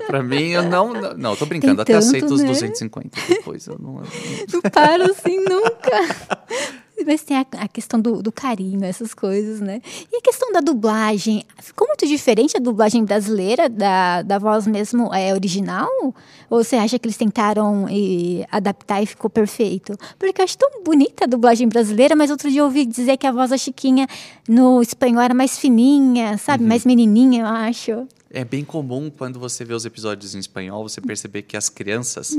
[0.07, 0.93] Pra mim, eu não.
[0.93, 1.84] Não, não, tô brincando.
[1.85, 2.47] Tem Até tanto, aceito os né?
[2.47, 3.18] 250.
[3.27, 4.01] Depois eu não.
[4.51, 5.91] Não paro assim nunca.
[7.05, 9.81] Mas tem a, a questão do, do carinho, essas coisas, né?
[10.11, 11.43] E a questão da dublagem?
[11.59, 15.89] Ficou muito diferente a dublagem brasileira da, da voz mesmo é, original?
[16.49, 19.97] Ou você acha que eles tentaram eh, adaptar e ficou perfeito?
[20.19, 23.25] Porque eu acho tão bonita a dublagem brasileira, mas outro dia eu ouvi dizer que
[23.25, 24.07] a voz da Chiquinha
[24.47, 26.63] no espanhol era mais fininha, sabe?
[26.63, 28.07] Mais menininha, eu acho.
[28.29, 32.37] É bem comum quando você vê os episódios em espanhol, você perceber que as crianças,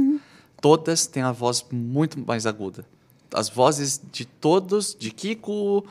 [0.61, 2.85] todas têm a voz muito mais aguda.
[3.33, 5.85] As vozes de todos, de Kiko,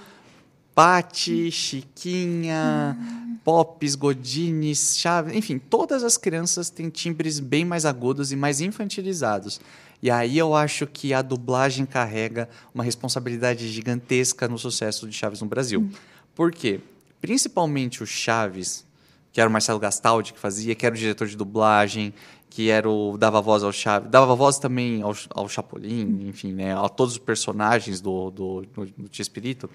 [0.73, 2.97] Pati, Chiquinha,
[3.43, 9.59] Pops, Godines, Chaves, enfim, todas as crianças têm timbres bem mais agudos e mais infantilizados.
[10.01, 15.41] E aí eu acho que a dublagem carrega uma responsabilidade gigantesca no sucesso de Chaves
[15.41, 15.89] no Brasil.
[16.33, 16.79] Por quê?
[17.19, 18.85] Principalmente o Chaves,
[19.31, 22.13] que era o Marcelo Gastaldi que fazia, que era o diretor de dublagem,
[22.51, 26.75] que era o dava voz ao Chaves, dava voz também ao, ao Chapolin, enfim, né,
[26.75, 29.69] a todos os personagens do do, do, do Tia Espírito.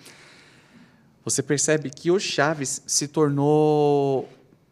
[1.24, 4.28] Você percebe que o Chaves se tornou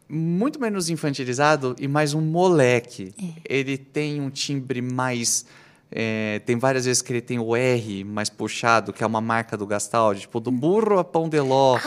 [0.07, 3.13] muito menos infantilizado e mais um moleque.
[3.43, 5.47] Ele tem um timbre mais
[5.91, 9.57] é, tem várias vezes que ele tem o R mais puxado, que é uma marca
[9.57, 11.79] do Gastaldi, tipo do burro a pão de ló.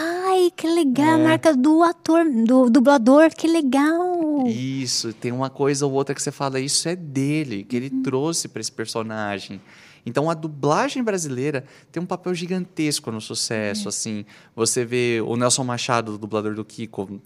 [0.48, 1.24] Ai, que legal, a É.
[1.24, 4.46] marca do ator, do dublador, que legal.
[4.46, 7.82] Isso, tem uma coisa ou outra que você fala, isso é dele, que Uhum.
[7.84, 9.60] ele trouxe para esse personagem.
[10.06, 13.90] Então a dublagem brasileira tem um papel gigantesco no sucesso, É.
[13.90, 14.24] assim.
[14.56, 17.20] Você vê o Nelson Machado, o dublador do Kiko,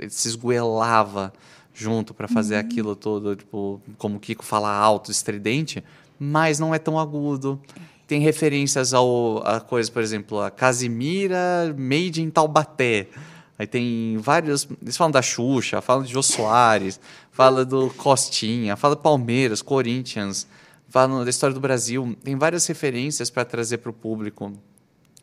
[0.00, 1.32] ele se esgoelava
[1.72, 2.60] junto para fazer Uhum.
[2.60, 5.84] aquilo todo, tipo, como o Kiko fala alto, estridente,
[6.18, 7.60] mas não é tão agudo.
[8.06, 13.08] Tem referências ao, a coisas, por exemplo, a Casimira made in Taubaté.
[13.58, 14.68] Aí tem vários.
[14.82, 17.00] Eles falam da Xuxa, falam de Jô Soares,
[17.30, 20.46] fala do Costinha, fala Palmeiras, Corinthians,
[20.88, 22.16] falam da história do Brasil.
[22.22, 24.52] Tem várias referências para trazer para o público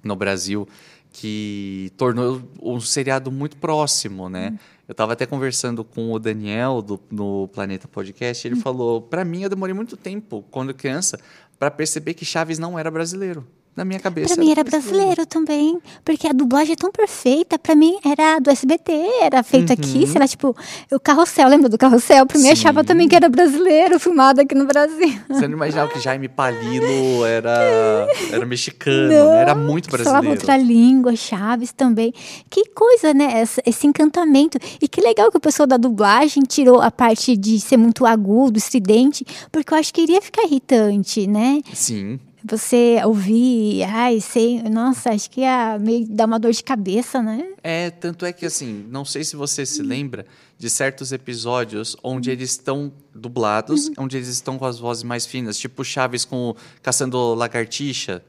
[0.03, 0.67] no Brasil
[1.11, 4.57] que tornou um seriado muito próximo, né?
[4.91, 9.43] Eu estava até conversando com o Daniel do no Planeta Podcast, ele falou, para mim
[9.43, 11.17] eu demorei muito tempo quando criança
[11.57, 13.47] para perceber que Chaves não era brasileiro.
[13.73, 14.35] Na minha cabeça.
[14.35, 17.57] Pra mim era brasileiro também, porque a dublagem é tão perfeita.
[17.57, 18.91] Pra mim era do SBT,
[19.21, 20.53] era feito aqui, sei lá, tipo,
[20.91, 22.25] o Carrossel, lembra do Carrossel?
[22.25, 22.55] Pra mim Uhum.
[22.55, 22.61] Sim.
[22.61, 25.13] achava também que era brasileiro, filmado aqui no Brasil.
[25.29, 29.41] Você não imaginava que Jaime Palilo era, era mexicano, né?
[29.41, 30.29] era muito Falava brasileiro.
[30.41, 32.13] outra língua, Chaves também.
[32.49, 33.39] Que coisa, né?
[33.39, 34.57] Essa- esse encantamento.
[34.81, 38.57] E que legal que o pessoal da dublagem tirou a parte de ser muito agudo,
[38.57, 41.61] estridente, porque eu acho que iria ficar irritante, né?
[41.73, 42.19] Sim.
[42.43, 47.49] Você ouvir, ai, sei, nossa, acho que ia meio dar uma dor de cabeça, né?
[47.63, 50.25] É, tanto é que assim, não sei se você se lembra
[50.57, 55.57] de certos episódios onde eles estão dublados, onde eles estão com as vozes mais finas,
[55.57, 58.23] tipo Chaves com o caçando lagartixa.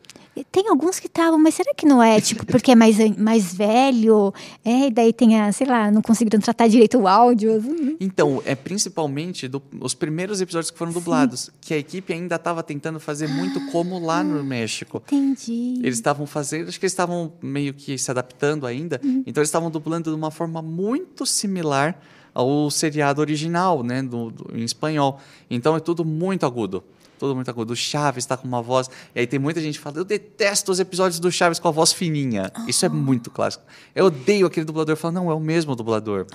[0.51, 4.33] Tem alguns que estavam, mas será que não é, tipo, porque é mais, mais velho?
[4.65, 7.55] É, e daí tem a, sei lá, não conseguiram tratar direito o áudio.
[7.57, 7.97] assim.
[8.01, 12.63] Então, é principalmente do- os primeiros episódios que foram dublados, que a equipe ainda estava
[12.63, 15.03] tentando fazer muito como lá no México.
[15.07, 15.75] Entendi.
[15.83, 19.71] Eles estavam fazendo, acho que eles estavam meio que se adaptando ainda, então eles estavam
[19.71, 21.99] dublando de uma forma muito similar
[22.35, 25.19] ao seriado original, né, do, do- em espanhol.
[25.51, 26.83] Então é tudo muito agudo.
[27.23, 27.73] Tudo muito agudo.
[27.73, 28.91] O Chaves está com uma voz.
[29.15, 31.71] E aí tem muita gente que fala: eu detesto os episódios do Chaves com a
[31.71, 32.51] voz fininha.
[32.67, 33.63] Isso é muito clássico.
[33.95, 34.97] Eu odeio aquele dublador.
[34.97, 36.27] Fala, não, é o mesmo dublador.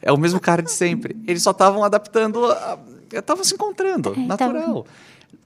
[0.00, 1.14] É o mesmo cara de sempre.
[1.26, 2.42] Eles só estavam adaptando.
[2.46, 2.78] a-
[3.12, 4.14] Estavam se encontrando.
[4.14, 4.86] É, natural.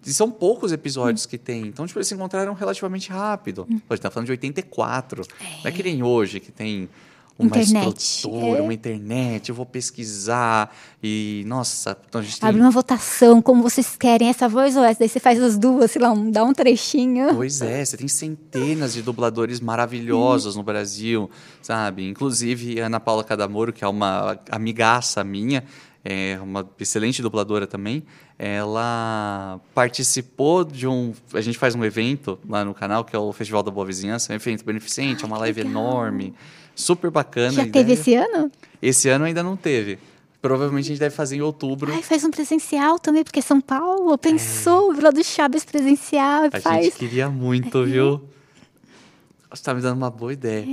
[0.06, 1.62] E são poucos episódios que tem.
[1.66, 3.66] Então, tipo, eles se encontraram relativamente rápido.
[3.66, 5.24] Pô, A gente tá falando de 84.
[5.40, 6.88] Não é que nem hoje, que tem
[7.42, 7.98] uma Internet.
[7.98, 8.62] estrutura, É.
[8.62, 12.48] uma internet, eu vou pesquisar e, nossa, então a gente tem...
[12.48, 15.00] Abre uma votação, como vocês querem, essa voz ou essa?
[15.00, 17.34] Daí você faz as duas, sei lá, um- dá um trechinho.
[17.34, 22.08] Pois é, você tem centenas de dubladores maravilhosos no Brasil, sabe?
[22.08, 25.64] Inclusive a Ana Paula Cadamoro, que é uma amigaça minha,
[26.04, 28.02] é uma excelente dubladora também.
[28.38, 31.12] Ela participou de um.
[31.32, 34.32] A gente faz um evento lá no canal, que é o Festival da Boa Vizinhança,
[34.32, 35.82] um evento beneficente, é uma live legal.
[35.82, 36.34] enorme,
[36.74, 37.52] super bacana.
[37.52, 38.50] Já teve esse ano?
[38.80, 39.98] Esse ano ainda não teve.
[40.40, 41.92] Provavelmente a gente deve fazer em outubro.
[41.92, 46.86] Ai, faz um presencial também, porque São Paulo pensou, Vila do Chaves presencial, a faz.
[46.86, 48.20] gente queria muito, viu?
[49.54, 50.66] Você tá me dando uma boa ideia.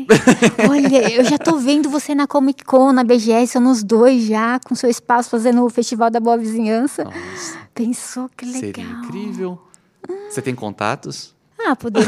[0.69, 4.73] Olha, eu já tô vendo você na Comic Con, na BGS, nos dois já, com
[4.73, 7.03] seu espaço fazendo o Festival da Boa Vizinhança.
[7.03, 7.57] Nossa.
[7.75, 8.61] Pensou que legal.
[8.61, 9.61] Seria incrível.
[10.29, 11.35] Você tem contatos?
[11.59, 12.05] Ah, poder.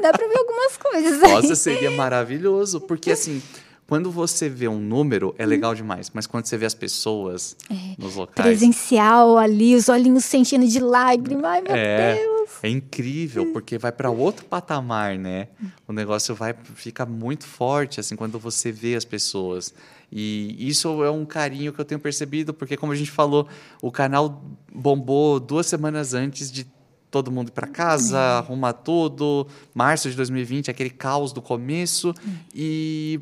[0.00, 1.32] Dá pra ver algumas coisas aí.
[1.32, 2.80] Nossa, seria maravilhoso.
[2.80, 3.42] Porque assim,
[3.86, 6.10] quando você vê um número, é legal demais.
[6.14, 7.56] Mas quando você vê as pessoas
[7.98, 8.46] nos locais.
[8.48, 11.48] Presencial ali, os olhinhos sentindo de lágrima.
[11.48, 12.50] Ai, meu É, Deus.
[12.62, 15.48] é incrível, porque vai para outro patamar, né?
[15.86, 19.74] O negócio vai fica muito forte assim quando você vê as pessoas.
[20.10, 23.48] E isso é um carinho que eu tenho percebido, porque como a gente falou,
[23.82, 26.66] o canal bombou duas semanas antes de
[27.10, 32.12] todo mundo ir para casa, arrumar tudo, março de 2020, aquele caos do começo
[32.52, 33.20] e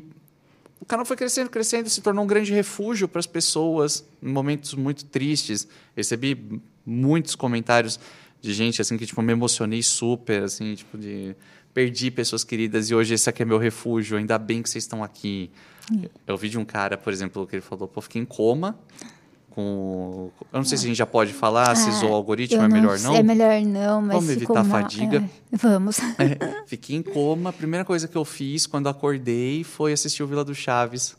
[0.83, 4.73] o canal foi crescendo, crescendo, se tornou um grande refúgio para as pessoas em momentos
[4.73, 5.65] muito tristes.
[5.95, 7.97] Recebi muitos comentários
[8.41, 11.37] de gente assim que tipo me emocionei super, assim, tipo de
[11.73, 14.17] perdi pessoas queridas e hoje esse aqui é meu refúgio.
[14.17, 15.49] Ainda bem que vocês estão aqui.
[16.27, 18.77] Eu vi de um cara, por exemplo, que ele falou, pô, fiquei em coma
[19.55, 22.67] com eu não sei se a gente já pode falar, se zoou o algoritmo é
[22.67, 23.15] melhor não.
[23.15, 25.23] É melhor não, mas Vamos evitar a fadiga.
[25.51, 25.97] É, vamos.
[26.19, 27.49] É, fiquei em coma.
[27.49, 31.15] A primeira coisa que eu fiz quando acordei foi assistir o Vila do Chaves.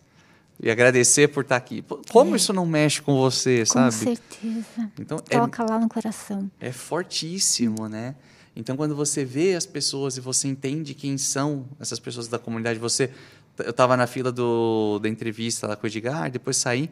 [0.62, 1.82] E agradecer por estar aqui.
[1.82, 3.58] Pô, Como isso não mexe com você, É.
[3.60, 3.92] Com sabe?
[3.92, 4.90] certeza.
[5.00, 6.48] Então, é, Toca lá no coração.
[6.60, 8.14] é fortíssimo, né?
[8.56, 12.78] Então, quando você vê as pessoas e você entende quem são essas pessoas da comunidade,
[12.78, 13.10] você.
[13.58, 16.90] Eu estava na fila do, da entrevista lá com o Edgar, depois saí,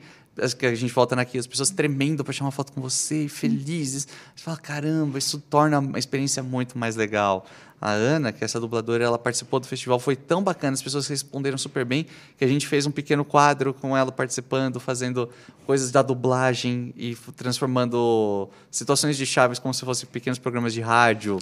[0.58, 4.06] que a gente volta aqui, as pessoas tremendo para tirar uma foto com você, felizes.
[4.34, 7.46] Você fala, caramba, isso torna a experiência muito mais legal.
[7.80, 11.08] A Ana, que é essa dubladora, ela participou do festival, foi tão bacana, as pessoas
[11.08, 12.06] responderam super bem,
[12.38, 15.28] que a gente fez um pequeno quadro com ela participando, fazendo
[15.66, 21.38] coisas da dublagem e transformando situações de chaves como se fossem pequenos programas de rádio.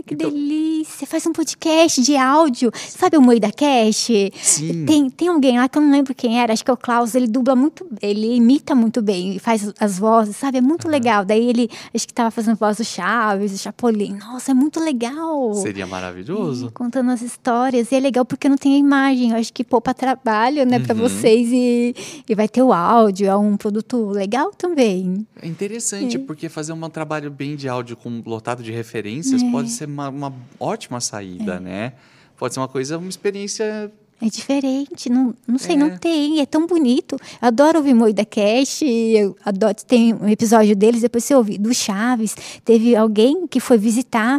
[0.00, 1.06] Ai, que Então- delícia.
[1.06, 2.70] Faz um podcast de áudio.
[2.74, 4.08] Sabe o Moida Cash?
[4.42, 4.86] Sim.
[4.86, 7.14] Tem, tem alguém lá que eu não lembro quem era, acho que é o Klaus,
[7.14, 10.58] ele dubla muito, ele imita muito bem, faz as vozes, sabe?
[10.58, 11.24] É muito legal.
[11.24, 14.14] Daí ele, acho que tava fazendo voz do Chaves, do Chapolin.
[14.16, 15.52] Nossa, é muito legal.
[15.54, 16.70] Seria maravilhoso.
[16.72, 17.92] Contando as histórias.
[17.92, 19.30] E é legal porque não tem a imagem.
[19.30, 20.84] Eu acho que poupa trabalho, né, Uhum.
[20.84, 21.48] pra vocês.
[21.52, 21.94] E,
[22.28, 23.26] e vai ter o áudio.
[23.26, 25.26] É um produto legal também.
[25.40, 29.50] É interessante, porque fazer um trabalho bem de áudio com lotado de referências É.
[29.50, 31.92] pode ser uma, uma ótima saída, né?
[32.38, 33.90] Pode ser uma coisa, uma experiência.
[34.22, 35.78] É diferente, não, não sei, É.
[35.78, 37.16] não tem, é tão bonito.
[37.40, 42.36] Adoro ouvir Moida Cash, eu adoro, tem um episódio deles, depois você ouve, do Chaves.
[42.62, 44.38] Teve alguém que foi visitar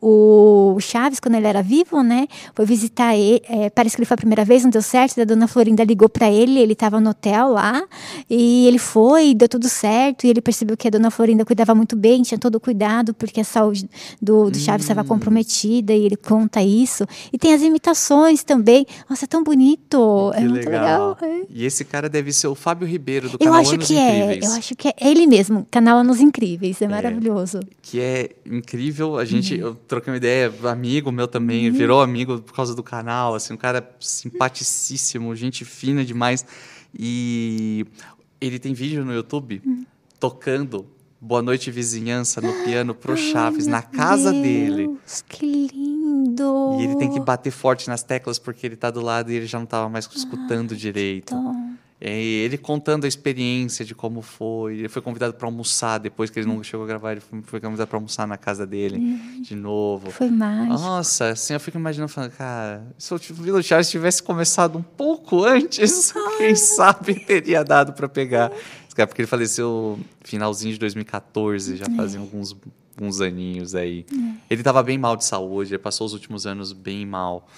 [0.00, 2.26] o Chaves quando ele era vivo, né?
[2.54, 5.24] Foi visitar ele, é, parece que ele foi a primeira vez, não deu certo, a
[5.24, 7.82] dona Florinda ligou para ele, ele estava no hotel lá,
[8.28, 11.96] e ele foi, deu tudo certo, e ele percebeu que a dona Florinda cuidava muito
[11.96, 13.88] bem, tinha todo o cuidado, porque a saúde
[14.20, 17.04] do, do Chaves estava comprometida, e ele conta isso.
[17.32, 18.86] E tem as imitações também.
[19.08, 20.32] Nossa, é tão bonito.
[20.34, 21.16] é que muito legal.
[21.22, 21.40] é.
[21.50, 24.16] E esse cara deve ser o Fábio Ribeiro do Eu canal acho Anos que é,
[24.24, 24.44] Incríveis.
[24.50, 27.60] eu acho que é ele mesmo, canal Anos Incríveis, é, maravilhoso.
[27.82, 29.18] que é incrível.
[29.18, 29.76] A gente, Uhum.
[29.90, 33.90] Troquei uma ideia, amigo meu também, virou amigo por causa do canal, assim, um cara
[33.98, 36.46] simpaticíssimo, gente fina demais.
[36.96, 37.84] E
[38.40, 39.84] ele tem vídeo no YouTube Hum.
[40.18, 40.86] tocando
[41.20, 44.86] Boa Noite Vizinhança no piano pro Chaves, na casa dele.
[44.86, 46.76] Deus, que lindo.
[46.78, 49.46] E ele tem que bater forte nas teclas porque ele tá do lado e ele
[49.46, 51.34] já não tava mais escutando direito.
[52.02, 54.78] É, ele contando a experiência de como foi.
[54.78, 57.12] Ele foi convidado para almoçar depois que ele não chegou a gravar.
[57.12, 58.98] Ele foi, convidado para almoçar na casa dele
[59.42, 60.10] de novo.
[60.10, 60.80] Foi mágico.
[60.80, 65.44] Nossa, assim eu fico imaginando, falando, cara, se o Vila Chaves tivesse começado um pouco
[65.44, 68.50] antes, quem sabe teria dado para pegar.
[69.06, 72.54] Porque ele faleceu finalzinho de 2014, já fazia alguns,
[72.96, 74.04] alguns aninhos aí.
[74.48, 77.48] Ele estava bem mal de saúde, ele passou os últimos anos bem mal.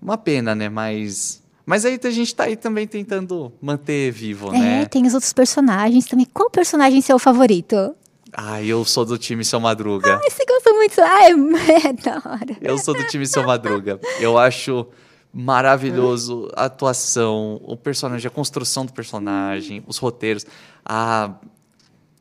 [0.00, 0.68] Uma pena, né?
[0.68, 1.42] Mas.
[1.68, 4.86] Mas aí a gente tá aí também tentando manter vivo, É, né?
[4.86, 6.26] tem os outros personagens também.
[6.32, 7.94] Qual personagem é seu favorito?
[8.32, 10.14] Ah, eu sou do time Seu Madruga.
[10.16, 10.98] Ai, você gosta muito.
[11.02, 11.32] Ai,
[11.84, 12.56] é da hora.
[12.62, 14.00] Eu sou do time Seu Madruga.
[14.18, 14.86] Eu acho
[15.30, 16.50] maravilhoso.
[16.56, 20.46] A atuação, o personagem, a construção do personagem, os roteiros,
[20.82, 21.34] a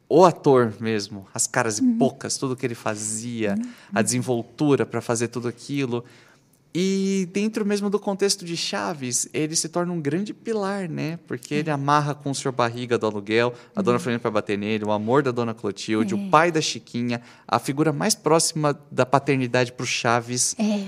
[0.09, 3.55] o ator mesmo, as caras e bocas, tudo que ele fazia,
[3.93, 6.03] a desenvoltura para fazer tudo aquilo.
[6.79, 11.17] E dentro mesmo do contexto de Chaves, ele se torna um grande pilar, né?
[11.25, 14.85] Porque ele amarra com o senhor Barriga do aluguel, a dona Fernanda para bater nele,
[14.85, 19.71] o amor da dona Clotilde, o pai da Chiquinha, a figura mais próxima da paternidade
[19.71, 20.55] para o Chaves.
[20.59, 20.83] É,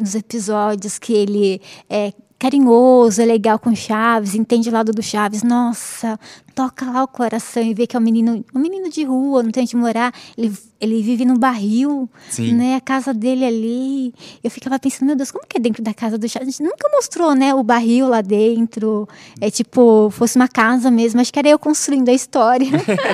[0.00, 5.42] nos episódios que ele é carinhoso, é legal com Chaves, entende o lado do Chaves.
[5.42, 6.16] Nossa,
[6.58, 9.50] toca lá o coração e vê que é um menino, um menino de rua, não
[9.52, 10.12] tem onde morar.
[10.36, 12.52] Ele, ele vive no barril, Sim.
[12.54, 12.74] né?
[12.74, 14.12] A casa dele ali.
[14.42, 16.48] Eu ficava pensando, meu Deus, como que é dentro da casa do Chaves?
[16.48, 19.08] A gente nunca mostrou, né, o barril lá dentro.
[19.40, 21.20] É tipo, fosse uma casa mesmo.
[21.20, 22.66] Acho que era eu construindo a história.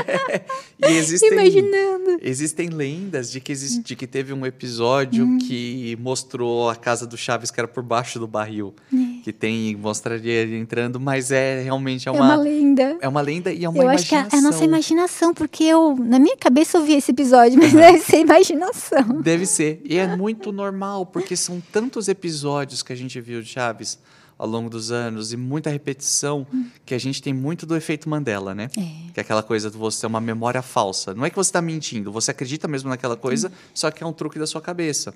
[0.86, 2.18] E existem, Imaginando.
[2.20, 5.38] existem lendas de que, existe, de que teve um episódio Hum.
[5.38, 8.74] que mostrou a casa do Chaves que era por baixo do barril.
[9.22, 12.98] Que tem, mostraria ele entrando, mas é realmente é É uma, uma lenda.
[13.00, 14.38] é uma lenda e é uma Eu acho que é imaginação.
[14.38, 18.18] a nossa imaginação, porque eu, na minha cabeça, eu vi esse episódio, mas deve ser
[18.20, 19.20] imaginação.
[19.22, 19.80] Deve ser.
[19.84, 23.98] E é muito normal, porque são tantos episódios que a gente viu de Chaves
[24.36, 26.46] ao longo dos anos e muita repetição
[26.84, 28.68] que a gente tem muito do efeito Mandela, né?
[28.76, 29.12] É.
[29.12, 31.14] Que é aquela coisa de você ter uma memória falsa.
[31.14, 34.12] Não é que você está mentindo, você acredita mesmo naquela coisa, só que é um
[34.12, 35.14] truque da sua cabeça.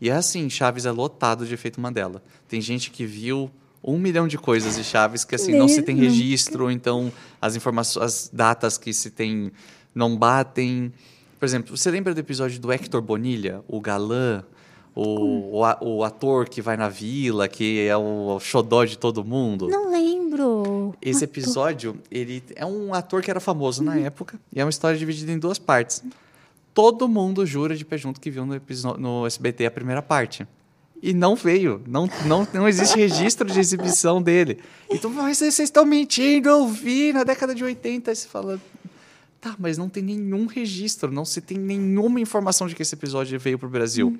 [0.00, 2.22] E é assim, Chaves é lotado de efeito Mandela.
[2.48, 3.50] Tem gente que viu
[3.84, 8.02] um milhão de coisas de Chaves que assim não se tem registro, então as informações,
[8.02, 9.52] as datas que se tem
[9.94, 10.90] não batem.
[11.38, 14.42] Por exemplo, você lembra do episódio do Hector Bonilha, o galã,
[14.94, 19.68] o, o, ator que vai na vila, que é o xodó de todo mundo?
[19.68, 20.94] Não lembro.
[21.02, 21.38] Esse Ator.
[21.38, 25.30] episódio, ele é um ator que era famoso na época e é uma história dividida
[25.30, 26.02] em duas partes.
[26.72, 28.54] Todo mundo jura de pé junto que viu no,
[28.96, 30.46] no SBT a primeira parte.
[31.04, 31.82] E não veio.
[31.86, 34.58] Não, não, não existe registro de exibição dele.
[34.90, 38.10] Então, mas vocês estão mentindo, eu vi na década de 80.
[38.10, 38.58] Aí você fala,
[39.38, 43.38] tá, mas não tem nenhum registro, não se tem nenhuma informação de que esse episódio
[43.38, 44.18] veio pro Brasil.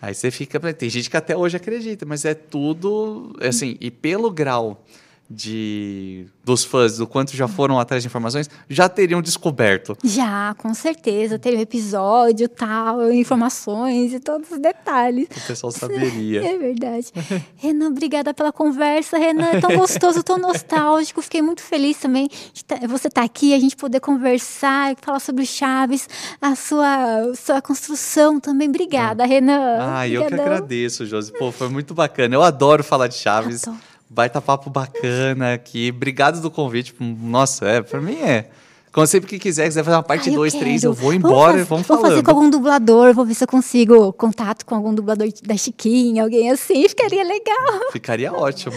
[0.00, 0.58] Aí você fica.
[0.72, 3.36] Tem gente que até hoje acredita, mas é tudo.
[3.38, 4.82] é Assim, e pelo grau
[5.30, 9.96] de dos fãs, do quanto já foram atrás de informações, já teriam descoberto.
[10.02, 11.38] Já, com certeza.
[11.38, 15.28] Teve um episódio, tal, informações e todos os detalhes.
[15.36, 16.38] O pessoal saberia.
[16.48, 17.08] É verdade.
[17.56, 19.18] Renan, obrigada pela conversa.
[19.18, 21.20] Renan, é tão gostoso, tão nostálgico.
[21.20, 25.42] Fiquei muito feliz também de tá- você estar aqui, a gente poder conversar, falar sobre
[25.42, 26.08] o Chaves,
[26.40, 28.68] a sua, sua construção também.
[28.68, 29.78] Obrigada, Renan.
[29.80, 30.54] Ah, eu que Obrigadão.
[30.54, 31.32] agradeço, Josi.
[31.32, 32.34] Pô, foi muito bacana.
[32.34, 33.66] Eu adoro falar de Chaves.
[33.68, 33.82] Adoro.
[34.10, 35.92] Baita papo bacana aqui.
[35.94, 36.94] Obrigado do convite.
[37.00, 38.48] Nossa, é, pra mim é.
[38.90, 40.90] Quando sempre que quiser, quiser fazer uma parte Ah, eu 2, 3, quero.
[40.92, 44.12] eu vou embora e vamos Vou fazer com algum dublador, vou ver se eu consigo
[44.14, 47.92] contato com algum dublador da Chiquinha, alguém assim, ficaria legal.
[47.92, 48.74] Ficaria ótimo.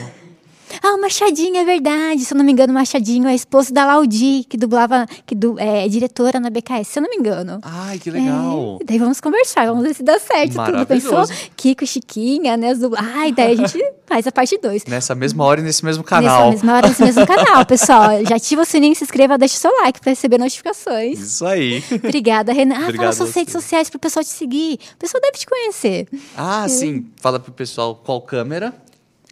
[0.83, 2.23] Ah, o Machadinho, é verdade.
[2.25, 5.59] Se eu não me engano, o Machadinho é esposo da Laudi, que dublava, que du,
[5.59, 7.59] é diretora na BKS, se eu não me engano.
[7.63, 8.77] Ai, que legal.
[8.81, 10.85] É, daí vamos conversar, vamos ver se dá certo tudo.
[10.85, 11.23] Pensou?
[11.55, 12.69] Kiko e Chiquinha, né?
[12.71, 12.79] As.
[12.97, 14.85] Ai, daí a gente faz a parte 2.
[14.85, 16.51] Nessa mesma hora e nesse mesmo Nessa canal.
[16.51, 18.23] mesma hora, nesse mesmo canal, pessoal.
[18.25, 21.19] Já ativa o sininho, se inscreva, deixa o seu like para receber notificações.
[21.19, 21.83] Isso aí.
[21.91, 22.75] Obrigada, Renan.
[22.75, 24.79] Ah, Obrigado fala suas redes sociais pro pessoal te seguir.
[24.93, 26.07] O pessoal deve te conhecer.
[26.35, 27.05] Ah, sim.
[27.17, 28.73] Fala pro pessoal qual câmera.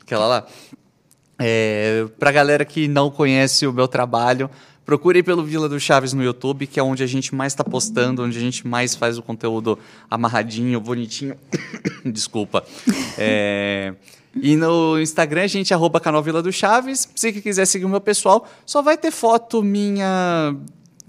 [0.02, 0.46] Aquela lá.
[1.40, 4.50] É, pra galera que não conhece o meu trabalho,
[4.86, 8.24] procure pelo Vila do Chaves no YouTube, que é onde a gente mais está postando,
[8.24, 9.80] onde a gente mais faz o conteúdo
[10.10, 11.36] amarradinho, bonitinho.
[12.04, 12.66] Desculpa.
[13.18, 13.94] É,
[14.36, 17.10] e no Instagram a gente arroba canal Vila do Chaves.
[17.16, 20.56] Se quiser seguir o meu pessoal, só vai ter foto minha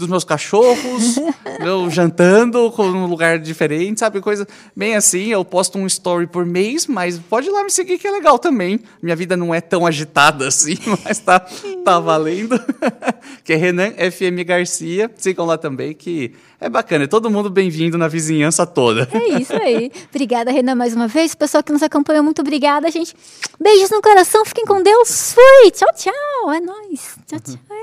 [0.01, 1.17] dos meus cachorros,
[1.61, 4.21] eu jantando com um lugar diferente, sabe?
[4.21, 5.29] Coisa bem assim.
[5.29, 8.39] Eu posto um story por mês, mas pode ir lá me seguir que é legal
[8.39, 8.81] também.
[9.03, 11.39] Minha vida não é tão agitada assim, mas tá,
[11.85, 12.59] tá valendo.
[13.45, 15.11] que é Renan FM Garcia.
[15.17, 17.05] Sigam lá também, que é bacana.
[17.05, 19.09] É todo mundo bem-vindo na vizinhança toda.
[19.13, 19.93] É isso aí.
[20.09, 21.35] Obrigada, Renan, mais uma vez.
[21.35, 23.15] Pessoal que nos acompanhou, muito obrigada, gente.
[23.61, 25.33] Beijos no coração, fiquem com Deus.
[25.33, 25.71] Fui!
[25.71, 26.53] Tchau, tchau.
[26.53, 27.17] É nóis.
[27.27, 27.80] Tchau, tchau.